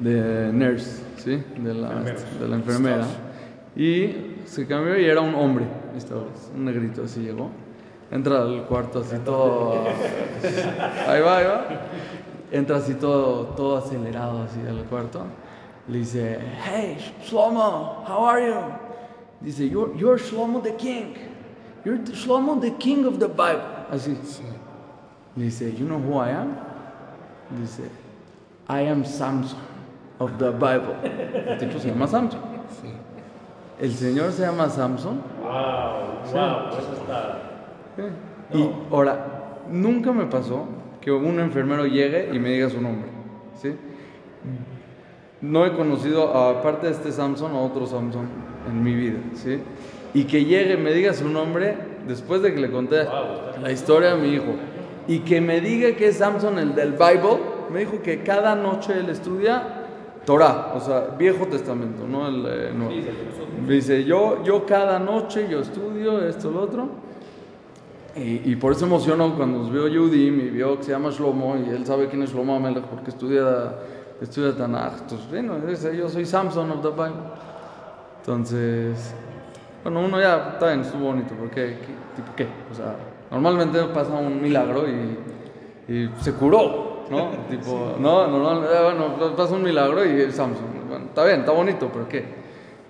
de 0.02 0.52
nurse, 0.52 1.04
¿sí? 1.18 1.44
De 1.58 1.74
la, 1.74 1.90
de 2.00 2.48
la 2.48 2.56
enfermera. 2.56 3.06
Y 3.76 4.36
se 4.46 4.68
cambió 4.68 4.98
y 5.00 5.06
era 5.06 5.22
un 5.22 5.36
hombre 5.36 5.66
esta 5.96 6.16
vez, 6.16 6.52
un 6.56 6.66
negrito 6.66 7.04
así 7.04 7.22
llegó. 7.22 7.50
Entra 8.10 8.42
al 8.42 8.66
cuarto 8.66 9.00
así 9.00 9.18
todo... 9.24 9.86
Ahí 11.08 11.22
va, 11.22 11.38
ahí 11.38 11.46
va. 11.46 11.66
Entra 12.52 12.78
así 12.78 12.96
todo, 12.96 13.46
todo 13.56 13.78
acelerado 13.78 14.44
así 14.44 14.60
al 14.68 14.84
cuarto. 14.86 15.24
Le 15.88 16.00
dice, 16.00 16.40
hey, 16.66 16.98
Shlomo, 17.24 18.04
how 18.06 18.28
are 18.28 18.46
you? 18.46 18.91
Dice, 19.44 19.60
you're, 19.60 19.96
you're 19.96 20.18
Shlomo 20.18 20.64
the 20.64 20.72
king. 20.72 21.18
You're 21.84 21.98
the 21.98 22.12
Shlomo 22.12 22.62
the 22.62 22.72
king 22.72 23.06
of 23.06 23.20
the 23.20 23.28
Bible. 23.28 23.64
Así. 23.90 24.16
Dice, 25.36 25.62
you 25.62 25.86
know 25.86 26.00
who 26.00 26.18
I 26.18 26.30
am? 26.30 26.58
Dice, 27.60 27.90
I 28.70 28.82
am 28.82 29.04
Samson 29.04 29.60
of 30.20 30.38
the 30.38 30.52
Bible. 30.52 30.96
El 31.04 31.58
tipo 31.58 31.80
se 31.80 31.90
llama 31.90 32.08
Samson. 32.08 32.40
El 33.80 33.90
señor 33.90 34.32
se 34.32 34.44
llama 34.44 34.70
Samson. 34.70 35.24
Wow, 35.42 36.22
wow, 36.32 36.78
eso 36.78 36.94
está. 36.94 37.40
Y 38.54 38.70
ahora, 38.92 39.64
nunca 39.68 40.12
me 40.12 40.26
pasó 40.28 40.68
que 41.02 41.12
un 41.12 41.40
enfermero 41.40 41.88
llegue 41.88 42.30
y 42.32 42.38
me 42.38 42.50
diga 42.50 42.70
su 42.70 42.80
nombre. 42.80 43.10
¿sí? 43.60 43.76
No 45.42 45.66
he 45.66 45.76
conocido, 45.76 46.32
aparte 46.32 46.86
de 46.86 46.94
este 46.94 47.12
Samson, 47.12 47.54
a 47.54 47.60
otro 47.60 47.88
Samson 47.88 48.51
en 48.70 48.84
mi 48.84 48.94
vida. 48.94 49.20
¿sí? 49.36 49.60
Y 50.14 50.26
que 50.26 50.46
llegue 50.46 50.78
me 50.78 50.94
diga 50.94 51.14
su 51.14 51.28
nombre 51.30 51.78
después 52.08 52.42
de 52.42 52.54
que 52.54 52.60
le 52.60 52.72
conté 52.72 53.06
la 53.62 53.72
historia 53.72 54.14
a 54.14 54.16
mi 54.16 54.34
hijo. 54.34 54.56
Y 55.08 55.20
que 55.20 55.42
me 55.42 55.62
diga 55.62 55.96
que 55.96 56.08
es 56.08 56.18
Samson 56.18 56.60
el 56.60 56.76
del 56.76 56.92
Bible. 56.92 57.40
Me 57.72 57.80
dijo 57.80 58.02
que 58.02 58.22
cada 58.24 58.56
noche 58.56 58.94
él 59.00 59.10
estudia 59.10 59.82
Torah, 60.26 60.74
o 60.76 60.80
sea, 60.80 61.16
Viejo 61.18 61.48
Testamento, 61.48 62.08
no 62.08 62.28
el 62.28 62.46
eh, 62.46 62.74
Nuevo. 62.74 62.94
Dice, 63.68 64.04
yo, 64.04 64.44
yo 64.44 64.66
cada 64.66 65.00
noche 65.00 65.48
yo 65.50 65.62
estudio 65.62 66.22
esto, 66.28 66.52
lo 66.52 66.62
otro. 66.62 66.90
Y, 68.16 68.52
y 68.52 68.56
por 68.58 68.74
eso 68.74 68.86
emocionó 68.86 69.36
cuando 69.36 69.60
nos 69.60 69.72
vio 69.72 69.88
Yudim 69.88 70.40
y 70.42 70.50
vio 70.50 70.78
que 70.78 70.84
se 70.84 70.92
llama 70.92 71.10
Shlomo 71.12 71.56
y 71.58 71.70
él 71.70 71.86
sabe 71.86 72.08
quién 72.08 72.22
es 72.24 72.32
Shlomo 72.32 72.56
Amelech 72.56 72.84
porque 72.84 73.10
estudia, 73.10 73.76
estudia 74.22 74.56
Tanaj. 74.56 75.02
Entonces, 75.02 75.30
bueno, 75.30 75.58
dice, 75.66 75.96
yo 75.96 76.10
soy 76.10 76.26
Samson 76.26 76.70
of 76.72 76.82
the 76.82 76.90
Bible. 76.90 77.51
Entonces, 78.22 79.16
bueno, 79.84 80.02
uno 80.02 80.22
ya 80.22 80.52
está 80.54 80.68
bien, 80.68 80.82
estuvo 80.82 81.06
bonito, 81.06 81.34
porque, 81.40 81.78
¿qué, 81.80 82.16
tipo, 82.16 82.36
¿qué? 82.36 82.48
O 82.72 82.76
sea, 82.76 82.96
normalmente 83.32 83.82
pasa 83.86 84.14
un 84.14 84.40
milagro 84.40 84.86
y, 84.88 85.92
y 85.92 86.10
se 86.22 86.34
curó, 86.34 87.06
¿no? 87.10 87.30
tipo, 87.50 87.96
no, 88.00 88.28
normal, 88.28 88.64
eh, 88.72 88.84
bueno, 88.84 89.36
pasa 89.36 89.56
un 89.56 89.64
milagro 89.64 90.06
y 90.06 90.22
es 90.22 90.36
Samson. 90.36 90.68
Bueno, 90.88 91.06
está 91.06 91.26
bien, 91.26 91.40
está 91.40 91.52
bonito, 91.52 91.90
pero 91.92 92.08
¿qué? 92.08 92.26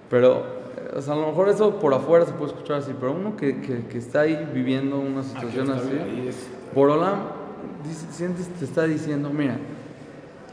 Pero, 0.09 0.39
eh, 0.75 0.97
o 0.97 1.01
sea, 1.01 1.13
a 1.13 1.17
lo 1.17 1.27
mejor 1.27 1.47
eso 1.47 1.79
por 1.79 1.93
afuera 1.93 2.25
se 2.25 2.33
puede 2.33 2.51
escuchar 2.51 2.79
así, 2.79 2.93
pero 2.99 3.13
uno 3.13 3.37
que, 3.37 3.61
que, 3.61 3.87
que 3.87 3.97
está 3.97 4.21
ahí 4.21 4.49
viviendo 4.53 4.99
una 4.99 5.23
situación 5.23 5.71
así, 5.71 5.91
Borolam, 6.75 7.19
dice, 7.85 8.05
sientes, 8.11 8.49
te 8.49 8.65
está 8.65 8.83
diciendo, 8.83 9.29
mira, 9.29 9.55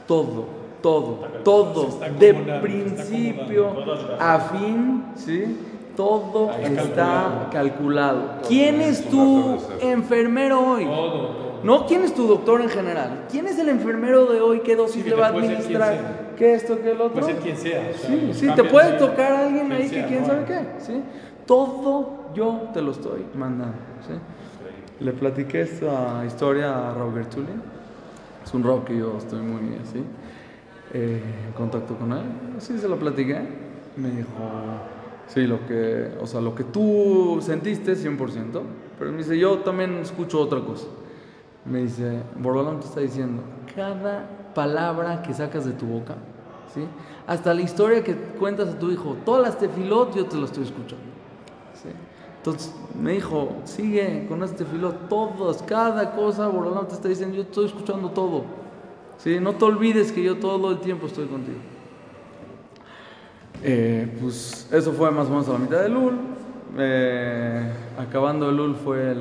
todo, 0.06 0.57
todo, 0.88 1.18
todo, 1.44 2.00
de 2.18 2.32
principio 2.62 3.66
a 4.18 4.40
fin, 4.40 5.04
¿sí? 5.16 5.56
Todo 5.96 6.50
está 6.52 7.48
calculado. 7.52 8.38
¿Quién 8.46 8.80
es 8.80 9.04
tu 9.08 9.58
enfermero 9.80 10.60
hoy? 10.60 10.86
No, 11.64 11.86
¿quién 11.86 12.04
es 12.04 12.14
tu 12.14 12.26
doctor 12.28 12.60
en 12.62 12.68
general? 12.68 13.24
¿Quién 13.30 13.48
es 13.48 13.58
el 13.58 13.68
enfermero 13.68 14.26
de 14.26 14.40
hoy? 14.40 14.60
¿Qué 14.60 14.76
dosis 14.76 15.04
le 15.04 15.14
va 15.14 15.26
a 15.26 15.28
administrar? 15.30 16.28
¿Qué 16.36 16.54
esto, 16.54 16.78
qué 16.80 16.92
el 16.92 17.00
otro? 17.00 17.20
Puede 17.20 17.32
ser 17.34 17.42
quien 17.42 17.56
sea. 17.56 17.82
Sí, 17.94 18.30
sí, 18.32 18.48
te 18.54 18.62
puede 18.64 18.92
de- 18.92 18.98
tocar 18.98 19.32
a 19.32 19.40
alguien 19.46 19.72
ahí 19.72 19.88
que 19.90 20.04
quién 20.06 20.24
sabe 20.24 20.44
qué, 20.44 20.60
¿sí? 20.78 21.02
Todo 21.46 22.30
yo 22.34 22.68
te 22.72 22.80
lo 22.80 22.92
estoy 22.92 23.24
mandando, 23.34 23.76
¿sí? 24.06 24.14
Le 25.04 25.12
platiqué 25.12 25.62
esta 25.62 26.22
historia 26.26 26.90
a 26.90 26.94
Raúl 26.94 27.14
Gertuli. 27.14 27.48
Es 28.44 28.54
un 28.54 28.62
Raúl 28.62 28.84
que 28.84 28.96
yo 28.96 29.16
estoy 29.18 29.40
muy 29.40 29.76
así, 29.82 30.02
eh, 30.92 31.22
contacto 31.56 31.96
con 31.96 32.12
él. 32.12 32.22
Sí, 32.58 32.78
se 32.78 32.88
lo 32.88 32.96
platiqué. 32.98 33.40
Me 33.96 34.10
dijo, 34.10 34.28
sí, 35.26 35.46
lo 35.46 35.66
que, 35.66 36.12
o 36.20 36.26
sea, 36.26 36.40
lo 36.40 36.54
que 36.54 36.64
tú 36.64 37.38
sentiste 37.40 37.94
100%, 37.94 38.60
pero 38.98 39.10
me 39.10 39.18
dice, 39.18 39.38
yo 39.38 39.58
también 39.58 39.98
escucho 39.98 40.40
otra 40.40 40.60
cosa. 40.60 40.86
Me 41.64 41.82
dice, 41.82 42.22
Borolam 42.38 42.80
te 42.80 42.86
está 42.86 43.00
diciendo, 43.00 43.42
cada 43.74 44.52
palabra 44.54 45.22
que 45.22 45.34
sacas 45.34 45.66
de 45.66 45.72
tu 45.72 45.86
boca, 45.86 46.14
¿sí? 46.72 46.82
Hasta 47.26 47.52
la 47.52 47.62
historia 47.62 48.02
que 48.02 48.14
cuentas 48.14 48.68
a 48.68 48.78
tu 48.78 48.90
hijo, 48.90 49.16
todas 49.24 49.42
las 49.42 49.58
tefilot 49.58 50.14
yo 50.14 50.26
te 50.26 50.36
lo 50.36 50.46
estoy 50.46 50.64
escuchando. 50.64 51.04
¿sí? 51.74 51.90
Entonces 52.38 52.74
me 52.98 53.12
dijo, 53.12 53.56
sigue 53.64 54.26
con 54.28 54.42
este 54.42 54.64
tefilot, 54.64 55.08
todos, 55.08 55.62
cada 55.64 56.12
cosa, 56.12 56.48
Borolam 56.48 56.86
te 56.86 56.94
está 56.94 57.08
diciendo, 57.08 57.36
yo 57.36 57.42
estoy 57.42 57.66
escuchando 57.66 58.10
todo. 58.10 58.44
¿Sí? 59.18 59.38
No 59.40 59.52
te 59.54 59.64
olvides 59.64 60.12
que 60.12 60.22
yo 60.22 60.36
todo 60.38 60.70
el 60.70 60.78
tiempo 60.80 61.06
estoy 61.06 61.26
contigo. 61.26 61.58
Eh, 63.62 64.16
pues 64.20 64.68
eso 64.72 64.92
fue 64.92 65.10
más 65.10 65.26
o 65.26 65.30
menos 65.30 65.48
a 65.48 65.52
la 65.52 65.58
mitad 65.58 65.80
del 65.82 65.94
Lul. 65.94 66.14
Eh, 66.78 67.72
acabando 67.98 68.48
el 68.50 68.56
Lul 68.56 68.74
fue 68.76 69.10
el, 69.12 69.18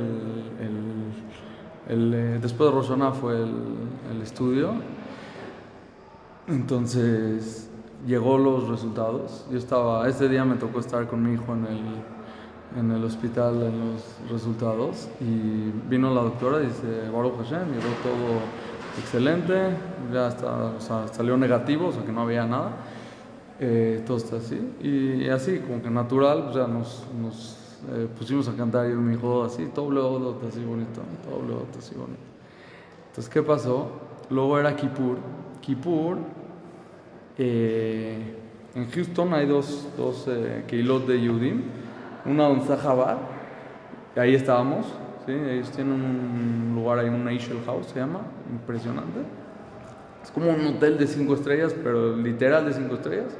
el- 1.89 2.14
eh, 2.14 2.39
después 2.41 2.70
de 2.70 2.76
Roshaná 2.76 3.12
fue 3.14 3.36
el, 3.36 3.54
el 4.12 4.22
estudio. 4.22 4.74
Entonces 6.48 7.70
llegó 8.06 8.38
los 8.38 8.68
resultados. 8.68 9.45
Yo 9.52 9.58
estaba, 9.58 10.08
ese 10.08 10.30
día 10.30 10.45
me 10.45 10.56
tocó 10.56 10.80
estar 10.80 11.08
con 11.08 11.24
mi 11.24 11.34
hijo 11.34 11.54
en 11.54 11.66
el, 11.66 12.80
en 12.80 12.91
el 12.91 13.04
hospital 13.04 13.56
en 13.64 13.80
los 13.80 14.32
resultados 14.32 15.10
y 15.20 15.72
vino 15.89 16.14
la 16.14 16.22
doctora 16.22 16.62
y 16.62 16.68
dice, 16.68 17.10
Baruch 17.12 17.38
Hashem, 17.38 17.70
llegó 17.70 17.89
todo 18.04 18.39
excelente, 18.98 19.54
ya 20.14 20.28
está, 20.28 20.66
o 20.78 20.82
sea, 20.82 21.08
salió 21.08 21.38
negativo, 21.38 21.88
o 21.88 21.91
sea 21.91 22.04
que 22.04 22.12
no 22.12 22.22
había 22.22 22.45
nada. 22.45 22.72
Eh, 23.60 24.04
todo 24.06 24.18
está 24.18 24.38
así. 24.38 24.60
Y 24.82 25.28
así, 25.30 25.60
como 25.60 25.82
que 25.82 25.89
natural, 25.89 26.43
pues 26.45 26.56
ya 26.56 26.68
nos, 26.68 27.06
eh, 27.91 28.08
pusimos 28.18 28.48
a 28.48 28.54
cantar 28.56 28.89
y 28.89 28.93
mi 28.93 29.16
hijo 29.16 29.43
así, 29.43 29.66
todo 29.74 29.88
bleodot, 29.88 30.43
así 30.48 30.64
bonito, 30.64 31.02
bleodot, 31.43 31.76
así 31.78 31.95
bonito. 31.95 32.20
Entonces, 33.10 33.34
¿qué 33.34 33.41
pasó? 33.41 33.91
Luego 34.30 34.60
era 34.60 34.76
Kippur. 34.76 35.18
Kippur, 35.62 36.18
eh, 37.38 38.36
en 38.76 38.91
Houston 38.91 39.34
hay 39.34 39.48
dos, 39.48 39.88
dos 39.98 40.26
eh, 40.28 40.64
de 40.68 41.22
Yudim, 41.22 41.64
una 42.26 42.50
está 42.52 42.78
Jabar, 42.78 43.18
y 44.16 44.20
ahí 44.20 44.36
estábamos, 44.36 44.86
¿sí? 45.28 45.32
ellos 45.34 45.69
tienen 45.69 45.93
un 45.93 46.71
lugar 46.75 46.97
ahí, 46.99 47.09
un 47.09 47.23
Nation 47.23 47.59
House 47.67 47.86
se 47.93 47.99
llama, 47.99 48.21
impresionante. 48.51 49.19
Es 50.23 50.32
como 50.32 50.49
un 50.49 50.65
hotel 50.75 50.97
de 50.97 51.05
cinco 51.05 51.36
estrellas, 51.36 51.75
pero 51.84 52.15
literal 52.17 52.65
de 52.65 52.73
cinco 52.73 52.95
estrellas. 52.95 53.38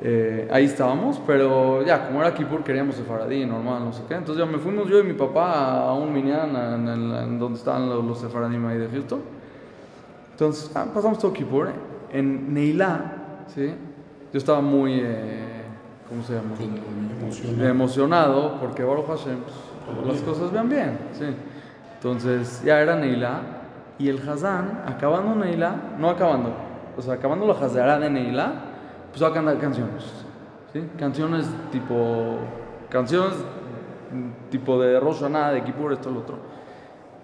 Eh, 0.00 0.46
ahí 0.52 0.64
estábamos, 0.66 1.20
pero 1.26 1.82
ya, 1.84 2.06
como 2.06 2.20
era 2.20 2.32
Kippur, 2.32 2.62
queríamos 2.62 2.94
sefaradí, 2.94 3.44
normal, 3.44 3.84
no 3.84 3.92
sé 3.92 4.02
qué. 4.06 4.14
Entonces 4.14 4.44
ya 4.44 4.50
me 4.50 4.58
fuimos 4.58 4.88
yo 4.88 5.00
y 5.00 5.02
mi 5.02 5.14
papá 5.14 5.82
a 5.88 5.92
un 5.94 6.12
minyan 6.12 6.54
en, 6.54 6.86
el- 6.88 7.14
en 7.24 7.38
donde 7.40 7.58
estaban 7.58 7.88
los, 7.88 8.04
los 8.04 8.18
sefaradim 8.20 8.64
ahí 8.66 8.78
de 8.78 8.88
Houston. 8.88 9.20
Entonces, 10.32 10.70
ah, 10.76 10.86
pasamos 10.94 11.18
todo 11.18 11.32
Kippur. 11.32 11.68
En 12.12 12.54
Neilá, 12.54 13.44
¿sí? 13.54 13.74
Yo 14.32 14.38
estaba 14.38 14.60
muy, 14.60 15.00
eh, 15.02 15.62
¿cómo 16.08 16.22
se 16.22 16.34
llama? 16.34 16.54
Emocionado. 17.20 17.68
emocionado 17.68 18.60
porque 18.60 18.84
Baruch 18.84 19.06
Hashem, 19.08 19.40
pues, 19.40 19.56
las 20.06 20.20
cosas 20.22 20.52
vean 20.52 20.68
bien, 20.68 20.98
sí. 21.12 21.26
Entonces 21.94 22.62
ya 22.64 22.80
era 22.80 22.96
Neilá 22.96 23.40
y 23.98 24.08
el 24.08 24.28
Hazán, 24.28 24.84
acabando 24.86 25.34
Neilá, 25.34 25.74
no 25.98 26.08
acabando, 26.08 26.52
o 26.96 27.02
sea, 27.02 27.14
acabando 27.14 27.46
la 27.46 27.54
Hazará 27.54 27.98
de 27.98 28.08
Neilá, 28.08 28.52
empezó 29.06 29.26
a 29.26 29.34
cantar 29.34 29.58
canciones, 29.58 30.04
¿sí? 30.72 30.88
Canciones 30.98 31.48
tipo, 31.72 32.38
canciones 32.88 33.34
tipo 34.50 34.80
de 34.80 34.98
Rosh 35.00 35.20
Hashanah, 35.20 35.52
de 35.52 35.64
Kippur, 35.64 35.92
esto, 35.92 36.10
lo 36.10 36.20
otro. 36.20 36.36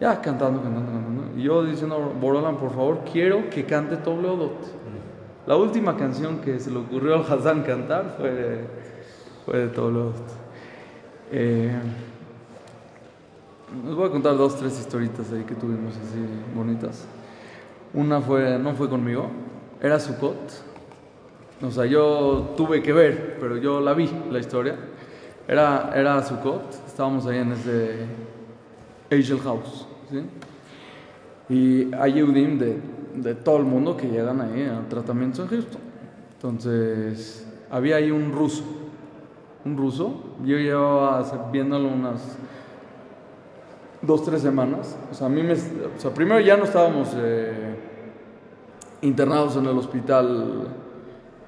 Ya 0.01 0.21
cantando, 0.21 0.63
cantando, 0.63 0.93
cantando. 0.93 1.39
Y 1.39 1.43
yo 1.45 1.65
diciendo, 1.65 2.13
Borolan, 2.21 2.57
por 2.57 2.71
favor, 2.71 3.01
quiero 3.11 3.49
que 3.49 3.65
cante 3.65 3.97
Tobleodot. 3.97 4.85
La 5.47 5.57
última 5.57 5.97
canción 5.97 6.39
que 6.39 6.59
se 6.59 6.71
le 6.71 6.79
ocurrió 6.79 7.15
al 7.15 7.23
Hazán 7.23 7.63
cantar 7.63 8.17
fue, 8.19 8.65
fue 9.45 9.59
de 9.59 9.69
Tobleodot. 9.69 10.15
Eh, 11.31 11.73
les 13.83 13.95
voy 13.95 14.07
a 14.07 14.11
contar 14.11 14.37
dos, 14.37 14.57
tres 14.57 14.79
historitas 14.79 15.33
ahí 15.33 15.43
que 15.43 15.55
tuvimos 15.55 15.95
así 15.97 16.19
bonitas. 16.55 17.07
Una 17.93 18.21
fue, 18.21 18.59
no 18.59 18.75
fue 18.75 18.89
conmigo, 18.89 19.29
era 19.81 19.99
Sukkot. 19.99 20.75
O 21.63 21.71
sea, 21.71 21.87
yo 21.87 22.55
tuve 22.57 22.83
que 22.83 22.93
ver, 22.93 23.39
pero 23.41 23.57
yo 23.57 23.81
la 23.81 23.95
vi, 23.95 24.11
la 24.31 24.39
historia. 24.39 24.77
Era, 25.49 25.93
era 25.95 26.23
Sukkot, 26.23 26.87
estábamos 26.87 27.27
ahí 27.27 27.39
en 27.39 27.53
ese 27.53 28.07
Angel 29.11 29.41
House, 29.41 29.87
¿sí? 30.11 30.23
Y 31.49 31.95
hay 31.95 32.15
Yehudim 32.15 32.59
de, 32.59 32.81
de 33.17 33.35
todo 33.35 33.59
el 33.59 33.65
mundo 33.65 33.97
que 33.97 34.09
llegan 34.09 34.41
ahí 34.41 34.63
a 34.63 34.89
tratamientos 34.89 35.41
en 35.41 35.49
Houston. 35.49 35.81
Entonces, 36.37 37.47
había 37.71 37.97
ahí 37.97 38.11
un 38.11 38.33
ruso, 38.33 38.65
un 39.65 39.77
ruso. 39.77 40.37
Yo 40.45 40.57
llevaba 40.57 41.51
viéndolo 41.53 41.89
unas 41.89 42.39
dos, 44.07 44.25
tres 44.25 44.43
semanas. 44.43 44.97
O 45.11 45.15
sea, 45.15 45.27
a 45.27 45.31
mí 45.31 45.43
me, 45.43 45.53
o 45.55 45.57
sea, 45.99 46.13
primero 46.13 46.41
ya 46.41 46.57
no 46.57 46.65
estábamos 46.65 47.13
eh, 47.17 47.77
internados 49.03 49.57
en 49.57 49.67
el 49.67 49.77
hospital 49.79 50.69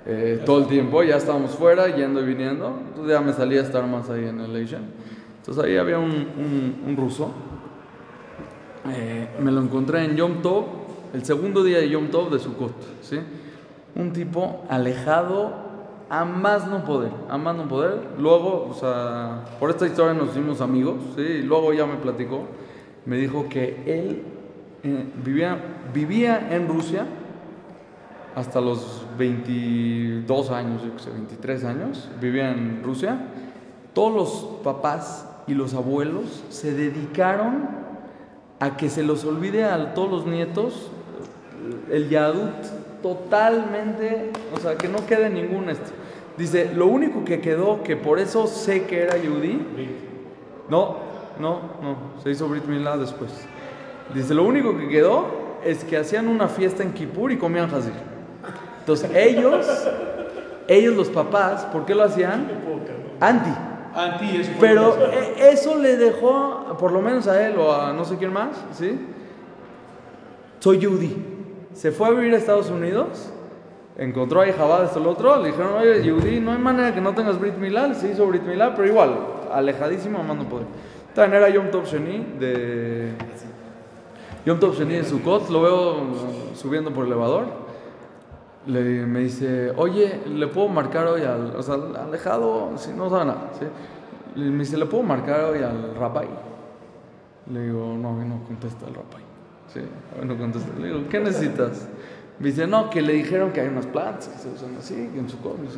eh, 0.07 0.43
todo 0.47 0.59
el 0.61 0.67
tiempo, 0.67 1.03
ya 1.03 1.17
estábamos 1.17 1.53
fuera, 1.53 1.89
yendo 1.95 2.21
y 2.21 2.25
viniendo. 2.27 2.79
Entonces 2.89 3.13
ya 3.13 3.21
me 3.21 3.33
salía 3.33 3.61
a 3.61 3.65
estar 3.65 3.87
más 3.87 4.09
ahí 4.11 4.27
en 4.27 4.41
el 4.41 4.63
Asian. 4.65 4.83
Entonces 5.39 5.65
ahí 5.65 5.77
había 5.77 5.99
un, 5.99 6.11
un- 6.11 6.83
un 6.87 6.97
ruso. 6.97 7.31
Eh, 8.89 9.29
me 9.41 9.51
lo 9.51 9.61
encontré 9.61 10.05
en 10.05 10.15
Yom 10.17 10.43
Tov, 10.43 10.65
el 11.13 11.25
segundo 11.25 11.65
día 11.65 11.79
de 11.79 11.89
Yom 11.89 12.09
Tov 12.09 12.31
de 12.31 12.39
Sukkot, 12.39 12.73
¿sí? 13.03 13.19
Un 13.97 14.13
tipo 14.13 14.65
alejado 14.69 15.66
a 16.09 16.25
más 16.25 16.67
no 16.67 16.85
poder, 16.85 17.11
a 17.29 17.37
más 17.37 17.57
no 17.57 17.69
poder. 17.69 18.01
Luego, 18.19 18.69
o 18.71 18.75
sea, 18.75 19.45
por 19.59 19.71
esta 19.71 19.87
historia 19.87 20.15
nos 20.15 20.31
hicimos 20.31 20.61
amigos, 20.61 20.97
¿sí? 21.17 21.23
Y 21.23 21.43
luego 21.43 21.73
ya 21.73 21.87
me 21.87 21.97
platicó, 21.97 22.47
me 23.05 23.17
dijo 23.17 23.49
que 23.49 23.83
él 23.87 24.23
eh, 24.83 25.13
vivía, 25.25 25.59
vivía 25.93 26.55
en 26.55 26.69
Rusia 26.69 27.07
hasta 28.35 28.61
los 28.61 29.05
22 29.19 30.51
años, 30.51 30.83
yo 30.85 30.93
que 30.95 31.03
sé, 31.03 31.11
23 31.11 31.65
años, 31.65 32.09
vivía 32.21 32.51
en 32.53 32.83
Rusia. 32.83 33.19
Todos 33.95 34.15
los 34.15 34.61
papás 34.63 35.29
y 35.47 35.55
los 35.55 35.75
abuelos 35.75 36.45
se 36.51 36.73
dedicaron 36.75 37.69
a 38.61 38.77
que 38.77 38.91
se 38.91 39.03
los 39.03 39.25
olvide 39.25 39.65
a 39.65 39.95
todos 39.95 40.11
los 40.11 40.27
nietos 40.27 40.91
el 41.91 42.09
Yadut 42.09 42.53
totalmente, 43.07 44.33
o 44.53 44.59
sea, 44.59 44.77
que 44.77 44.89
no 44.89 45.07
quede 45.07 45.31
ningún 45.31 45.71
este. 45.71 45.93
Dice, 46.37 46.73
lo 46.75 46.87
único 46.87 47.25
que 47.25 47.41
quedó, 47.41 47.83
que 47.85 47.97
por 47.97 48.19
eso 48.19 48.49
sé 48.49 48.85
que 48.85 49.03
era 49.03 49.17
Yudí, 49.17 49.65
no, 50.69 50.97
no, 51.39 51.61
no, 51.81 51.97
se 52.23 52.31
hizo 52.31 52.49
Brit 52.49 52.65
Milá 52.65 52.97
después. 52.97 53.31
Dice, 54.13 54.35
lo 54.35 54.43
único 54.43 54.77
que 54.77 54.89
quedó 54.89 55.27
es 55.65 55.85
que 55.85 55.97
hacían 55.97 56.27
una 56.27 56.49
fiesta 56.49 56.83
en 56.83 56.93
Kippur 56.93 57.31
y 57.31 57.39
comían 57.39 57.73
Hazir. 57.73 57.93
Entonces 58.81 59.11
ellos, 59.15 59.67
ellos 60.67 60.97
los 60.97 61.09
papás, 61.09 61.65
¿por 61.67 61.87
qué 61.87 61.95
lo 61.95 62.03
hacían? 62.03 62.51
Anti. 63.21 63.51
Anti 63.95 64.37
es 64.37 64.51
Pero 64.61 64.97
eh, 65.13 65.51
eso 65.53 65.77
le 65.77 65.97
dejó, 65.97 66.77
por 66.79 66.91
lo 66.91 67.01
menos 67.01 67.29
a 67.29 67.47
él 67.47 67.57
o 67.57 67.73
a 67.73 67.93
no 67.93 68.05
sé 68.05 68.17
quién 68.17 68.33
más, 68.33 68.57
¿sí? 68.73 68.99
Soy 70.59 70.79
Yehudi. 70.81 71.36
Se 71.77 71.93
fue 71.93 72.09
a 72.09 72.11
vivir 72.12 72.33
a 72.33 72.39
Estados 72.39 72.70
Unidos, 72.70 73.31
encontró 73.99 74.41
a 74.41 74.51
Jabad, 74.51 74.85
esto, 74.85 74.99
lo 74.99 75.11
otro, 75.11 75.37
le 75.43 75.49
dijeron, 75.49 75.74
oye, 75.74 76.03
Yehudi, 76.03 76.41
no 76.41 76.53
hay 76.53 76.59
manera 76.59 76.95
que 76.95 77.03
no 77.03 77.14
tengas 77.14 77.39
Brit 77.39 77.59
Milá, 77.59 77.93
se 77.93 78.12
hizo 78.12 78.27
Brit 78.27 78.45
Milá, 78.45 78.74
pero 78.74 78.89
igual, 78.89 79.14
alejadísimo, 79.53 80.18
amando 80.18 80.45
poder. 80.45 80.66
También 81.14 81.43
era 81.43 81.53
Yom 81.53 81.70
Tov 81.70 81.85
Sheni 81.85 82.39
de... 82.41 83.12
Yom 84.47 84.59
Tov 84.59 84.74
Sheni 84.74 84.95
de 84.95 85.05
Sukkot, 85.05 85.51
lo 85.51 85.61
veo 85.61 85.97
subiendo 86.55 86.95
por 86.95 87.05
el 87.05 87.12
elevador. 87.12 87.45
Le, 88.66 89.05
me 89.05 89.20
dice, 89.20 89.70
oye, 89.77 90.22
¿le 90.27 90.47
puedo 90.47 90.68
marcar 90.68 91.07
hoy 91.07 91.24
al, 91.24 91.57
o 91.57 91.62
sea, 91.62 91.74
alejado, 91.74 92.70
si 92.77 92.95
no 92.95 93.11
sabe 93.11 93.27
nada, 93.27 93.51
¿sí? 93.53 93.66
Me 94.41 94.61
dice, 94.61 94.79
¿le 94.79 94.87
puedo 94.87 95.03
marcar 95.03 95.45
hoy 95.45 95.59
al 95.62 95.95
Rapai? 95.95 96.29
Le 97.53 97.66
digo, 97.66 97.95
no, 97.99 98.24
no 98.24 98.45
contesta 98.45 98.87
el 98.87 98.95
Rapai. 98.95 99.26
Sí, 99.77 99.83
hoy 100.18 100.27
no 100.27 100.39
contesta. 100.39 100.70
Le 100.81 100.87
digo, 100.89 101.01
¿qué 101.11 101.20
necesitas? 101.20 101.87
Me 102.39 102.49
dice, 102.49 102.66
no, 102.66 102.89
que 102.89 103.03
le 103.03 103.12
dijeron 103.12 103.53
que 103.53 103.61
hay 103.61 103.68
unas 103.68 103.87
plantas 103.87 104.29
que 104.29 104.39
se 104.39 104.49
usan 104.49 104.74
así, 104.79 104.95
que 104.95 105.18
en 105.18 105.29
su 105.29 105.39
qué. 105.41 105.77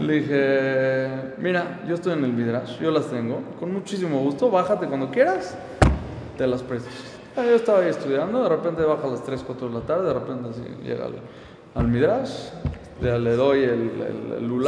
Le 0.00 0.12
dije, 0.14 1.34
mira, 1.38 1.80
yo 1.86 1.94
estoy 1.94 2.12
en 2.14 2.24
el 2.24 2.32
Midrash, 2.32 2.78
yo 2.80 2.90
las 2.90 3.06
tengo, 3.06 3.40
con 3.58 3.72
muchísimo 3.72 4.20
gusto, 4.20 4.50
bájate 4.50 4.86
cuando 4.86 5.10
quieras, 5.10 5.56
te 6.36 6.46
las 6.46 6.62
presto. 6.62 6.90
Ah, 7.34 7.44
Yo 7.44 7.54
estaba 7.54 7.80
ahí 7.80 7.88
estudiando, 7.88 8.42
de 8.42 8.48
repente 8.48 8.82
baja 8.82 9.06
a 9.06 9.10
las 9.10 9.22
3, 9.24 9.42
4 9.46 9.68
de 9.68 9.74
la 9.74 9.80
tarde, 9.80 10.06
de 10.08 10.14
repente 10.14 10.48
así 10.50 10.62
llega 10.82 11.06
al, 11.06 11.14
al 11.74 11.88
Midrash, 11.88 12.50
le, 13.00 13.36
doy 13.36 13.62
el, 13.62 13.90
el, 14.38 14.58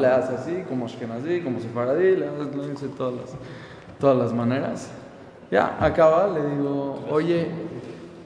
le 0.00 0.06
hace 0.06 0.34
así, 0.34 0.62
como 0.68 0.86
Ashkenazí, 0.86 1.40
como 1.40 1.60
Sefaradí, 1.60 2.16
le 2.16 2.26
hace 2.28 2.56
le 2.56 2.72
hace 2.72 2.88
todas 2.88 3.14
las, 3.14 3.30
todas 3.98 4.16
las 4.16 4.32
maneras. 4.32 4.90
Ya, 5.50 5.76
acaba, 5.80 6.28
le 6.28 6.54
digo, 6.54 7.04
oye, 7.10 7.48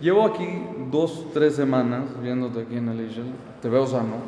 llevo 0.04 0.26
aquí 0.26 0.46
dos, 0.90 1.28
tres 1.32 1.54
semanas 1.54 2.02
viéndote 2.22 2.60
aquí 2.60 2.76
en 2.76 2.90
el 2.90 3.00
Ishel, 3.08 3.24
te 3.62 3.70
veo 3.70 3.86
sano. 3.86 4.18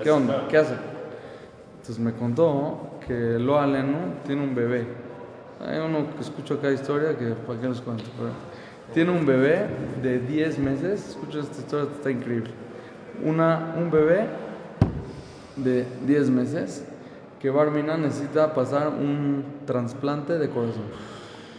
¿Qué 0.00 0.10
onda? 0.12 0.46
¿Qué 0.48 0.56
hace? 0.56 0.74
Entonces 1.80 1.98
me 1.98 2.12
contó 2.12 2.98
que 3.04 3.36
Lo 3.38 3.58
Aleno 3.58 3.98
tiene 4.24 4.44
un 4.44 4.54
bebé. 4.54 4.86
Hay 5.60 5.80
uno 5.80 6.06
que 6.14 6.20
escucho 6.20 6.54
acá 6.54 6.70
historia 6.70 7.18
que 7.18 7.30
para 7.30 7.60
qué 7.60 7.68
les 7.68 7.80
cuento. 7.80 8.04
pero 8.16 8.30
tiene 8.94 9.10
un 9.10 9.26
bebé 9.26 9.66
de 10.02 10.20
10 10.20 10.58
meses. 10.60 11.08
Escucha 11.08 11.40
esta 11.40 11.58
historia, 11.58 11.90
está 11.92 12.10
increíble. 12.10 12.52
Una, 13.24 13.74
un 13.76 13.90
bebé 13.90 14.28
de 15.56 15.84
10 16.06 16.30
meses 16.30 16.84
que 17.40 17.50
Barmina 17.50 17.96
necesita 17.96 18.54
pasar 18.54 18.88
un 18.88 19.44
trasplante 19.66 20.38
de 20.38 20.48
corazón. 20.48 20.84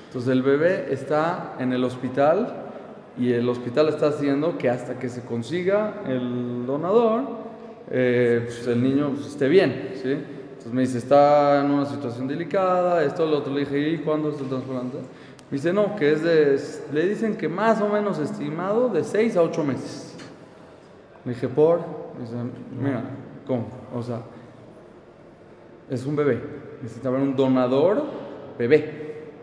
Entonces 0.08 0.32
el 0.32 0.44
bebé 0.44 0.94
está 0.94 1.56
en 1.60 1.74
el 1.74 1.84
hospital 1.84 2.59
y 3.20 3.34
el 3.34 3.48
hospital 3.50 3.90
está 3.90 4.08
haciendo 4.08 4.58
que 4.58 4.70
hasta 4.70 4.98
que 4.98 5.10
se 5.10 5.22
consiga 5.22 6.02
el 6.08 6.66
donador, 6.66 7.24
eh, 7.92 8.44
pues 8.46 8.66
el 8.68 8.82
niño 8.82 9.12
pues, 9.14 9.28
esté 9.28 9.50
bien. 9.50 9.92
¿sí? 10.02 10.12
Entonces 10.12 10.74
me 10.74 10.82
dice, 10.82 10.98
está 11.00 11.60
en 11.60 11.72
una 11.72 11.86
situación 11.86 12.28
delicada, 12.28 13.04
esto, 13.04 13.26
lo 13.26 13.40
otro. 13.40 13.54
Le 13.54 13.62
dije, 13.62 13.90
¿y 13.90 13.98
cuándo 13.98 14.30
es 14.30 14.40
el 14.40 14.48
trasplante? 14.48 14.98
Me 14.98 15.58
dice, 15.58 15.74
no, 15.74 15.96
que 15.98 16.14
es 16.14 16.24
de, 16.24 16.60
le 16.94 17.08
dicen 17.10 17.36
que 17.36 17.50
más 17.50 17.82
o 17.82 17.90
menos 17.90 18.20
estimado 18.20 18.88
de 18.88 19.04
6 19.04 19.36
a 19.36 19.42
8 19.42 19.64
meses. 19.66 20.16
Le 21.26 21.34
dije, 21.34 21.50
¿por? 21.50 21.80
Me 21.80 22.22
dice, 22.22 22.36
mira, 22.82 23.04
¿cómo? 23.46 23.68
O 23.94 24.02
sea, 24.02 24.22
es 25.90 26.06
un 26.06 26.16
bebé. 26.16 26.42
Necesita 26.82 27.10
haber 27.10 27.22
un 27.22 27.36
donador 27.36 28.02
bebé. 28.58 29.34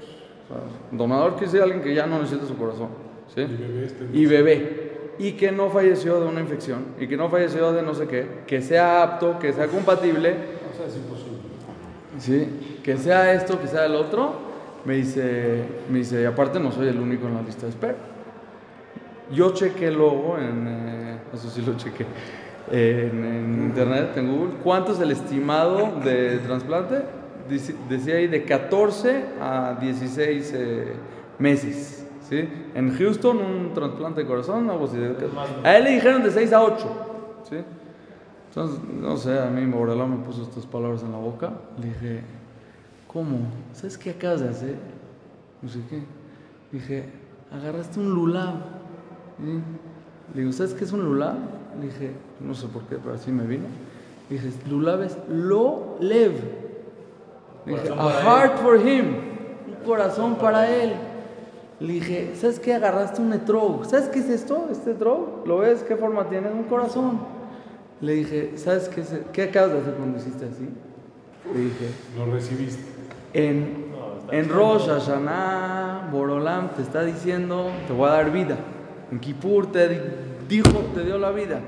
O 0.45 0.55
sea, 0.55 0.63
donador 0.93 1.33
quiere 1.33 1.47
decir 1.47 1.61
alguien 1.61 1.83
que 1.83 1.95
ya 1.95 2.07
no 2.07 2.21
necesita 2.21 2.47
su 2.47 2.57
corazón. 2.57 3.06
¿Sí? 3.35 3.41
Y 3.43 3.47
bebé 3.57 3.85
este 3.87 4.07
Y 4.13 4.27
bebé. 4.27 4.87
Y 5.19 5.33
que 5.33 5.51
no 5.51 5.71
falleció 5.71 6.21
de 6.21 6.27
una 6.27 6.41
infección. 6.41 6.85
Y 7.01 7.07
que 7.07 7.17
no 7.17 7.29
falleció 7.31 7.73
de 7.73 7.83
no 7.83 7.95
sé 7.95 8.07
qué. 8.07 8.27
Que 8.47 8.61
sea 8.61 9.03
apto, 9.03 9.39
que 9.39 9.53
sea 9.53 9.67
compatible. 9.69 10.31
O 10.73 10.77
sea, 10.77 10.87
es 10.87 10.97
imposible. 10.97 11.37
Sí, 12.19 12.81
que 12.83 12.97
sea 12.99 13.33
esto, 13.33 13.61
que 13.61 13.67
sea 13.67 13.87
el 13.87 13.95
otro. 13.95 14.45
Me 14.85 14.97
dice, 14.97 15.63
me 15.91 15.99
dice, 15.99 16.23
y 16.23 16.25
aparte 16.25 16.61
no 16.61 16.71
soy 16.71 16.89
el 16.89 17.01
único 17.01 17.27
en 17.27 17.35
la 17.35 17.43
lista 17.43 17.63
de 17.67 17.71
espera. 17.71 17.97
Yo 19.33 19.53
chequé 19.53 19.91
luego 19.91 20.37
en, 20.39 20.67
eh, 20.69 21.17
eso 21.35 21.51
sí 21.51 21.61
lo 21.63 21.77
chequé, 21.77 22.05
eh, 22.71 23.11
en, 23.13 23.25
en 23.25 23.63
internet, 23.65 24.11
en 24.17 24.31
Google, 24.31 24.55
cuánto 24.63 24.93
es 24.93 25.01
el 25.01 25.11
estimado 25.11 25.99
de 26.05 26.39
trasplante. 26.47 27.03
Dice- 27.51 27.75
Decía 27.89 28.15
ahí 28.17 28.29
de 28.29 28.45
14 28.45 29.25
a 29.41 29.77
16 29.81 30.53
eh, 30.55 30.93
meses. 31.41 32.06
¿Sí? 32.29 32.49
En 32.75 32.97
Houston, 32.97 33.39
un 33.39 33.73
trasplante 33.75 34.23
de 34.23 34.27
corazón, 34.27 34.69
algo 34.71 34.85
así. 34.87 34.97
de- 34.99 35.15
A 35.65 35.77
él 35.77 35.85
le 35.85 35.91
dijeron 35.93 36.23
de 36.23 36.31
6 36.31 36.53
a 36.53 36.63
8. 36.63 36.89
¿sí? 37.49 37.57
Entonces, 38.49 38.81
no 39.01 39.17
sé, 39.17 39.39
a 39.39 39.47
mí 39.47 39.63
Morelá 39.67 40.07
me 40.07 40.17
puso 40.25 40.43
estas 40.43 40.65
palabras 40.67 41.03
en 41.03 41.13
la 41.13 41.19
boca. 41.19 41.53
Le 41.79 41.87
dije, 41.89 42.21
¿cómo? 43.07 43.39
¿Sabes 43.73 43.99
qué 43.99 44.11
acabas 44.11 44.41
de 44.41 44.49
hacer? 44.49 44.77
No 45.63 45.69
sé 45.69 45.81
qué. 45.91 46.03
Dije, 46.73 47.05
agarraste 47.53 48.01
un 48.01 48.11
lulab. 48.15 48.55
¿sí? 49.39 49.61
Le 50.35 50.41
digo, 50.41 50.53
¿sabes 50.53 50.73
qué 50.75 50.85
es 50.85 50.93
un 50.93 51.05
lulab? 51.05 51.37
Le 51.79 51.87
dije, 51.87 52.13
no 52.41 52.55
sé 52.55 52.67
por 52.69 52.83
qué, 52.85 52.97
pero 52.97 53.15
así 53.15 53.31
me 53.31 53.45
vino. 53.45 53.67
Le 54.31 54.37
dije, 54.41 54.51
lulab 54.71 55.03
es 55.03 55.17
lo 55.29 55.97
lev. 56.01 56.33
Le 57.67 57.73
dije, 57.75 57.91
a 57.97 58.11
heart 58.23 58.59
for 58.59 58.77
him. 58.77 59.05
Un 59.69 59.85
corazón 59.87 60.37
para 60.37 60.69
él. 60.75 60.95
Le 61.81 61.93
dije, 61.95 62.33
¿sabes 62.37 62.59
qué? 62.59 62.75
Agarraste 62.75 63.21
un 63.21 63.33
etrog. 63.35 63.85
¿Sabes 63.85 64.09
qué 64.09 64.21
es 64.21 64.29
esto? 64.31 64.69
Este 64.71 64.93
etrog. 64.93 65.47
¿Lo 65.47 65.59
ves? 65.59 65.83
¿Qué 65.83 65.97
forma 65.97 66.29
tiene? 66.29 66.51
Un 66.51 66.65
corazón. 66.65 67.21
Le 68.01 68.13
dije, 68.15 68.53
¿sabes 68.57 68.89
qué, 68.89 69.03
es- 69.03 69.21
qué 69.33 69.43
acabas 69.45 69.73
de 69.73 69.79
hacer 69.81 69.95
cuando 69.95 70.19
hiciste 70.19 70.47
así? 70.47 70.69
Le 71.53 71.61
dije, 71.61 71.89
Lo 72.17 72.33
recibiste. 72.33 72.83
en, 73.35 73.87
en 74.31 74.49
Rosh 74.49 74.87
Hashanah, 74.89 76.09
Borolam 76.11 76.69
te 76.71 76.83
está 76.83 77.03
diciendo, 77.05 77.71
te 77.87 77.93
voy 77.93 78.09
a 78.09 78.13
dar 78.13 78.31
vida. 78.33 78.57
En 79.13 79.21
Kippur 79.21 79.71
te 79.71 79.89
di- 79.89 80.01
dijo, 80.49 80.71
te 80.95 81.05
dio 81.05 81.19
la 81.19 81.31
vida. 81.31 81.61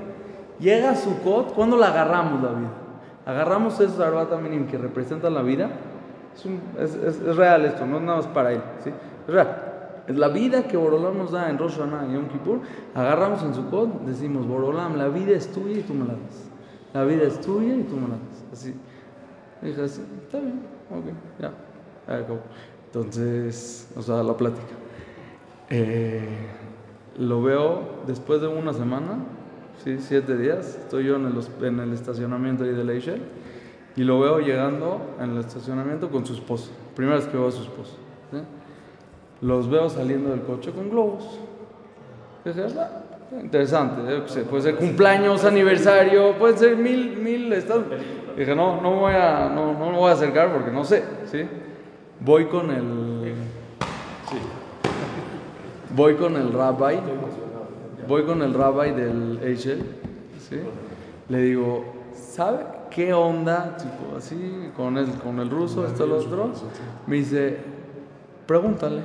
Llega 0.59 0.95
Sukkot, 0.95 1.53
¿cuándo 1.53 1.77
la 1.77 1.87
agarramos 1.87 2.41
la 2.43 2.49
vida? 2.49 2.69
Agarramos 3.25 3.79
esos 3.79 3.99
Arbat 3.99 4.33
Aminim 4.33 4.65
que 4.67 4.77
representan 4.77 5.33
la 5.35 5.41
vida. 5.43 5.69
Es, 6.35 6.45
un- 6.45 6.61
es- 6.79 6.95
es- 6.95 7.21
es 7.21 7.35
real 7.35 7.63
esto, 7.65 7.85
no 7.85 7.97
es 7.97 8.03
nada 8.03 8.17
más 8.17 8.27
para 8.27 8.51
él. 8.53 8.61
¿sí? 8.83 8.89
Es 9.27 9.33
real. 9.33 9.65
Es 10.09 10.17
la 10.17 10.29
vida 10.29 10.67
que 10.67 10.75
Borolam 10.75 11.19
nos 11.19 11.31
da 11.31 11.51
en 11.51 11.59
Rosh 11.59 11.77
Hashanah 11.77 12.07
y 12.07 12.13
Yom 12.15 12.29
Kippur. 12.29 12.61
Agarramos 12.95 13.43
en 13.43 13.53
Sukkot, 13.53 14.05
decimos, 14.05 14.47
Borolam, 14.47 14.97
la 14.97 15.07
vida 15.07 15.33
es 15.37 15.51
tuya 15.51 15.77
y 15.77 15.83
tú 15.83 15.93
me 15.93 16.07
la 16.07 16.13
das. 16.13 16.49
La 16.95 17.03
vida 17.03 17.25
es 17.25 17.39
tuya 17.39 17.75
y 17.75 17.83
tú 17.83 17.95
me 17.95 18.07
la 18.07 18.15
das. 18.15 18.43
Así. 18.51 18.73
Dije 19.61 19.83
así, 19.83 20.01
está 20.23 20.39
bien, 20.39 20.61
ok, 20.89 21.05
ya. 21.39 21.53
Entonces, 22.87 23.91
o 23.95 24.01
sea, 24.01 24.23
la 24.23 24.35
plática. 24.35 24.73
Eh, 25.69 26.47
lo 27.19 27.43
veo 27.43 28.01
después 28.07 28.41
de 28.41 28.47
una 28.47 28.73
semana, 28.73 29.19
sí, 29.83 29.97
siete 29.99 30.35
días, 30.37 30.75
estoy 30.81 31.05
yo 31.05 31.17
en 31.17 31.27
el, 31.27 31.65
en 31.67 31.79
el 31.81 31.93
estacionamiento 31.93 32.63
ahí 32.63 32.71
de 32.71 32.83
Leisure 32.83 33.21
y 33.95 34.03
lo 34.03 34.19
veo 34.19 34.39
llegando 34.39 35.01
en 35.19 35.31
el 35.31 35.37
estacionamiento 35.37 36.09
con 36.09 36.25
su 36.25 36.33
esposo. 36.33 36.71
Primera 36.95 37.17
vez 37.17 37.27
que 37.27 37.37
veo 37.37 37.47
a 37.47 37.51
su 37.51 37.61
esposo. 37.61 37.95
¿sí? 38.31 38.39
Los 39.41 39.69
veo 39.69 39.89
saliendo 39.89 40.31
del 40.31 40.41
coche 40.41 40.71
con 40.71 40.89
globos. 40.89 41.39
Dije, 42.43 42.65
"Ah, 42.77 42.89
interesante, 43.41 44.01
yo 44.09 44.23
qué 44.25 44.29
sé, 44.31 44.41
puede 44.41 44.63
ser 44.63 44.75
cumpleaños, 44.75 45.45
aniversario, 45.45 46.33
puede 46.37 46.57
ser 46.57 46.75
mil, 46.75 47.17
mil 47.17 47.51
estados. 47.53 47.85
Dije, 48.37 48.55
no, 48.55 48.81
no 48.81 48.95
voy 48.99 49.13
a, 49.13 49.49
no, 49.53 49.73
no 49.73 49.91
me 49.91 49.97
voy 49.97 50.09
a 50.09 50.13
acercar 50.13 50.51
porque 50.53 50.71
no 50.71 50.83
sé, 50.83 51.03
¿sí? 51.25 51.41
Voy 52.21 52.45
con 52.45 52.71
el, 52.71 53.33
sí. 54.29 54.37
Voy 55.95 56.15
con 56.15 56.35
el 56.35 56.51
rabbi, 56.53 56.95
voy 58.07 58.23
con 58.23 58.41
el 58.41 58.53
rabbi 58.53 58.91
del 58.91 59.39
Eichel, 59.43 59.83
¿sí? 60.49 60.59
Le 61.29 61.41
digo, 61.41 61.85
¿sabe 62.13 62.59
qué 62.89 63.13
onda? 63.13 63.75
Tipo, 63.77 64.17
así, 64.17 64.71
con 64.75 64.97
el, 64.97 65.07
con 65.15 65.39
el 65.39 65.49
ruso, 65.49 65.85
esto, 65.85 66.05
lo 66.05 66.17
otro. 66.17 66.51
Me 67.07 67.17
dice, 67.17 67.57
pregúntale. 68.45 69.01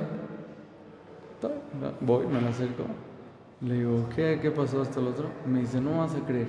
Voy, 2.01 2.27
me 2.27 2.41
la 2.41 2.49
acerco. 2.49 2.83
Le 3.61 3.75
digo, 3.75 4.09
¿qué, 4.15 4.39
qué 4.41 4.51
pasó 4.51 4.81
esto, 4.81 5.01
lo 5.01 5.11
otro? 5.11 5.29
Me 5.45 5.61
dice, 5.61 5.79
no 5.81 5.99
vas 5.99 6.15
a 6.15 6.19
creer. 6.25 6.47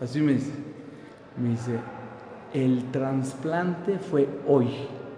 Así 0.00 0.20
me 0.20 0.32
dice. 0.34 0.52
Me 1.40 1.50
dice, 1.50 1.78
el 2.52 2.90
trasplante 2.90 3.98
fue 3.98 4.28
hoy 4.46 4.68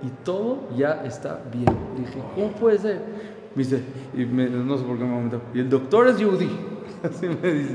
y 0.02 0.08
todo 0.24 0.68
ya 0.76 1.04
está 1.04 1.42
bien. 1.52 1.66
Dije, 1.96 2.22
¿cómo 2.34 2.52
puede 2.52 2.78
ser? 2.78 3.02
Me 3.54 3.62
dice, 3.62 3.82
y 4.14 4.24
no 4.24 4.78
sé 4.78 4.84
por 4.84 4.98
qué 4.98 5.04
me 5.04 5.14
aumentó. 5.14 5.40
Y 5.54 5.60
el 5.60 5.68
doctor 5.68 6.08
es 6.08 6.18
Yehudi. 6.18 6.50
Así 7.02 7.26
me 7.26 7.52
dice. 7.52 7.74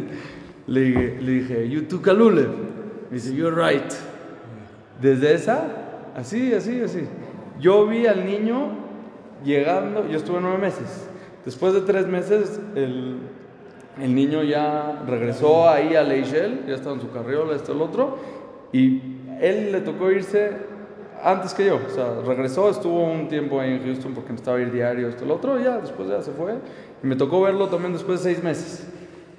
Le 0.68 1.20
le 1.22 1.32
dije 1.32 1.70
you 1.70 1.82
took 1.84 2.08
a 2.08 2.14
lulev. 2.14 2.50
Me 3.10 3.18
dice, 3.18 3.34
you're 3.36 3.56
right. 3.56 3.92
Desde 5.02 5.34
esa, 5.34 5.68
así, 6.16 6.54
así, 6.54 6.82
así. 6.82 7.08
Yo 7.60 7.88
vi 7.88 8.06
al 8.06 8.26
niño 8.26 8.70
llegando, 9.44 10.08
yo 10.08 10.18
estuve 10.18 10.40
nueve 10.40 10.60
meses. 10.60 11.10
Después 11.46 11.74
de 11.74 11.82
tres 11.82 12.08
meses, 12.08 12.60
el, 12.76 13.18
el 14.00 14.16
niño 14.16 14.44
ya 14.44 15.04
regresó 15.08 15.68
ahí 15.68 15.96
a 15.96 16.04
Leichel, 16.04 16.66
ya 16.68 16.76
estaba 16.76 16.96
en 16.96 17.02
su 17.02 17.12
carriola, 17.12 17.56
esto, 17.56 17.74
el 17.74 17.82
otro, 17.82 18.18
y 18.72 19.02
él 19.40 19.72
le 19.72 19.82
tocó 19.82 20.12
irse 20.12 20.52
antes 21.24 21.54
que 21.54 21.66
yo. 21.66 21.80
O 21.86 21.90
sea, 21.90 22.22
regresó, 22.26 22.70
estuvo 22.70 23.04
un 23.04 23.28
tiempo 23.28 23.60
ahí 23.60 23.74
en 23.74 23.84
Houston 23.84 24.14
porque 24.14 24.32
necesitaba 24.32 24.62
ir 24.62 24.72
diario, 24.72 25.08
esto, 25.08 25.24
el 25.24 25.32
otro, 25.32 25.60
y 25.60 25.64
ya 25.64 25.78
después 25.78 26.10
ya 26.10 26.22
se 26.22 26.32
fue. 26.32 26.54
Y 27.04 27.08
me 27.08 27.16
tocó 27.16 27.42
verlo 27.42 27.68
también 27.68 27.94
después 27.94 28.24
de 28.24 28.34
seis 28.34 28.44
meses. 28.44 28.88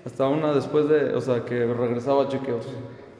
Hasta 0.04 0.26
una 0.26 0.52
después 0.52 0.88
de, 0.88 1.14
o 1.14 1.20
sea, 1.20 1.44
que 1.44 1.64
regresaba 1.66 2.24
a 2.24 2.28
chequeos. 2.28 2.66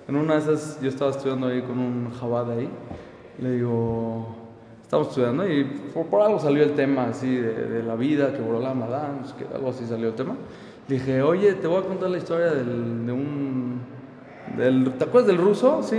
En 0.09 0.17
una 0.17 0.35
de 0.35 0.41
esas, 0.41 0.81
yo 0.81 0.89
estaba 0.89 1.13
estudiando 1.13 1.47
ahí 1.47 1.63
con 1.63 1.79
un 1.79 2.11
jabad 2.11 2.51
ahí. 2.51 2.69
Le 3.39 3.53
digo, 3.53 4.42
estamos 4.93 5.09
estudiando 5.09 5.49
y 5.51 5.65
por, 5.65 6.21
algo 6.21 6.39
salió 6.39 6.63
el 6.63 6.75
tema 6.75 7.05
así 7.05 7.35
de, 7.35 7.83
la 7.83 7.95
vida, 7.95 8.31
que 8.35 8.43
Borolam 8.43 8.81
la 8.81 9.25
sé 9.25 9.33
qué, 9.39 9.47
algo 9.55 9.71
así 9.71 9.87
salió 9.87 10.09
el 10.09 10.15
tema. 10.15 10.35
Dije, 10.87 11.23
oye, 11.23 11.55
te 11.55 11.67
voy 11.67 11.83
a 11.83 11.87
contar 11.87 12.11
la 12.11 12.19
historia 12.19 12.51
del, 12.51 13.07
de 13.07 13.13
un. 13.13 13.81
Del, 14.55 14.93
¿Te 14.99 15.05
acuerdas 15.05 15.29
del 15.29 15.39
ruso? 15.39 15.83
Sí. 15.83 15.97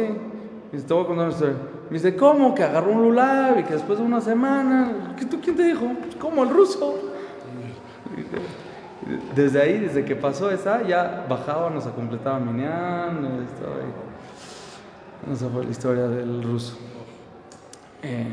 Y 0.71 0.77
te 0.77 0.93
voy 0.93 1.05
a 1.05 1.07
contar 1.07 1.25
una 1.25 1.33
historia. 1.33 1.55
Me 1.89 1.97
dice, 1.97 2.15
¿cómo? 2.15 2.53
Que 2.53 2.61
agarró 2.61 2.91
un 2.91 3.01
lulab 3.01 3.57
y 3.57 3.63
que 3.63 3.73
después 3.73 3.97
de 3.97 4.05
una 4.05 4.21
semana. 4.21 5.15
¿qué, 5.17 5.25
tú, 5.25 5.41
¿Quién 5.41 5.55
te 5.55 5.63
dijo? 5.63 5.91
"Pues, 5.99 6.15
¿Cómo? 6.17 6.43
El 6.43 6.51
ruso. 6.51 6.93
Desde 9.35 9.59
ahí, 9.59 9.79
desde 9.79 10.05
que 10.05 10.15
pasó 10.15 10.51
esa, 10.51 10.83
ya 10.83 11.25
bajábamos 11.27 11.87
a 11.87 11.91
completar 11.93 12.39
Minyan, 12.39 13.47
estaba 13.49 13.75
ahí. 13.75 15.33
Esa 15.33 15.49
fue 15.49 15.63
la 15.63 15.71
historia 15.71 16.07
del 16.09 16.43
ruso. 16.43 16.77
Eh, 18.03 18.27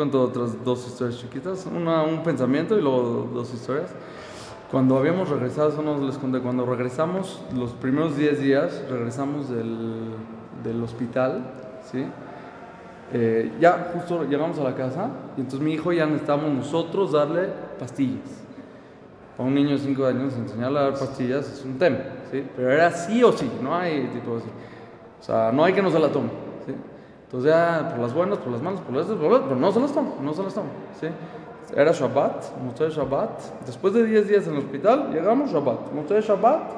cuento 0.00 0.22
otras 0.22 0.64
dos 0.64 0.86
historias 0.86 1.20
chiquitas, 1.20 1.66
una, 1.66 2.02
un 2.04 2.22
pensamiento 2.22 2.78
y 2.78 2.80
luego 2.80 3.28
dos 3.34 3.52
historias. 3.52 3.90
Cuando 4.70 4.96
habíamos 4.96 5.28
regresado, 5.28 5.68
eso 5.68 5.82
no 5.82 5.98
les 6.06 6.16
conté, 6.16 6.40
cuando 6.40 6.64
regresamos, 6.64 7.42
los 7.54 7.72
primeros 7.72 8.16
10 8.16 8.40
días, 8.40 8.82
regresamos 8.88 9.50
del, 9.50 10.14
del 10.64 10.82
hospital, 10.82 11.52
¿sí? 11.92 12.06
Eh, 13.12 13.52
ya 13.60 13.90
justo 13.92 14.24
llegamos 14.24 14.58
a 14.58 14.64
la 14.64 14.74
casa 14.74 15.10
y 15.36 15.42
entonces 15.42 15.60
mi 15.60 15.74
hijo 15.74 15.92
ya 15.92 16.06
necesitábamos 16.06 16.50
nosotros 16.50 17.12
darle 17.12 17.48
pastillas. 17.78 18.42
Para 19.36 19.50
un 19.50 19.54
niño 19.54 19.72
de 19.72 19.78
5 19.80 20.06
años 20.06 20.32
enseñarle 20.34 20.78
a 20.78 20.82
dar 20.82 20.98
pastillas 20.98 21.46
es 21.52 21.62
un 21.62 21.76
tema, 21.76 21.98
¿sí? 22.30 22.42
Pero 22.56 22.72
era 22.72 22.90
sí 22.90 23.22
o 23.22 23.32
sí, 23.32 23.50
no 23.62 23.76
hay 23.76 24.06
tipo 24.14 24.38
así. 24.38 24.48
O 25.20 25.22
sea, 25.22 25.52
no 25.52 25.62
hay 25.62 25.74
que 25.74 25.82
no 25.82 25.90
se 25.90 25.98
la 25.98 26.08
tome, 26.08 26.30
¿sí? 26.64 26.72
Entonces 27.30 27.50
ya, 27.52 27.88
por 27.90 28.00
las 28.00 28.12
buenas, 28.12 28.38
por 28.38 28.50
las 28.52 28.60
malas, 28.60 28.80
por 28.80 28.92
las 28.92 29.06
pero 29.06 29.54
no 29.56 29.70
se 29.70 29.78
las 29.80 29.92
toma, 29.92 30.10
no 30.20 30.34
se 30.34 30.42
las 30.42 30.52
toma, 30.52 30.68
¿sí? 31.00 31.06
Era 31.76 31.92
Shabbat, 31.92 32.60
Motzei 32.64 32.90
Shabbat. 32.90 33.64
Después 33.64 33.94
de 33.94 34.04
10 34.04 34.26
días 34.28 34.46
en 34.48 34.54
el 34.54 34.58
hospital, 34.58 35.10
llegamos 35.12 35.52
Shabbat. 35.52 35.92
Motzei 35.92 36.20
Shabbat. 36.20 36.72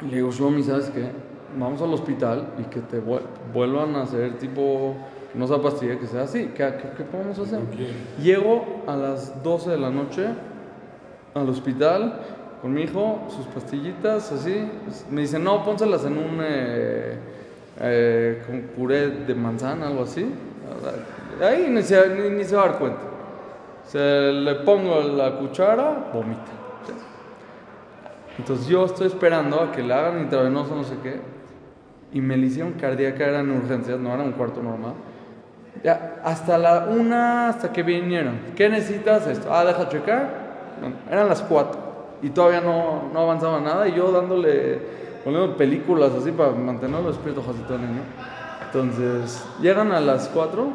Y 0.00 0.06
le 0.06 0.16
digo, 0.16 0.32
Shlomi, 0.32 0.64
¿sabes 0.64 0.90
qué? 0.90 1.08
Vamos 1.56 1.80
al 1.82 1.94
hospital 1.94 2.48
y 2.58 2.64
que 2.64 2.80
te 2.80 3.00
vuel- 3.00 3.22
vuelvan 3.54 3.94
a 3.94 4.02
hacer 4.02 4.38
tipo, 4.38 4.96
que 5.32 5.38
no 5.38 5.46
sea 5.46 5.58
pastilla, 5.62 5.96
que 6.00 6.06
sea 6.08 6.22
así. 6.22 6.46
¿Qué, 6.56 6.74
qué, 6.82 6.90
qué 6.96 7.04
podemos 7.04 7.38
hacer? 7.38 7.60
Llego 8.20 8.64
a 8.88 8.96
las 8.96 9.40
12 9.44 9.70
de 9.70 9.78
la 9.78 9.90
noche 9.90 10.26
al 11.34 11.48
hospital 11.48 12.18
con 12.60 12.72
mi 12.72 12.82
hijo, 12.82 13.20
sus 13.28 13.46
pastillitas, 13.46 14.32
así. 14.32 14.68
Me 15.10 15.20
dice, 15.20 15.38
no, 15.38 15.62
pónselas 15.64 16.04
en 16.04 16.14
un 16.18 16.38
eh, 16.42 17.18
eh, 17.82 18.42
con 18.46 18.60
puré 18.74 19.08
de 19.08 19.34
manzana, 19.34 19.88
algo 19.88 20.04
así. 20.04 20.32
Ahí 21.42 21.66
ni 21.68 21.82
se, 21.82 22.08
ni, 22.10 22.30
ni 22.30 22.44
se 22.44 22.56
va 22.56 22.62
a 22.62 22.68
dar 22.68 22.78
cuenta. 22.78 23.00
Se 23.84 23.98
le 24.32 24.54
pongo 24.56 25.00
la 25.02 25.36
cuchara, 25.38 26.10
vomita. 26.12 26.52
Entonces 28.38 28.66
yo 28.66 28.86
estoy 28.86 29.08
esperando 29.08 29.60
a 29.60 29.72
que 29.72 29.82
le 29.82 29.92
hagan 29.92 30.20
intravenoso, 30.20 30.74
no 30.74 30.84
sé 30.84 30.94
qué. 31.02 31.20
Y 32.12 32.20
me 32.20 32.36
le 32.36 32.46
hicieron 32.46 32.72
cardíaca, 32.72 33.24
eran 33.24 33.50
urgencias, 33.50 33.98
no 33.98 34.14
era 34.14 34.22
un 34.22 34.32
cuarto 34.32 34.62
normal. 34.62 34.94
Ya, 35.82 36.20
hasta 36.22 36.58
la 36.58 36.86
una, 36.86 37.48
hasta 37.48 37.72
que 37.72 37.82
vinieron. 37.82 38.38
¿Qué 38.54 38.68
necesitas? 38.68 39.26
Esto. 39.26 39.52
Ah, 39.52 39.64
deja 39.64 39.88
checar. 39.88 40.30
Eran 41.10 41.28
las 41.28 41.42
cuatro. 41.42 41.80
Y 42.22 42.30
todavía 42.30 42.60
no, 42.60 43.10
no 43.12 43.20
avanzaba 43.20 43.60
nada. 43.60 43.88
Y 43.88 43.94
yo 43.94 44.12
dándole, 44.12 44.78
poniendo 45.24 45.56
películas 45.56 46.12
así 46.12 46.30
para 46.32 46.52
mantenerlo 46.52 47.08
despierto, 47.08 47.42
Josito 47.42 47.78
niño. 47.78 48.02
Entonces, 48.66 49.44
llegan 49.60 49.92
a 49.92 50.00
las 50.00 50.28
cuatro. 50.28 50.68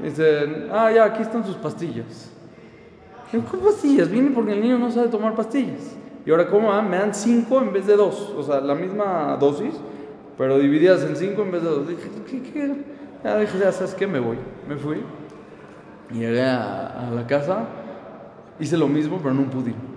Y 0.00 0.04
dicen, 0.04 0.68
ah, 0.72 0.90
ya, 0.92 1.04
aquí 1.04 1.22
están 1.22 1.44
sus 1.44 1.56
pastillas. 1.56 2.30
¿Cómo 3.30 3.64
pastillas? 3.64 4.10
Vine 4.10 4.30
porque 4.30 4.52
el 4.52 4.60
niño 4.60 4.78
no 4.78 4.90
sabe 4.90 5.08
tomar 5.08 5.34
pastillas. 5.34 5.96
Y 6.24 6.30
ahora, 6.30 6.48
¿cómo? 6.48 6.72
ah? 6.72 6.82
Me 6.82 6.96
dan 6.98 7.14
cinco 7.14 7.60
en 7.60 7.72
vez 7.72 7.86
de 7.86 7.96
dos. 7.96 8.34
O 8.36 8.42
sea, 8.42 8.60
la 8.60 8.74
misma 8.74 9.36
dosis, 9.38 9.74
pero 10.36 10.58
divididas 10.58 11.02
en 11.04 11.16
cinco 11.16 11.42
en 11.42 11.50
vez 11.50 11.62
de 11.62 11.68
dos. 11.68 11.88
Dije, 11.88 12.10
¿qué? 12.30 12.42
qué? 12.42 12.84
Ya 13.24 13.38
dije, 13.38 13.58
ya 13.58 13.72
sabes 13.72 13.94
qué, 13.94 14.06
me 14.06 14.20
voy. 14.20 14.36
Me 14.68 14.76
fui. 14.76 15.02
Llegué 16.12 16.42
a, 16.42 17.08
a 17.08 17.10
la 17.10 17.26
casa. 17.26 17.64
Hice 18.58 18.76
lo 18.76 18.88
mismo, 18.88 19.18
pero 19.18 19.30
en 19.30 19.38
un 19.38 19.46
pudín. 19.46 19.95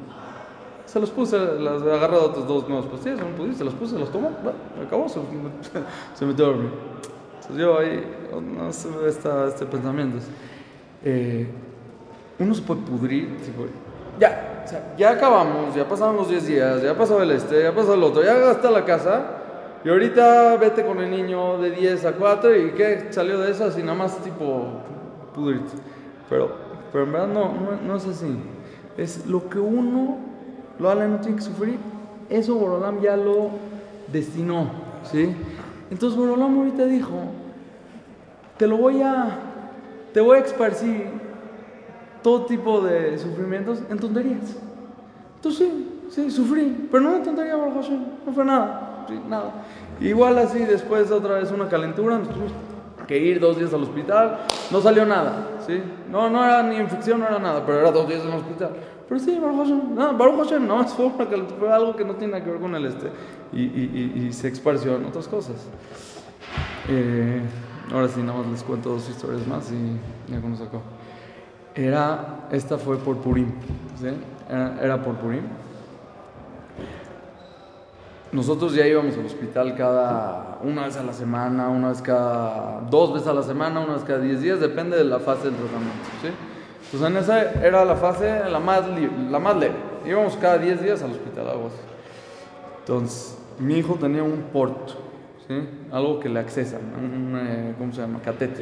Se 0.89 0.99
los 0.99 1.11
puse, 1.11 1.37
las 1.37 1.83
agarré 1.83 2.17
de 2.17 2.23
otras 2.23 2.47
dos 2.47 2.67
nuevas 2.67 2.87
pastillas 2.87 3.21
un 3.21 3.33
pudín, 3.33 3.53
se 3.53 3.63
las 3.63 3.75
puse, 3.75 3.93
se 3.93 3.99
las 3.99 4.09
tomó. 4.09 4.31
Bueno, 4.41 4.57
acabó, 4.83 5.07
se, 5.07 5.19
se 6.15 6.25
metió 6.25 6.45
a 6.45 6.47
dormir. 6.47 6.71
Entonces 7.35 7.57
yo 7.57 7.77
ahí, 7.77 8.03
no 8.57 8.73
sé, 8.73 8.89
está 9.07 9.49
este 9.49 9.67
pensamiento. 9.67 10.17
Eh, 11.03 11.47
uno 12.39 12.55
se 12.55 12.63
puede 12.63 12.81
pudrir, 12.81 13.37
ya, 14.19 14.63
o 14.65 14.67
sea, 14.67 14.95
ya 14.97 15.11
acabamos, 15.11 15.75
ya 15.75 15.87
pasaron 15.87 16.15
los 16.15 16.27
10 16.27 16.47
días, 16.47 16.81
ya 16.81 16.97
pasó 16.97 17.21
el 17.21 17.31
este, 17.31 17.61
ya 17.61 17.75
pasó 17.75 17.93
el 17.93 18.03
otro, 18.03 18.23
ya 18.23 18.49
hasta 18.49 18.71
la 18.71 18.83
casa, 18.83 19.25
y 19.83 19.89
ahorita 19.89 20.57
vete 20.57 20.83
con 20.83 20.99
el 21.01 21.11
niño 21.11 21.59
de 21.59 21.69
10 21.69 22.05
a 22.05 22.13
4 22.13 22.55
y 22.55 22.71
qué 22.71 23.07
salió 23.11 23.39
de 23.39 23.51
eso, 23.51 23.65
así 23.65 23.83
nada 23.83 23.97
más 23.97 24.17
tipo 24.23 24.81
pudrirte. 25.35 25.77
Pero, 26.29 26.51
pero 26.91 27.03
en 27.03 27.11
verdad 27.11 27.27
no, 27.27 27.53
no, 27.53 27.81
no 27.85 27.95
es 27.95 28.07
así. 28.07 28.37
Es 28.97 29.25
lo 29.27 29.47
que 29.49 29.59
uno, 29.59 30.17
lo 30.79 30.89
Ale 30.89 31.07
no 31.07 31.17
tiene 31.17 31.37
que 31.37 31.43
sufrir, 31.43 31.77
eso 32.29 32.55
Borolam 32.55 33.01
ya 33.01 33.17
lo 33.17 33.49
destinó, 34.11 34.69
¿sí? 35.03 35.35
Entonces 35.91 36.17
Borolam 36.17 36.57
ahorita 36.57 36.85
dijo, 36.85 37.15
te 38.57 38.67
lo 38.67 38.77
voy 38.77 39.01
a, 39.01 39.37
te 40.13 40.21
voy 40.21 40.37
a 40.37 40.41
esparcir 40.41 41.05
todo 42.23 42.45
tipo 42.45 42.81
de 42.81 43.17
sufrimientos 43.17 43.79
en 43.89 43.97
tonterías. 43.97 44.55
Entonces 45.35 45.69
sí, 45.69 45.99
sí, 46.09 46.31
sufrí, 46.31 46.87
pero 46.91 47.03
no 47.03 47.09
una 47.15 47.23
tontería, 47.23 47.55
Hashem, 47.57 48.03
no 48.25 48.33
fue 48.33 48.45
nada, 48.45 49.05
sí, 49.07 49.19
nada. 49.27 49.51
Igual 50.01 50.37
así, 50.37 50.59
después 50.59 51.11
otra 51.11 51.35
vez 51.35 51.51
una 51.51 51.67
calentura, 51.67 52.17
nos 52.17 52.29
tuvimos 52.29 52.51
que 53.07 53.17
ir 53.17 53.39
dos 53.39 53.57
días 53.57 53.73
al 53.73 53.83
hospital, 53.83 54.39
no 54.69 54.81
salió 54.81 55.05
nada, 55.05 55.47
¿sí? 55.65 55.81
No, 56.11 56.29
no 56.29 56.43
era 56.43 56.61
ni 56.63 56.77
infección, 56.77 57.19
no 57.19 57.27
era 57.27 57.39
nada, 57.39 57.65
pero 57.65 57.79
era 57.79 57.91
dos 57.91 58.07
días 58.07 58.21
en 58.21 58.29
el 58.29 58.37
hospital. 58.37 58.69
Pero 59.09 59.19
sí, 59.19 59.39
Baruch 59.39 59.57
Hashem, 59.57 59.95
no, 59.95 60.13
Baruch 60.15 60.43
Hashem, 60.43 60.67
no, 60.67 60.87
fue, 60.87 61.09
fue 61.09 61.73
algo 61.73 61.95
que 61.95 62.05
no 62.05 62.13
tiene 62.13 62.43
que 62.43 62.51
ver 62.51 62.61
con 62.61 62.75
el 62.75 62.85
este, 62.85 63.11
y, 63.51 64.31
se 64.31 64.49
esparció 64.49 64.97
en 64.97 65.05
otras 65.05 65.27
cosas. 65.27 65.55
Eh, 66.87 67.41
ahora 67.91 68.07
sí, 68.07 68.21
nada 68.21 68.37
más 68.37 68.47
les 68.51 68.63
cuento 68.63 68.89
dos 68.89 69.09
historias 69.09 69.47
más 69.47 69.71
y 69.71 70.31
ya 70.31 70.39
con 70.39 70.53
eso 70.53 70.65
acabo. 70.65 70.83
Era, 71.73 72.47
esta 72.51 72.77
fue 72.77 72.97
por 72.97 73.17
Purim, 73.17 73.47
¿sí? 73.99 74.09
Era, 74.47 74.79
era 74.79 75.03
por 75.03 75.15
Purim. 75.15 75.41
Nosotros 78.31 78.75
ya 78.75 78.85
íbamos 78.85 79.17
al 79.17 79.25
hospital 79.25 79.75
cada, 79.75 80.59
una 80.63 80.85
vez 80.85 80.97
a 80.97 81.03
la 81.03 81.13
semana, 81.13 81.69
una 81.69 81.89
vez 81.89 82.01
cada, 82.03 82.81
dos 82.91 83.11
veces 83.11 83.27
a 83.27 83.33
la 83.33 83.41
semana, 83.41 83.79
una 83.79 83.93
vez 83.93 84.03
cada 84.03 84.19
diez 84.19 84.41
días, 84.41 84.59
depende 84.59 84.97
de 84.97 85.05
la 85.05 85.19
fase 85.19 85.45
del 85.45 85.55
tratamiento, 85.55 86.09
¿sí? 86.21 86.29
Entonces 86.91 87.09
en 87.09 87.17
esa 87.17 87.65
era 87.65 87.85
la 87.85 87.95
fase 87.95 88.49
la 88.49 88.59
más, 88.59 88.83
la 89.29 89.39
más 89.39 89.55
leve. 89.57 89.75
Íbamos 90.05 90.35
cada 90.37 90.57
diez 90.57 90.81
días 90.81 91.03
al 91.03 91.11
hospital, 91.11 91.47
algo 91.47 91.67
así. 91.67 91.77
Entonces, 92.79 93.37
mi 93.59 93.75
hijo 93.77 93.95
tenía 93.95 94.23
un 94.23 94.45
port, 94.51 94.89
¿sí? 95.47 95.53
Algo 95.91 96.19
que 96.19 96.29
le 96.29 96.39
accesan, 96.39 96.81
un, 96.97 97.37
eh, 97.37 97.75
¿cómo 97.77 97.93
se 97.93 98.01
llama? 98.01 98.19
Catete. 98.23 98.55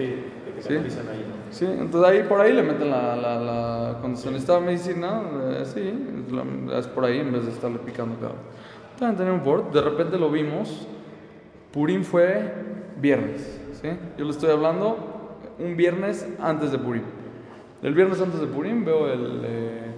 Sí, 0.60 0.70
que 0.70 0.90
Sí. 0.90 0.98
ahí, 1.00 1.26
¿no? 1.30 1.52
Sí, 1.52 1.66
entonces 1.66 2.10
ahí 2.10 2.24
por 2.28 2.42
ahí 2.42 2.52
le 2.52 2.64
meten 2.64 2.90
la, 2.90 3.16
la, 3.16 3.40
la 3.40 3.98
cuando 4.02 4.18
se 4.20 4.28
necesita 4.32 4.60
medicina, 4.60 5.22
eh, 5.52 5.64
sí, 5.66 5.94
es 6.76 6.88
por 6.88 7.06
ahí 7.06 7.20
en 7.20 7.32
vez 7.32 7.46
de 7.46 7.52
estarle 7.52 7.78
picando 7.78 8.16
cada. 8.20 8.34
También 9.00 9.18
tenía 9.18 9.34
un 9.34 9.42
port, 9.42 9.72
de 9.72 9.82
repente 9.82 10.18
lo 10.18 10.32
vimos, 10.32 10.88
Purim 11.72 12.04
fue 12.04 12.54
viernes, 13.00 13.62
¿sí? 13.80 13.90
Yo 14.18 14.26
le 14.26 14.32
estoy 14.32 14.50
hablando 14.50 14.98
un 15.60 15.78
viernes 15.78 16.28
antes 16.42 16.72
de 16.72 16.80
Purim. 16.80 17.04
El 17.84 17.94
viernes 17.94 18.20
antes 18.20 18.40
de 18.40 18.48
Purim 18.48 18.84
veo 18.84 19.08
el, 19.08 19.42
eh, 19.44 19.92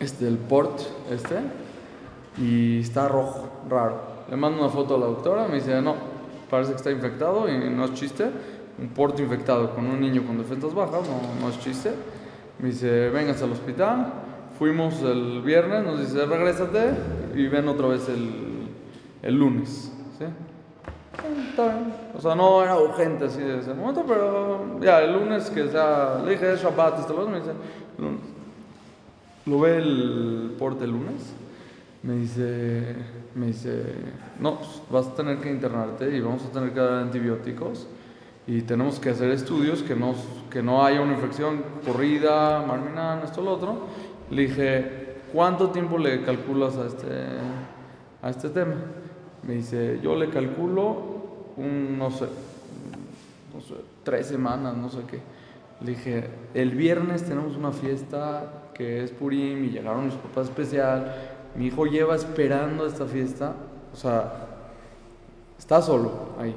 este, 0.00 0.26
el 0.26 0.38
port, 0.38 0.80
este, 1.10 1.36
y 2.38 2.80
está 2.80 3.06
rojo, 3.06 3.50
raro. 3.68 4.00
Le 4.30 4.36
mando 4.36 4.60
una 4.60 4.70
foto 4.70 4.94
a 4.94 4.98
la 4.98 5.06
doctora, 5.06 5.46
me 5.46 5.56
dice, 5.56 5.82
no, 5.82 5.94
parece 6.48 6.70
que 6.72 6.76
está 6.78 6.90
infectado 6.90 7.48
y 7.48 7.70
no 7.70 7.84
es 7.84 7.94
chiste. 7.94 8.30
Un 8.78 8.88
port 8.88 9.20
infectado 9.20 9.74
con 9.74 9.86
un 9.86 10.00
niño 10.00 10.26
con 10.26 10.38
defensas 10.38 10.72
bajas, 10.72 11.02
no, 11.06 11.40
no 11.40 11.50
es 11.50 11.58
chiste. 11.60 11.92
Me 12.58 12.68
dice, 12.68 13.10
vénganse 13.10 13.44
al 13.44 13.52
hospital. 13.52 14.12
Fuimos 14.58 15.02
el 15.02 15.42
viernes, 15.42 15.84
nos 15.84 16.00
dice, 16.00 16.24
regrésate 16.24 16.92
y 17.34 17.46
ven 17.48 17.68
otra 17.68 17.88
vez 17.88 18.08
el, 18.08 18.68
el 19.22 19.34
lunes. 19.34 19.92
¿sí? 20.18 20.24
O 22.16 22.20
sea, 22.20 22.34
no 22.34 22.62
era 22.62 22.78
urgente 22.78 23.26
así 23.26 23.40
de 23.40 23.58
ese 23.58 23.74
momento, 23.74 24.04
pero 24.06 24.80
ya 24.80 25.00
el 25.00 25.12
lunes 25.12 25.50
que 25.50 25.68
sea, 25.68 26.20
le 26.24 26.32
dije, 26.32 26.54
es 26.54 26.62
Shabbat, 26.62 27.00
este 27.00 27.12
lunes, 27.12 27.28
me 27.30 27.38
dice, 27.38 27.52
lunes. 27.98 28.20
Lo 29.46 29.60
ve 29.60 29.76
el 29.76 30.54
porte 30.58 30.84
el 30.84 30.92
lunes. 30.92 31.34
Me 32.02 32.14
dice, 32.16 32.96
me 33.34 33.46
dice, 33.46 33.84
no, 34.40 34.58
pues, 34.58 34.82
vas 34.90 35.06
a 35.08 35.14
tener 35.14 35.38
que 35.38 35.50
internarte 35.50 36.16
y 36.16 36.20
vamos 36.20 36.44
a 36.44 36.50
tener 36.50 36.72
que 36.72 36.80
dar 36.80 36.94
antibióticos 36.94 37.86
y 38.46 38.62
tenemos 38.62 38.98
que 38.98 39.10
hacer 39.10 39.30
estudios 39.30 39.82
que 39.82 39.94
no, 39.94 40.14
que 40.50 40.62
no 40.62 40.84
haya 40.84 41.00
una 41.00 41.12
infección 41.12 41.62
corrida, 41.86 42.64
marminana, 42.66 43.22
esto, 43.24 43.40
lo 43.40 43.52
otro. 43.52 43.86
Le 44.30 44.42
dije, 44.42 45.16
¿cuánto 45.32 45.70
tiempo 45.70 45.96
le 45.96 46.22
calculas 46.22 46.76
a 46.76 46.86
este, 46.86 47.06
a 48.20 48.30
este 48.30 48.48
tema? 48.48 48.74
Me 49.42 49.54
dice, 49.54 49.98
yo 50.02 50.14
le 50.14 50.28
calculo 50.30 51.22
un, 51.56 51.98
no 51.98 52.10
sé, 52.10 52.26
tres 54.04 54.26
semanas, 54.26 54.76
no 54.76 54.88
sé 54.88 54.98
qué. 55.08 55.20
Le 55.80 55.92
dije, 55.92 56.30
el 56.54 56.70
viernes 56.70 57.24
tenemos 57.24 57.56
una 57.56 57.72
fiesta 57.72 58.70
que 58.74 59.02
es 59.02 59.10
Purim 59.10 59.64
y 59.64 59.70
llegaron 59.70 60.06
mis 60.06 60.14
papás 60.14 60.48
especial. 60.48 61.14
Mi 61.56 61.66
hijo 61.66 61.86
lleva 61.86 62.14
esperando 62.14 62.86
esta 62.86 63.06
fiesta, 63.06 63.54
o 63.92 63.96
sea, 63.96 64.46
está 65.58 65.82
solo 65.82 66.30
ahí, 66.38 66.54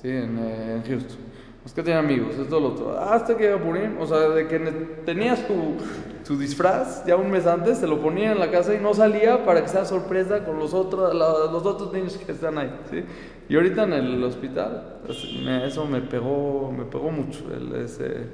¿sí? 0.00 0.08
En, 0.08 0.38
eh, 0.38 0.74
en 0.76 0.82
Houston. 0.84 1.18
Es 1.66 1.72
que 1.74 1.82
tiene 1.82 1.98
amigos, 1.98 2.36
esto 2.36 2.60
lo 2.60 2.68
otro. 2.68 2.96
Hasta 2.98 3.36
que 3.36 3.42
llega 3.42 3.58
Purim, 3.58 3.98
o 4.00 4.06
sea, 4.06 4.28
de 4.30 4.46
que 4.46 4.58
ne- 4.58 4.70
tenía 5.04 5.34
su, 5.34 5.74
su 6.22 6.38
disfraz 6.38 7.04
ya 7.04 7.16
un 7.16 7.28
mes 7.30 7.44
antes, 7.46 7.78
se 7.78 7.88
lo 7.88 8.00
ponía 8.00 8.30
en 8.32 8.38
la 8.38 8.50
casa 8.52 8.72
y 8.72 8.78
no 8.78 8.94
salía 8.94 9.44
para 9.44 9.62
que 9.62 9.68
sea 9.68 9.84
sorpresa 9.84 10.44
con 10.44 10.60
los 10.60 10.72
otros, 10.72 11.12
los 11.12 11.66
otros 11.66 11.92
niños 11.92 12.16
que 12.16 12.30
están 12.30 12.56
ahí, 12.56 12.72
¿sí? 12.88 13.02
Y 13.48 13.56
ahorita 13.56 13.82
en 13.82 13.92
el 13.94 14.22
hospital, 14.22 15.00
me- 15.44 15.66
eso 15.66 15.84
me 15.86 16.00
pegó, 16.02 16.70
me 16.70 16.84
pegó 16.84 17.10
mucho. 17.10 17.40
El, 17.52 17.74
ese, 17.82 18.28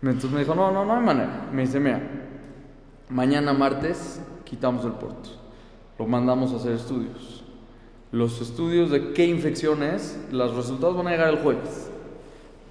entonces 0.00 0.30
me 0.30 0.38
dijo, 0.40 0.54
no, 0.54 0.70
no, 0.70 0.84
no 0.84 0.94
hay 0.96 1.02
manera. 1.04 1.48
Me 1.52 1.62
dice, 1.62 1.80
mira, 1.80 2.00
Mañana 3.08 3.52
martes 3.52 4.20
quitamos 4.44 4.84
el 4.84 4.92
porto. 4.92 5.28
Lo 5.98 6.06
mandamos 6.06 6.52
a 6.52 6.56
hacer 6.56 6.72
estudios. 6.72 7.42
Los 8.12 8.40
estudios 8.40 8.90
de 8.90 9.12
qué 9.12 9.26
infección 9.26 9.82
es, 9.82 10.18
los 10.30 10.54
resultados 10.56 10.96
van 10.96 11.08
a 11.08 11.10
llegar 11.10 11.28
el 11.28 11.38
jueves. 11.40 11.90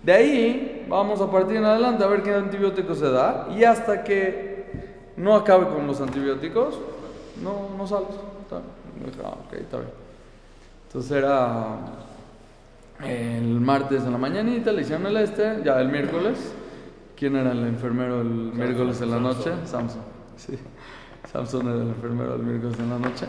De 0.03 0.11
ahí 0.11 0.85
vamos 0.89 1.21
a 1.21 1.31
partir 1.31 1.57
en 1.57 1.65
adelante 1.65 2.03
a 2.03 2.07
ver 2.07 2.21
qué 2.21 2.33
antibiótico 2.33 2.93
se 2.93 3.09
da 3.09 3.47
y 3.55 3.63
hasta 3.63 4.03
que 4.03 4.65
no 5.15 5.35
acabe 5.35 5.67
con 5.67 5.87
los 5.87 6.01
antibióticos, 6.01 6.79
no, 7.41 7.69
no 7.77 7.87
sales. 7.87 8.09
Está 8.41 8.57
bien. 8.57 9.13
Ah, 9.23 9.37
está 9.51 9.77
bien. 9.77 9.89
Entonces 10.87 11.11
era 11.11 11.77
el 13.03 13.59
martes 13.61 14.03
en 14.03 14.11
la 14.11 14.17
mañanita, 14.17 14.71
le 14.71 14.81
hicieron 14.81 15.07
el 15.07 15.17
este, 15.17 15.61
ya 15.63 15.79
el 15.79 15.89
miércoles. 15.89 16.53
¿Quién 17.15 17.35
era 17.37 17.53
el 17.53 17.65
enfermero 17.65 18.21
el 18.21 18.27
miércoles 18.27 18.99
en 19.01 19.11
la 19.11 19.19
noche? 19.19 19.51
Samson. 19.65 20.01
Sí. 20.35 20.59
Samson 21.31 21.67
era 21.67 21.81
el 21.81 21.87
enfermero 21.89 22.35
el 22.35 22.43
miércoles 22.43 22.77
en 22.79 22.89
la 22.89 22.99
noche. 22.99 23.25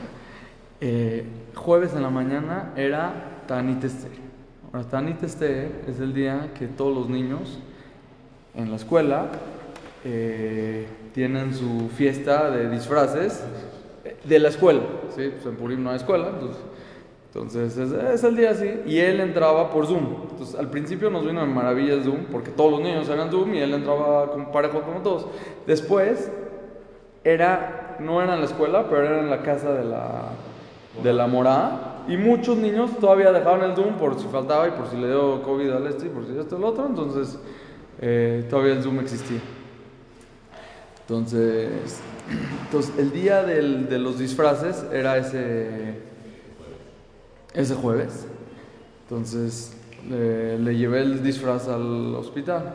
Eh, 0.80 1.24
jueves 1.54 1.94
en 1.94 2.02
la 2.02 2.10
mañana 2.10 2.72
era 2.76 3.42
Tanit 3.46 3.84
Esther. 3.84 4.23
Tanit 4.82 5.22
Esther 5.22 5.84
es 5.86 6.00
el 6.00 6.12
día 6.12 6.50
que 6.58 6.66
todos 6.66 6.94
los 6.94 7.08
niños 7.08 7.60
en 8.56 8.70
la 8.70 8.76
escuela 8.76 9.26
eh, 10.04 10.86
tienen 11.12 11.54
su 11.54 11.88
fiesta 11.96 12.50
de 12.50 12.68
disfraces 12.68 13.44
de 14.24 14.38
la 14.38 14.48
escuela. 14.48 14.82
¿sí? 15.14 15.30
Pues 15.32 15.46
en 15.46 15.56
Purim 15.56 15.82
no 15.82 15.90
hay 15.90 15.96
escuela, 15.96 16.30
entonces, 17.34 17.76
es, 17.76 18.22
el 18.22 18.36
día 18.36 18.50
así. 18.50 18.82
Y 18.86 19.00
él 19.00 19.18
entraba 19.18 19.70
por 19.70 19.86
Zoom. 19.86 20.28
Entonces 20.30 20.54
al 20.54 20.70
principio 20.70 21.10
nos 21.10 21.26
vino 21.26 21.40
de 21.40 21.46
maravilla 21.46 22.00
Zoom, 22.02 22.26
porque 22.30 22.50
todos 22.50 22.70
los 22.70 22.80
niños 22.80 23.08
eran 23.08 23.30
Zoom 23.30 23.54
y 23.54 23.58
él 23.58 23.74
entraba 23.74 24.30
con 24.30 24.52
parejo 24.52 24.82
como 24.82 25.00
todos. 25.00 25.26
Después 25.66 26.30
era, 27.24 27.96
no 27.98 28.22
era 28.22 28.34
en 28.34 28.40
la 28.40 28.46
escuela, 28.46 28.86
pero 28.88 29.02
era 29.02 29.20
en 29.20 29.30
la 29.30 29.42
casa 29.42 29.72
de 29.72 29.84
la, 29.84 30.28
de 31.02 31.12
la 31.12 31.26
morada. 31.26 31.93
Y 32.08 32.16
muchos 32.16 32.56
niños 32.58 32.90
todavía 33.00 33.32
dejaban 33.32 33.62
el 33.62 33.74
Zoom 33.74 33.94
por 33.96 34.18
si 34.20 34.26
faltaba 34.26 34.68
y 34.68 34.72
por 34.72 34.88
si 34.88 34.96
le 34.96 35.06
dio 35.08 35.42
COVID 35.42 35.70
al 35.70 35.86
este 35.86 36.06
y 36.06 36.08
por 36.10 36.26
si 36.26 36.36
esto 36.38 36.56
el 36.56 36.64
otro. 36.64 36.86
Entonces 36.86 37.38
eh, 38.00 38.44
todavía 38.50 38.74
el 38.74 38.82
Zoom 38.82 39.00
existía. 39.00 39.40
Entonces, 41.02 42.00
entonces 42.64 42.92
el 42.98 43.10
día 43.12 43.42
del- 43.42 43.88
de 43.88 43.98
los 43.98 44.18
disfraces 44.18 44.84
era 44.92 45.16
ese, 45.18 45.94
ese 47.52 47.74
jueves. 47.74 48.26
Entonces 49.08 49.76
le, 50.08 50.58
le 50.58 50.76
llevé 50.76 51.00
el 51.02 51.22
disfraz 51.22 51.68
al 51.68 52.14
hospital. 52.14 52.72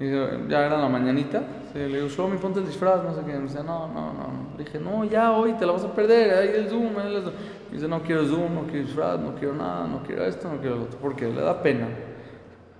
Y 0.00 0.08
ya 0.48 0.66
era 0.66 0.78
la 0.78 0.88
mañanita. 0.88 1.42
Sí, 1.72 1.78
le 1.80 1.96
digo, 1.96 2.08
Shlomi, 2.08 2.38
ponte 2.38 2.60
el 2.60 2.66
disfraz, 2.66 3.02
no 3.02 3.12
sé 3.14 3.20
qué. 3.26 3.32
Me 3.32 3.42
dice, 3.42 3.62
no, 3.64 3.88
no, 3.88 4.12
no. 4.12 4.48
Le 4.56 4.64
dije, 4.64 4.78
no, 4.78 5.04
ya 5.04 5.32
hoy 5.32 5.52
te 5.54 5.66
la 5.66 5.72
vas 5.72 5.84
a 5.84 5.92
perder. 5.94 6.34
Ahí 6.38 6.50
el 6.54 6.68
Zoom, 6.68 6.96
ahí 6.98 7.14
el 7.14 7.22
Zoom. 7.22 7.34
Me 7.70 7.74
dice, 7.76 7.88
no 7.88 8.02
quiero 8.02 8.24
Zoom, 8.24 8.54
no 8.54 8.62
quiero 8.62 8.86
disfraz, 8.86 9.18
no 9.18 9.34
quiero 9.34 9.54
nada, 9.54 9.86
no 9.88 10.02
quiero 10.04 10.24
esto, 10.24 10.48
no 10.52 10.60
quiero 10.60 10.76
lo 10.76 10.82
otro. 10.84 10.98
Porque 11.00 11.26
le 11.26 11.40
da 11.40 11.60
pena. 11.62 11.88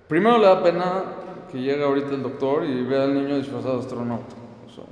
Primero 0.07 0.39
le 0.39 0.45
da 0.47 0.63
pena 0.63 1.03
que 1.51 1.61
llegue 1.61 1.83
ahorita 1.83 2.11
el 2.15 2.23
doctor 2.23 2.65
y 2.65 2.83
vea 2.85 3.03
al 3.05 3.15
niño 3.15 3.37
disfrazado 3.37 3.75
de 3.75 3.81
astronauta. 3.81 4.37
O 4.67 4.71
sea, 4.71 4.85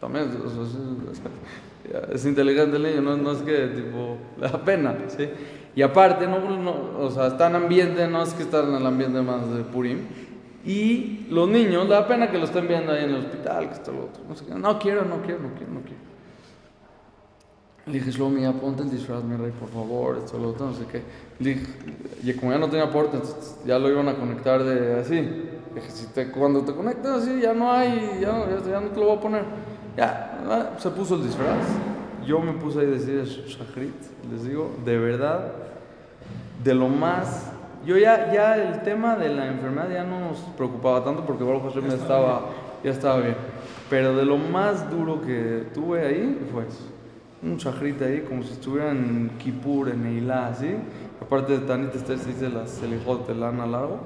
también 0.00 0.30
o 0.44 0.48
sea, 0.50 0.62
es- 0.62 1.18
es- 1.18 2.14
es 2.14 2.26
inteligente 2.26 2.76
el 2.76 2.82
niño, 2.82 3.00
no, 3.00 3.16
no 3.16 3.32
es 3.32 3.38
que 3.38 3.66
tipo, 3.68 4.16
le 4.38 4.48
da 4.48 4.58
pena, 4.62 4.94
¿sí? 5.06 5.28
Y 5.74 5.82
aparte, 5.82 6.26
no, 6.26 6.38
no, 6.58 6.98
o 6.98 7.10
sea, 7.10 7.28
está 7.28 7.46
en 7.48 7.56
ambiente, 7.56 8.06
no 8.08 8.22
es 8.22 8.34
que 8.34 8.42
está 8.42 8.62
en 8.64 8.74
el 8.74 8.84
ambiente 8.84 9.22
más 9.22 9.48
de 9.54 9.62
Purim. 9.62 10.00
Y 10.64 11.26
los 11.30 11.48
niños, 11.48 11.84
le 11.84 11.94
da 11.94 12.06
pena 12.06 12.30
que 12.30 12.38
lo 12.38 12.44
estén 12.44 12.66
viendo 12.66 12.92
ahí 12.92 13.04
en 13.04 13.10
el 13.10 13.16
hospital, 13.16 13.68
que 13.68 13.74
esto 13.74 13.92
lo 13.92 14.04
otro. 14.06 14.22
No, 14.28 14.34
sé 14.34 14.44
no 14.54 14.78
quiero, 14.78 15.04
no 15.04 15.22
quiero, 15.22 15.40
no 15.40 15.54
quiero, 15.54 15.72
no 15.72 15.80
quiero. 15.80 16.08
Le 17.86 17.94
dije, 17.94 18.10
Shlomi, 18.10 18.42
ya 18.42 18.52
ponte 18.52 18.82
el 18.82 18.90
disfraz, 18.90 19.24
mi 19.24 19.34
rey, 19.36 19.50
por 19.50 19.70
favor, 19.70 20.18
esto, 20.18 20.38
lo 20.38 20.50
otro, 20.50 20.66
no 20.66 20.74
sé 20.74 20.84
qué. 20.90 21.02
Le 21.38 21.54
dije, 21.54 21.66
y 22.22 22.32
como 22.34 22.52
ya 22.52 22.58
no 22.58 22.68
tenía 22.68 22.84
entonces 22.84 23.56
ya 23.64 23.78
lo 23.78 23.88
iban 23.88 24.08
a 24.08 24.14
conectar 24.14 24.62
de 24.62 25.00
así. 25.00 25.14
Le 25.14 25.74
dije, 25.74 25.90
si 25.90 26.06
te, 26.08 26.30
cuando 26.30 26.62
te 26.62 26.74
conectas 26.74 27.22
así, 27.22 27.40
ya 27.40 27.54
no 27.54 27.72
hay, 27.72 28.18
ya, 28.20 28.46
ya, 28.46 28.70
ya 28.70 28.80
no 28.80 28.88
te 28.88 29.00
lo 29.00 29.06
voy 29.06 29.16
a 29.16 29.20
poner. 29.20 29.44
Ya, 29.96 30.38
ah, 30.50 30.70
se 30.78 30.90
puso 30.90 31.14
el 31.14 31.22
disfraz. 31.22 31.66
Yo 32.26 32.40
me 32.40 32.52
puse 32.52 32.80
ahí 32.80 32.86
a 32.86 32.90
decir 32.90 33.24
Shachrit, 33.24 33.94
les 34.30 34.44
digo, 34.44 34.70
de 34.84 34.98
verdad, 34.98 35.52
de 36.62 36.74
lo 36.74 36.88
más. 36.88 37.52
Yo 37.86 37.96
ya, 37.96 38.32
ya 38.32 38.56
el 38.56 38.82
tema 38.82 39.16
de 39.16 39.28
la 39.28 39.46
enfermedad 39.46 39.90
ya 39.90 40.04
no 40.04 40.20
nos 40.20 40.38
preocupaba 40.56 41.04
tanto 41.04 41.24
porque 41.24 41.44
Baruch 41.44 41.62
Hashem 41.62 41.88
ya 41.88 41.94
estaba, 41.94 42.42
ya 42.82 42.90
estaba 42.90 43.20
bien. 43.20 43.36
Pero 43.88 44.14
de 44.16 44.24
lo 44.24 44.36
más 44.36 44.90
duro 44.90 45.20
que 45.22 45.64
tuve 45.72 46.06
ahí 46.06 46.48
fue 46.52 46.66
eso. 46.66 46.84
Un 47.42 47.56
chajrit 47.56 48.02
ahí, 48.02 48.24
como 48.28 48.42
si 48.42 48.52
estuviera 48.52 48.90
en 48.90 49.30
Kippur, 49.38 49.88
en 49.88 50.02
Neilá, 50.02 50.48
así. 50.48 50.74
Aparte 51.22 51.58
de 51.58 51.66
Tanit 51.66 51.94
Esther 51.94 52.18
se 52.18 52.30
dice 52.30 52.48
las 52.48 52.70
Selijot, 52.70 53.28
el 53.30 53.40
lana 53.40 53.66
largo. 53.66 54.00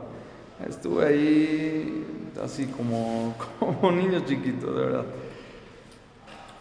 Estuve 0.68 1.06
ahí 1.06 2.04
así 2.42 2.66
como, 2.66 3.34
como 3.58 3.90
niño 3.90 4.20
chiquito, 4.20 4.72
de 4.72 4.86
verdad. 4.86 5.04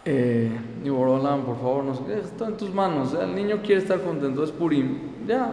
Eh, 0.04 0.50
y 0.82 0.88
Borolam, 0.88 1.44
por 1.44 1.56
favor, 1.58 1.84
no 1.84 1.94
sé 1.94 2.18
está 2.18 2.48
en 2.48 2.56
tus 2.56 2.74
manos. 2.74 3.14
¿eh? 3.14 3.18
El 3.22 3.34
niño 3.34 3.60
quiere 3.62 3.82
estar 3.82 4.00
contento, 4.00 4.42
es 4.42 4.50
Purim. 4.50 4.98
Ya, 5.26 5.52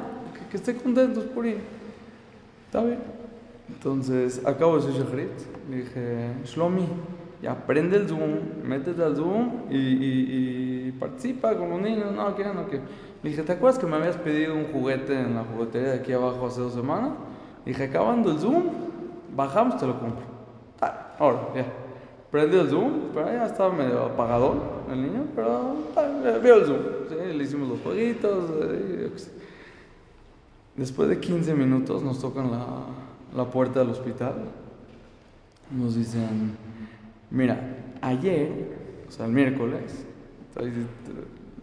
que, 0.49 0.51
que 0.51 0.57
esté 0.57 0.75
contento, 0.75 1.19
es 1.21 1.25
Purim. 1.27 1.57
Está 2.65 2.83
bien. 2.83 2.99
Entonces, 3.69 4.41
acabo 4.45 4.79
de 4.79 4.87
decir 4.87 5.03
Shachrit. 5.03 5.29
Le 5.69 5.77
dije, 5.77 6.33
Shlomi, 6.45 6.87
ya 7.41 7.55
prende 7.65 7.97
el 7.97 8.07
Zoom, 8.07 8.39
métete 8.63 9.03
al 9.03 9.15
Zoom 9.15 9.63
y, 9.69 9.77
y- 9.77 10.87
y 10.87 10.91
participa 10.93 11.55
con 11.55 11.69
los 11.69 11.81
niños. 11.81 12.11
No, 12.11 12.35
que 12.35 12.43
no, 12.45 12.67
que. 12.67 12.77
Le 13.21 13.29
dije, 13.29 13.43
¿te 13.43 13.51
acuerdas 13.53 13.79
que 13.79 13.85
me 13.85 13.95
habías 13.97 14.17
pedido 14.17 14.55
un 14.55 14.65
juguete 14.71 15.13
en 15.19 15.35
la 15.35 15.43
juguetería 15.43 15.89
de 15.91 15.99
aquí 15.99 16.11
abajo 16.13 16.47
hace 16.47 16.61
dos 16.61 16.73
semanas? 16.73 17.11
Dije, 17.65 17.83
acabando 17.83 18.31
el 18.31 18.39
Zoom, 18.39 18.63
bajamos, 19.35 19.77
te 19.77 19.85
lo 19.85 19.99
compro. 19.99 20.23
Ah, 20.81 21.15
ahora, 21.19 21.39
ya. 21.55 21.65
Prende 22.31 22.59
el 22.61 22.69
Zoom, 22.69 23.09
pero 23.13 23.25
ya 23.27 23.45
estaba 23.47 23.73
medio 23.73 24.03
apagadón 24.05 24.61
el 24.91 25.01
niño, 25.01 25.25
pero 25.35 25.75
ah, 25.95 26.37
vio 26.41 26.55
el 26.55 26.65
Zoom. 26.65 26.77
Sí, 27.09 27.37
le 27.37 27.43
hicimos 27.43 27.69
los 27.69 27.79
jueguitos. 27.81 28.49
eh. 28.61 29.11
Después 30.75 31.09
de 31.09 31.19
15 31.19 31.53
minutos 31.55 32.03
nos 32.03 32.19
tocan 32.19 32.51
la, 32.51 32.65
la 33.35 33.45
puerta 33.49 33.79
del 33.79 33.89
hospital. 33.89 34.33
Nos 35.71 35.95
dicen, 35.95 36.55
mira, 37.29 37.77
ayer, 38.01 38.77
o 39.07 39.11
sea, 39.11 39.25
el 39.25 39.31
miércoles, 39.31 40.05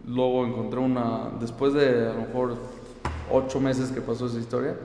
luego 0.05 0.45
encontré 0.45 0.79
una, 0.79 1.31
después 1.39 1.73
de 1.73 2.09
a 2.09 2.13
lo 2.13 2.21
mejor 2.21 2.57
8 3.31 3.59
meses 3.59 3.91
que 3.91 3.99
pasó 4.01 4.27
esa 4.27 4.39
historia, 4.39 4.75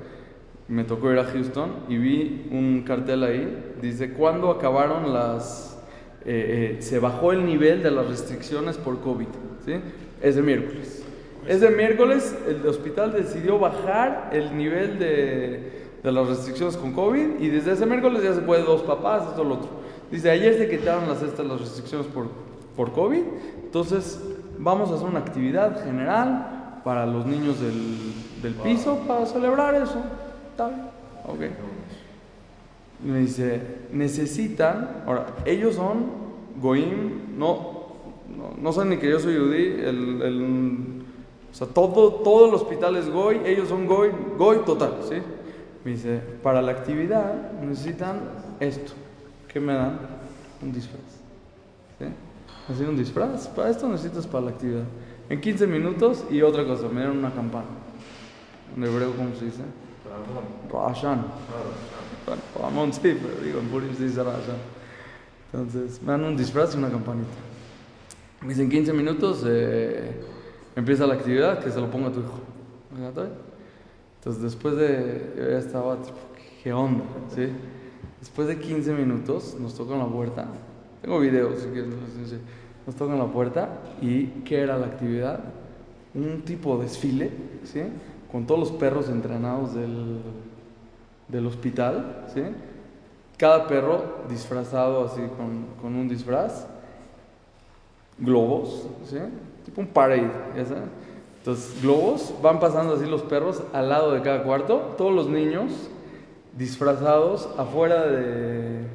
me 0.68 0.85
tocó 0.85 1.12
ir 1.12 1.18
a 1.18 1.25
Houston 1.25 1.70
y 1.89 1.99
vi 1.99 2.49
un 2.51 2.83
cartel 2.87 3.23
ahí, 3.25 3.75
dice, 3.81 4.12
¿cuándo 4.12 4.51
acabaron 4.51 5.12
las... 5.12 5.79
eh, 6.25 6.77
eh, 6.79 6.83
se 6.83 6.99
bajó 6.99 7.33
el 7.33 7.45
nivel 7.45 7.83
de 7.83 7.91
las 7.91 8.09
restricciones 8.09 8.77
por 8.79 9.01
COVID? 9.01 9.27
¿sí? 9.64 9.75
Es 10.23 10.37
de 10.37 10.43
miércoles. 10.43 11.01
Ese 11.47 11.70
miércoles 11.70 12.36
el 12.49 12.66
hospital 12.66 13.12
decidió 13.12 13.59
bajar 13.59 14.30
el 14.32 14.57
nivel 14.57 14.99
de, 14.99 15.88
de 16.03 16.12
las 16.12 16.28
restricciones 16.28 16.76
con 16.76 16.93
COVID 16.93 17.40
y 17.40 17.49
desde 17.49 17.72
ese 17.72 17.84
miércoles 17.86 18.22
ya 18.22 18.34
se 18.34 18.43
puede 18.43 18.62
dos 18.62 18.82
papás, 18.82 19.28
esto, 19.28 19.43
lo 19.45 19.55
otro. 19.55 19.68
Dice, 20.11 20.30
ayer 20.30 20.57
se 20.57 20.68
quitaron 20.68 21.09
las, 21.09 21.22
estas, 21.22 21.45
las 21.47 21.61
restricciones 21.61 22.07
por, 22.07 22.28
por 22.76 22.93
COVID, 22.93 23.22
entonces 23.64 24.20
vamos 24.59 24.90
a 24.90 24.95
hacer 24.95 25.09
una 25.09 25.18
actividad 25.20 25.82
general 25.84 26.80
para 26.84 27.07
los 27.07 27.26
niños 27.26 27.61
del, 27.61 28.12
del 28.43 28.55
piso 28.55 29.01
para 29.09 29.26
celebrar 29.26 29.74
eso. 29.74 30.01
Está 30.51 30.68
bien, 30.68 30.80
ok. 31.26 31.40
Me 33.05 33.18
dice, 33.20 33.61
necesitan, 33.93 35.03
ahora, 35.07 35.26
ellos 35.45 35.74
son 35.74 36.07
Goim, 36.61 37.36
no, 37.36 37.82
no, 38.28 38.55
no 38.61 38.72
saben 38.72 38.90
ni 38.90 38.97
que 38.99 39.11
yo 39.11 39.18
soy 39.18 39.34
Yudí, 39.34 39.64
el, 39.80 40.22
el- 40.22 40.91
o 41.53 41.55
sea, 41.55 41.66
todo, 41.66 42.14
todo 42.14 42.48
el 42.48 42.55
hospital 42.55 42.96
es 42.96 43.11
Goy, 43.11 43.42
ellos 43.44 43.68
son 43.68 43.86
Goy, 43.86 44.11
Goy 44.38 44.59
total, 44.64 44.94
¿sí? 45.07 45.16
Me 45.84 45.90
dice, 45.90 46.18
para 46.42 46.62
la 46.62 46.72
actividad 46.72 47.53
necesitan 47.61 48.20
esto. 48.59 48.92
¿Qué 49.48 49.61
me 49.61 49.74
dan? 49.74 50.00
Un 50.62 50.72
disfraz. 50.72 51.03
¿Sí? 51.98 52.07
Así 52.72 52.84
un 52.84 52.96
disfraz, 52.96 53.48
para 53.48 53.68
esto 53.68 53.86
necesitas 53.88 54.26
para 54.26 54.46
la 54.46 54.50
actividad. 54.53 54.84
En 55.28 55.40
15 55.40 55.66
minutos 55.66 56.24
y 56.30 56.40
otra 56.40 56.64
cosa, 56.64 56.88
me 56.88 57.00
dieron 57.00 57.18
una 57.18 57.34
campana. 57.34 57.66
En 58.74 58.84
hebreo, 58.84 59.12
¿cómo 59.14 59.34
se 59.34 59.46
dice? 59.46 59.62
Rashan. 60.72 61.26
Ramón 62.59 62.92
sí, 62.92 63.00
pero 63.03 63.44
digo, 63.44 63.59
en 63.61 63.68
Purim 63.68 63.94
se 63.94 64.05
dice 64.05 64.22
Rashan. 64.22 64.57
Entonces, 65.53 66.00
me 66.00 66.12
dan 66.12 66.24
un 66.24 66.36
disfraz 66.36 66.74
y 66.74 66.78
una 66.78 66.88
campanita. 66.88 67.28
Me 68.40 68.48
dicen 68.48 68.70
15 68.70 68.92
minutos, 68.94 69.44
eh, 69.46 70.12
empieza 70.77 71.07
la 71.07 71.14
actividad, 71.14 71.62
que 71.62 71.70
se 71.70 71.81
lo 71.81 71.91
ponga 71.91 72.09
a 72.09 72.12
tu 72.12 72.20
hijo. 72.20 72.39
Entonces, 74.18 74.43
después 74.43 74.77
de. 74.77 75.33
Yo 75.37 75.51
ya 75.51 75.59
estaba 75.59 75.99
¿qué 76.62 76.73
onda? 76.73 77.05
¿Sí? 77.35 77.49
Después 78.20 78.47
de 78.47 78.59
15 78.59 78.93
minutos, 78.93 79.57
nos 79.59 79.75
tocan 79.75 79.99
la 79.99 80.07
puerta. 80.07 80.47
Tengo 81.01 81.18
videos, 81.18 81.59
si 81.59 81.68
quieres. 81.68 81.93
Nos 82.87 82.97
tocan 82.97 83.18
la 83.18 83.27
puerta 83.27 83.81
y 84.01 84.27
¿qué 84.45 84.61
era 84.61 84.77
la 84.77 84.87
actividad? 84.87 85.41
Un 86.14 86.43
tipo 86.43 86.77
de 86.77 86.85
desfile, 86.85 87.31
¿sí? 87.64 87.83
Con 88.31 88.47
todos 88.47 88.61
los 88.61 88.73
perros 88.73 89.09
entrenados 89.09 89.75
del, 89.75 90.20
del 91.29 91.47
hospital, 91.47 92.27
¿sí? 92.33 92.43
Cada 93.37 93.66
perro 93.66 94.25
disfrazado 94.29 95.05
así 95.05 95.20
con, 95.37 95.66
con 95.81 95.97
un 95.97 96.09
disfraz, 96.09 96.66
globos, 98.18 98.87
¿sí? 99.05 99.18
Tipo 99.65 99.81
un 99.81 99.87
parade, 99.89 100.31
ya 100.57 100.65
sabes. 100.65 100.85
Entonces, 101.39 101.83
globos, 101.83 102.33
van 102.43 102.61
pasando 102.61 102.95
así 102.95 103.07
los 103.07 103.23
perros 103.23 103.63
al 103.73 103.89
lado 103.89 104.13
de 104.13 104.23
cada 104.23 104.43
cuarto, 104.45 104.95
todos 104.97 105.13
los 105.13 105.29
niños 105.29 105.73
disfrazados 106.57 107.49
afuera 107.59 108.07
de, 108.07 108.87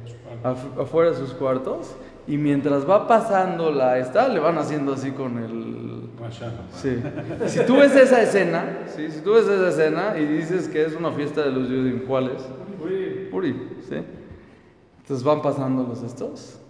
af- 0.44 0.80
afuera 0.80 1.10
de 1.10 1.16
sus 1.16 1.32
cuartos, 1.34 1.94
y 2.26 2.36
mientras 2.36 2.88
va 2.88 3.06
pasando 3.08 3.70
la 3.70 3.98
esta, 3.98 4.28
le 4.28 4.38
van 4.40 4.56
haciendo 4.58 4.92
así 4.92 5.10
con 5.12 5.38
el... 5.38 6.08
Sí. 6.72 6.96
Si 7.46 7.64
tú 7.66 7.76
ves 7.76 7.94
esa 7.96 8.22
escena, 8.22 8.78
¿sí? 8.94 9.10
si 9.10 9.20
tú 9.20 9.32
ves 9.34 9.46
esa 9.48 9.68
escena 9.68 10.18
y 10.18 10.24
dices 10.26 10.68
que 10.68 10.84
es 10.84 10.94
una 10.94 11.10
fiesta 11.12 11.42
de 11.42 11.50
los 11.52 11.68
Yudim, 11.68 12.00
¿cuál 12.06 12.28
es? 12.36 12.42
Puri, 13.30 13.68
¿sí? 13.88 13.96
Entonces 15.00 15.24
van 15.24 15.40
pasando 15.42 15.84
los 15.84 16.02
estos 16.02 16.60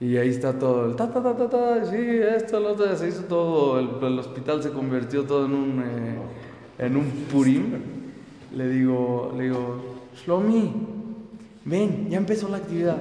y 0.00 0.16
ahí 0.16 0.28
está 0.28 0.58
todo 0.58 0.86
el 0.86 0.96
ta 0.96 1.10
ta 1.10 1.22
ta 1.22 1.36
ta 1.36 1.48
ta, 1.48 1.84
sí, 1.84 1.96
esto, 1.98 2.60
lo 2.60 2.72
otro, 2.72 2.96
se 2.96 3.08
hizo 3.08 3.24
todo, 3.24 3.78
el, 3.78 3.88
el 4.00 4.18
hospital 4.18 4.62
se 4.62 4.70
convirtió 4.70 5.24
todo 5.24 5.46
en 5.46 5.54
un 5.54 5.82
eh, 5.82 6.18
en 6.78 6.96
un 6.96 7.10
Purim. 7.30 7.72
Le 8.54 8.68
digo, 8.68 9.32
le 9.36 9.44
digo, 9.44 9.76
Shlomi, 10.16 10.72
ven, 11.64 12.08
ya 12.08 12.16
empezó 12.16 12.48
la 12.48 12.58
actividad. 12.58 12.98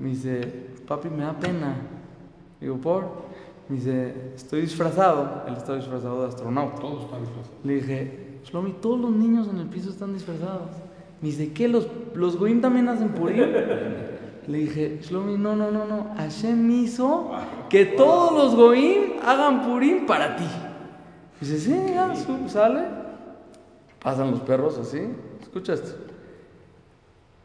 Me 0.00 0.10
dice, 0.10 0.40
papi, 0.86 1.08
me 1.08 1.22
da 1.22 1.38
pena. 1.38 1.76
Digo, 2.60 2.76
¿por? 2.78 3.04
Me 3.68 3.76
dice, 3.76 4.32
estoy 4.34 4.62
disfrazado. 4.62 5.44
Él 5.46 5.54
está 5.54 5.76
disfrazado 5.76 6.22
de 6.22 6.28
astronauta. 6.28 6.80
Todos 6.80 7.04
están 7.04 7.20
disfrazados. 7.20 7.58
Le 7.62 7.74
dije, 7.74 8.40
Shlomi, 8.44 8.72
todos 8.80 9.00
los 9.00 9.12
niños 9.12 9.48
en 9.48 9.58
el 9.58 9.68
piso 9.68 9.90
están 9.90 10.12
disfrazados. 10.12 10.70
Me 11.20 11.28
dice, 11.28 11.52
¿qué? 11.52 11.68
¿Los, 11.68 11.86
los 12.14 12.36
goim 12.36 12.60
también 12.60 12.88
hacen 12.88 13.10
purim? 13.10 13.38
Le 14.46 14.58
dije, 14.58 14.98
Shlomi, 15.02 15.38
no, 15.38 15.56
no, 15.56 15.70
no, 15.70 15.84
no. 15.86 16.14
Hashem 16.16 16.70
hizo 16.70 17.30
que 17.70 17.84
todos 17.86 18.32
los 18.32 18.54
goim 18.54 19.14
hagan 19.24 19.62
purim 19.62 20.06
para 20.06 20.36
ti. 20.36 20.44
Dice, 21.40 21.58
sí, 21.58 21.76
ya, 21.94 22.14
sale. 22.48 22.82
Pasan 24.02 24.30
los 24.30 24.40
perros 24.40 24.78
así. 24.78 25.00
Escucha 25.40 25.72
esto. 25.74 25.92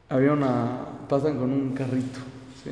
Había 0.09 0.33
una. 0.33 0.87
Pasan 1.07 1.37
con 1.37 1.51
un 1.51 1.71
carrito, 1.73 2.19
¿sí? 2.63 2.71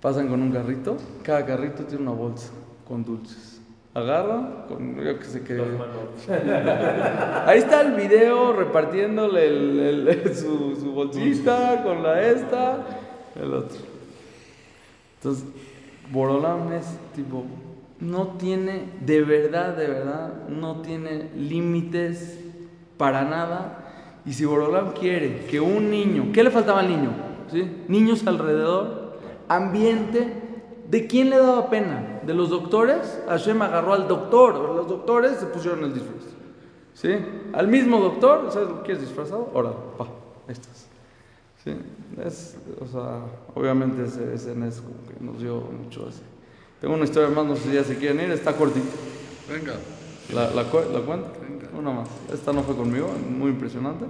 Pasan 0.00 0.28
con 0.28 0.42
un 0.42 0.50
carrito. 0.50 0.96
Cada 1.22 1.44
carrito 1.46 1.84
tiene 1.84 2.02
una 2.02 2.12
bolsa 2.12 2.50
con 2.86 3.04
dulces. 3.04 3.60
Agarran, 3.94 4.64
con, 4.68 4.96
yo 4.96 5.18
que 5.20 5.24
sé 5.24 5.42
qué. 5.44 5.54
Ahí 7.46 7.58
está 7.58 7.82
el 7.82 7.92
video 7.94 8.52
repartiéndole 8.52 9.46
el- 9.46 10.08
el- 10.08 10.34
su, 10.34 10.74
su 10.74 10.90
bolsita 10.92 11.82
con 11.84 12.02
la 12.02 12.20
esta, 12.20 12.78
el 13.36 13.54
otro. 13.54 13.78
Entonces, 15.16 15.44
Borolam 16.10 16.72
es 16.72 16.86
tipo, 17.14 17.44
no 18.00 18.28
tiene, 18.38 18.90
de 19.00 19.22
verdad, 19.22 19.76
de 19.76 19.86
verdad, 19.86 20.48
no 20.48 20.82
tiene 20.82 21.30
límites 21.34 22.38
para 22.96 23.24
nada. 23.24 24.20
Y 24.26 24.32
si 24.32 24.44
Borolam 24.44 24.92
quiere 24.92 25.46
que 25.46 25.60
un 25.60 25.90
niño, 25.90 26.30
¿qué 26.32 26.44
le 26.44 26.50
faltaba 26.50 26.80
al 26.80 26.88
niño? 26.88 27.10
¿Sí? 27.50 27.84
Niños 27.88 28.26
alrededor, 28.26 29.18
ambiente, 29.48 30.42
¿de 30.88 31.06
quién 31.06 31.30
le 31.30 31.38
daba 31.38 31.70
pena? 31.70 32.20
¿De 32.24 32.34
los 32.34 32.50
doctores? 32.50 33.22
Hashem 33.28 33.60
agarró 33.62 33.94
al 33.94 34.08
doctor, 34.08 34.58
los 34.76 34.88
doctores 34.88 35.38
se 35.38 35.46
pusieron 35.46 35.84
el 35.84 35.94
disfraz. 35.94 36.24
¿Sí? 36.94 37.10
Al 37.52 37.68
mismo 37.68 37.98
doctor, 38.00 38.50
¿sabes 38.50 38.68
lo 38.68 38.78
que 38.78 38.84
quieres 38.84 39.02
disfrazado? 39.02 39.50
Ahora, 39.54 39.72
pa, 39.98 40.04
ahí 40.04 40.52
estás. 40.52 40.93
Sí, 41.64 41.74
es, 42.24 42.56
o 42.80 42.86
sea, 42.86 43.22
obviamente 43.54 44.04
ese, 44.04 44.34
ese 44.34 44.52
NES 44.52 44.80
como 44.82 44.96
que 45.08 45.24
nos 45.24 45.40
dio 45.40 45.60
mucho 45.62 46.06
así. 46.08 46.20
Tengo 46.80 46.94
una 46.94 47.04
historia 47.04 47.30
más, 47.30 47.46
no 47.46 47.56
sé 47.56 47.62
si 47.62 47.72
ya 47.72 47.84
se 47.84 47.96
quieren 47.96 48.20
ir, 48.20 48.30
está 48.32 48.52
cortita. 48.54 48.86
Venga. 49.48 49.74
¿La, 50.34 50.50
la, 50.50 50.64
cu- 50.70 50.90
la 50.92 51.00
cuento? 51.00 51.32
Venga. 51.40 51.68
Una 51.78 51.90
más. 51.90 52.08
Esta 52.32 52.52
no 52.52 52.62
fue 52.62 52.76
conmigo, 52.76 53.08
muy 53.30 53.50
impresionante 53.50 54.04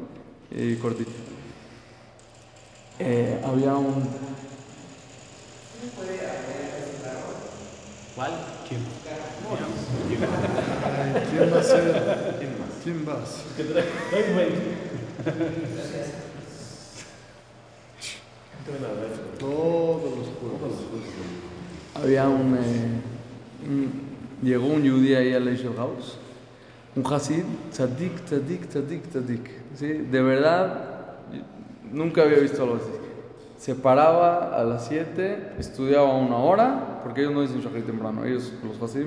y 0.50 0.74
cortita. 0.76 1.12
Eh, 2.98 3.40
había 3.44 3.74
un... 3.76 4.02
¿Cuál? 8.16 8.30
¿Quién? 8.68 8.80
¿Quién 11.30 11.52
va 11.52 11.58
a 11.58 11.62
ser? 11.62 12.36
¿Quién 12.82 13.04
vas? 13.04 13.42
Que 13.56 13.64
trae, 13.64 13.84
trae 14.10 14.22
un 14.24 14.30
momento. 14.30 14.60
Trae 15.24 15.34
la 15.36 15.42
verdad. 15.44 16.14
Todos 19.38 20.02
los 20.02 20.26
juegos. 20.40 20.78
Había 21.94 22.28
un, 22.28 22.56
eh, 22.56 23.00
un- 23.68 24.14
Llegó 24.42 24.66
un 24.66 24.82
yudí 24.82 25.14
ahí 25.14 25.32
al 25.32 25.44
Leisure 25.46 25.74
House, 25.76 26.18
un 26.96 27.06
Hasid, 27.06 27.44
tzadik, 27.70 28.24
tzadik, 28.26 28.68
tzadik, 28.68 29.08
tzadik. 29.08 29.50
¿sí? 29.74 29.86
De 29.86 30.20
verdad, 30.22 31.14
nunca 31.90 32.22
había 32.22 32.38
visto 32.40 32.62
algo 32.62 32.74
así. 32.76 32.90
Se 33.56 33.74
paraba 33.74 34.54
a 34.60 34.64
las 34.64 34.86
7, 34.88 35.52
estudiaba 35.58 36.12
una 36.14 36.36
hora, 36.36 37.00
porque 37.02 37.22
ellos 37.22 37.32
no 37.32 37.40
dicen 37.40 37.60
Shachrit 37.62 37.86
temprano, 37.86 38.24
ellos, 38.26 38.52
los 38.66 38.82
Hasid, 38.82 39.06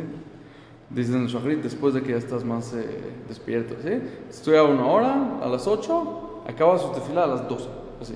dicen 0.89 1.27
Shachrit 1.27 1.61
después 1.61 1.93
de 1.93 2.01
que 2.01 2.11
ya 2.13 2.17
estás 2.17 2.43
más 2.43 2.73
eh, 2.73 2.85
despierto. 3.27 3.75
¿sí? 3.83 3.99
Estudiaba 4.29 4.69
una 4.69 4.87
hora, 4.87 5.39
a 5.43 5.47
las 5.47 5.67
8, 5.67 6.43
acaba 6.47 6.79
su 6.79 6.89
tefila 6.93 7.25
a 7.25 7.27
las 7.27 7.47
12. 7.47 7.67
Así. 8.01 8.15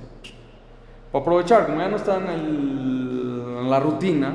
Para 1.12 1.22
aprovechar, 1.22 1.66
como 1.66 1.80
ya 1.80 1.90
no 1.90 1.98
está 1.98 2.18
en, 2.18 3.70
la 3.70 3.80
rutina, 3.80 4.34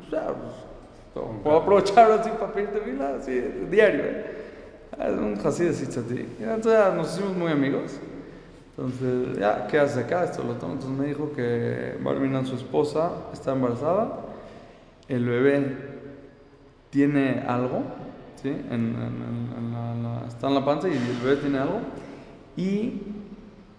pues 0.00 0.10
ya, 0.10 0.26
pues, 0.26 1.24
puedo 1.42 1.56
aprovechar 1.56 2.10
así 2.12 2.30
para 2.38 2.52
pedir 2.52 2.70
tefila, 2.70 3.16
así, 3.16 3.40
diario. 3.70 4.02
¿eh? 4.04 4.36
Es 4.98 5.18
un 5.18 5.36
tzaddik. 5.36 6.40
Y 6.40 6.42
Entonces 6.42 6.72
ya 6.72 6.94
nos 6.94 7.12
hicimos 7.12 7.36
muy 7.36 7.52
amigos. 7.52 7.98
Entonces, 8.76 9.38
ya, 9.38 9.66
¿qué 9.66 9.78
hace 9.78 10.00
acá? 10.00 10.24
Esto 10.24 10.42
lo 10.42 10.54
tomo. 10.54 10.74
Entonces 10.74 10.98
me 10.98 11.06
dijo 11.06 11.32
que 11.32 11.96
Barminan, 12.02 12.46
su 12.46 12.56
esposa, 12.56 13.10
está 13.32 13.52
embarazada. 13.52 14.20
El 15.08 15.24
bebé 15.24 15.76
tiene 16.90 17.44
algo, 17.46 17.82
¿sí? 18.42 18.50
Está 20.28 20.48
en 20.48 20.54
la 20.54 20.64
panza 20.64 20.88
y 20.88 20.92
el 20.92 21.18
bebé 21.22 21.36
tiene 21.36 21.58
algo. 21.58 21.80
Y 22.56 23.02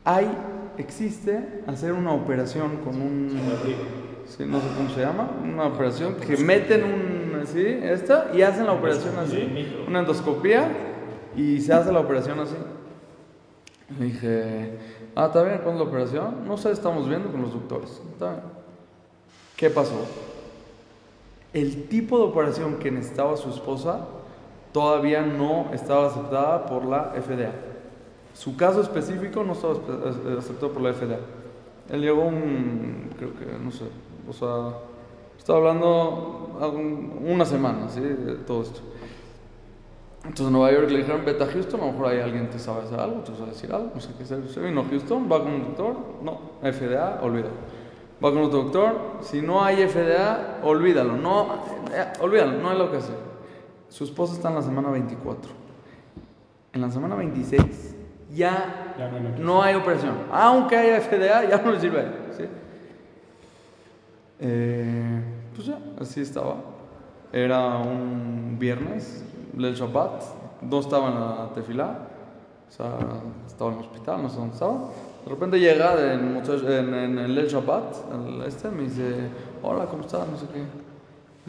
hay, 0.04 0.30
existe 0.78 1.64
hacer 1.68 1.94
una 1.94 2.12
operación 2.14 2.78
con 2.78 3.02
un, 3.02 3.30
sí, 4.26 4.44
no 4.46 4.60
sé 4.60 4.68
cómo 4.76 4.90
se 4.90 5.02
llama, 5.02 5.32
una 5.44 5.66
operación 5.68 6.16
que 6.16 6.38
meten 6.38 6.84
un, 6.84 7.46
¿sí? 7.46 7.66
Esta 7.66 8.32
y 8.34 8.42
hacen 8.42 8.66
la 8.66 8.74
operación 8.74 9.18
así, 9.18 9.84
una 9.88 10.00
endoscopía 10.00 10.70
y 11.36 11.62
se 11.62 11.74
hace 11.74 11.92
la 11.92 12.00
operación 12.00 12.40
así. 12.40 12.56
Le 13.98 14.06
dije, 14.06 14.78
ah, 15.16 15.28
¿está 15.28 15.44
bien? 15.44 15.60
¿Cuándo 15.64 15.84
es 15.84 15.86
la 15.86 15.92
operación? 15.92 16.48
No 16.48 16.58
sé, 16.58 16.72
estamos 16.72 17.08
viendo 17.08 17.32
con 17.32 17.42
los 17.42 17.54
doctores. 17.54 18.02
Está 18.12 18.32
bien. 18.32 18.44
¿Qué 19.56 19.70
pasó? 19.70 20.06
El 21.54 21.88
tipo 21.88 22.18
de 22.18 22.26
operación 22.26 22.78
que 22.80 22.92
necesitaba 22.92 23.38
su 23.38 23.50
esposa 23.50 24.08
todavía 24.74 25.22
no 25.22 25.72
estaba 25.74 26.08
aceptada 26.08 26.66
por 26.66 26.86
la 26.86 27.14
FDA. 27.16 27.52
Su 28.38 28.56
caso 28.56 28.82
específico 28.82 29.44
no 29.44 29.54
estaba 29.54 29.74
aceptado 30.38 30.72
por 30.72 30.84
la 30.84 30.94
FDA. 30.94 31.18
Él 31.90 32.02
llegó 32.02 32.22
un, 32.22 33.10
creo 33.18 33.34
que, 33.34 33.46
no 33.60 33.72
sé, 33.72 33.86
o 34.30 34.32
sea, 34.32 34.78
estaba 35.36 35.58
hablando 35.58 36.52
una 37.26 37.46
semana, 37.46 37.90
¿sí? 37.90 38.00
De 38.00 38.36
todo 38.36 38.62
esto. 38.62 38.82
Entonces 40.18 40.46
en 40.46 40.54
Nueva 40.54 40.72
York 40.72 40.92
le 40.92 41.00
dijeron, 41.00 41.26
vete 41.26 41.44
a 41.44 41.48
Houston, 41.48 41.82
a 41.82 41.86
lo 41.88 41.92
mejor 41.94 42.08
hay 42.10 42.20
alguien 42.20 42.48
que 42.50 42.60
sabe 42.60 42.84
hacer 42.84 43.00
algo, 43.00 43.22
tú 43.22 43.32
sabes 43.36 43.56
decir 43.56 43.74
algo, 43.74 43.90
no 43.96 44.00
sé 44.00 44.10
qué 44.16 44.24
hacer. 44.24 44.48
Se 44.50 44.60
vino 44.60 44.82
a 44.82 44.84
Houston, 44.84 45.28
va 45.32 45.42
con 45.42 45.54
un 45.54 45.64
doctor, 45.64 45.96
no, 46.22 46.40
FDA, 46.62 47.20
olvídalo. 47.24 47.56
Va 48.24 48.32
con 48.32 48.44
otro 48.44 48.64
doctor, 48.66 49.02
si 49.22 49.42
no 49.42 49.64
hay 49.64 49.78
FDA, 49.88 50.60
olvídalo, 50.62 51.18
no, 51.18 51.48
eh, 51.92 52.14
olvídalo, 52.22 52.62
no 52.62 52.70
hay 52.70 52.78
lo 52.78 52.92
que 52.92 52.98
hacer. 52.98 53.16
Su 53.90 54.04
esposa 54.04 54.36
está 54.36 54.50
en 54.50 54.56
la 54.56 54.62
semana 54.62 54.92
24. 54.92 55.52
En 56.74 56.82
la 56.82 56.92
semana 56.92 57.16
26 57.16 57.97
ya 58.38 58.94
Ya 58.98 59.10
no 59.10 59.18
hay 59.18 59.24
nada. 59.24 59.36
no 59.40 59.62
hay 59.64 59.76
operación. 59.76 60.16
Aunque 60.32 60.76
haya 60.78 61.02
FDA, 61.02 61.46
ya 61.50 61.62
no 61.62 61.72
le 61.72 61.80
sirve. 61.80 62.06
¿sí? 62.38 62.44
Eh, 64.40 65.22
pues 65.56 65.68
ya, 65.68 65.80
así 66.00 66.22
estaba. 66.22 66.56
Era 67.34 67.78
un 67.78 68.58
viernes, 68.60 69.24
el 69.58 69.74
Shabbat, 69.76 70.24
no 70.62 70.80
estaba 70.80 71.10
en 71.10 71.16
la 71.20 71.50
tefilá, 71.54 71.98
o 72.70 72.72
sea, 72.72 72.98
estaba 73.46 73.72
en 73.72 73.78
el 73.80 73.84
hospital, 73.84 74.22
no 74.24 74.30
sé 74.30 74.38
dónde 74.38 74.54
estaba. 74.54 74.78
De 75.26 75.30
repente 75.32 75.60
llega 75.60 76.14
en, 76.14 76.38
en, 76.38 76.94
en 76.94 77.20
el 77.20 77.38
El 77.38 77.48
Shabbat, 77.48 77.96
el 78.14 78.42
este, 78.44 78.70
me 78.70 78.84
dice, 78.84 79.30
hola, 79.62 79.86
¿cómo 79.88 80.04
estás? 80.04 80.28
No 80.28 80.38
sé 80.38 80.46
qué. 80.54 80.64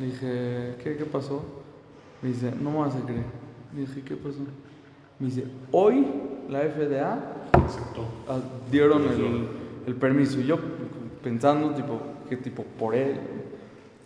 Le 0.00 0.06
dije, 0.06 0.74
¿qué, 0.82 0.96
qué 0.96 1.04
pasó? 1.04 1.42
Me 2.22 2.30
dice, 2.30 2.52
no 2.60 2.70
me 2.70 2.78
vas 2.78 2.96
a 2.96 3.00
creer. 3.00 3.24
Le 3.74 3.80
dije, 3.82 4.02
¿qué 4.02 4.16
pasó? 4.16 4.40
Me 5.18 5.26
dice, 5.26 5.44
hoy 5.70 6.06
la 6.48 6.60
FDA 6.60 7.18
Aceptó. 7.52 8.06
ah, 8.28 8.38
dieron 8.70 9.02
el, 9.04 9.48
el 9.86 9.94
permiso. 9.94 10.40
Y 10.40 10.46
yo 10.46 10.58
pensando, 11.22 11.70
tipo, 11.70 12.00
¿qué 12.28 12.36
tipo? 12.36 12.64
Por 12.78 12.94
él. 12.94 13.18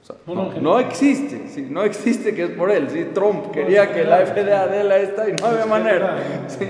O 0.03 0.05
sea, 0.05 0.17
No, 0.61 0.81
existe, 0.81 1.49
sí, 1.49 1.69
no 1.71 1.85
existe 1.85 2.35
que 2.35 2.45
es 2.45 2.51
por 2.51 2.71
él. 2.71 2.89
Sí, 2.91 3.07
Trump 3.15 3.53
quería 3.53 3.93
que 3.93 4.05
la 4.05 4.27
FDA 4.27 4.67
dé 4.67 4.83
la 4.83 4.99
esta 4.99 5.29
y 5.29 5.33
no 5.35 5.47
había 5.47 5.67
manera. 5.67 6.17
Sí, 6.49 6.65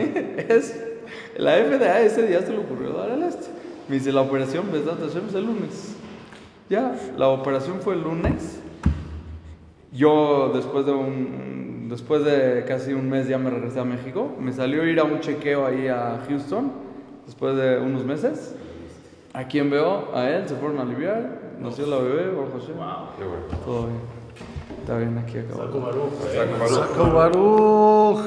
es, 0.49 0.83
la 1.39 1.57
FDA 1.57 2.01
ese 2.03 2.27
día 2.27 2.43
se 2.43 2.53
le 2.53 2.59
ocurrió 2.59 2.93
dar 2.93 3.11
el 3.11 3.23
este. 3.23 3.47
Me 3.89 3.95
dice, 3.97 4.13
la 4.13 4.21
operación 4.21 4.71
Besdat 4.71 5.01
Hashem 5.01 5.29
es 5.29 5.35
el 5.35 5.47
lunes. 5.47 5.97
Ya, 6.69 6.95
la 7.17 7.29
operación 7.29 7.81
fue 7.81 7.95
el 7.95 8.03
lunes. 8.03 8.61
Yo 9.93 10.51
después 10.55 10.87
de 10.87 10.93
un 10.93 11.62
después 11.93 12.25
de 12.25 12.65
casi 12.67 12.95
un 12.95 13.09
mes 13.11 13.29
ya 13.29 13.37
me 13.37 13.51
regresé 13.51 13.79
a 13.79 13.85
México. 13.85 14.35
Me 14.41 14.53
salió 14.53 14.85
ir 14.87 14.99
a 14.99 15.05
un 15.05 15.21
chequeo 15.21 15.67
ahí 15.67 15.89
a 15.89 16.25
Houston 16.27 16.73
después 17.27 17.55
de 17.57 17.79
unos 17.79 18.05
meses. 18.05 18.57
A 19.35 19.45
quien 19.45 19.71
veo, 19.71 20.15
a 20.15 20.29
él, 20.29 20.49
se 20.49 20.57
fueron 20.57 20.79
a 20.79 20.83
aliviar. 20.83 21.39
Nació 21.61 21.87
la 21.87 21.99
bebé, 21.99 22.35
Baruch 22.35 22.53
Hashem. 22.53 22.77
Qué 23.19 23.25
bueno. 23.25 23.45
Todo 23.65 23.87
bien. 23.87 24.01
Está 24.81 24.97
bien, 24.99 25.19
aquí 25.19 25.39
acabó. 25.39 25.65
Saco 25.65 25.81
Baruch. 25.81 26.13
Saco 26.35 26.59
Baruch. 26.59 26.89
Saco 26.89 27.11
Baruch. 27.13 28.21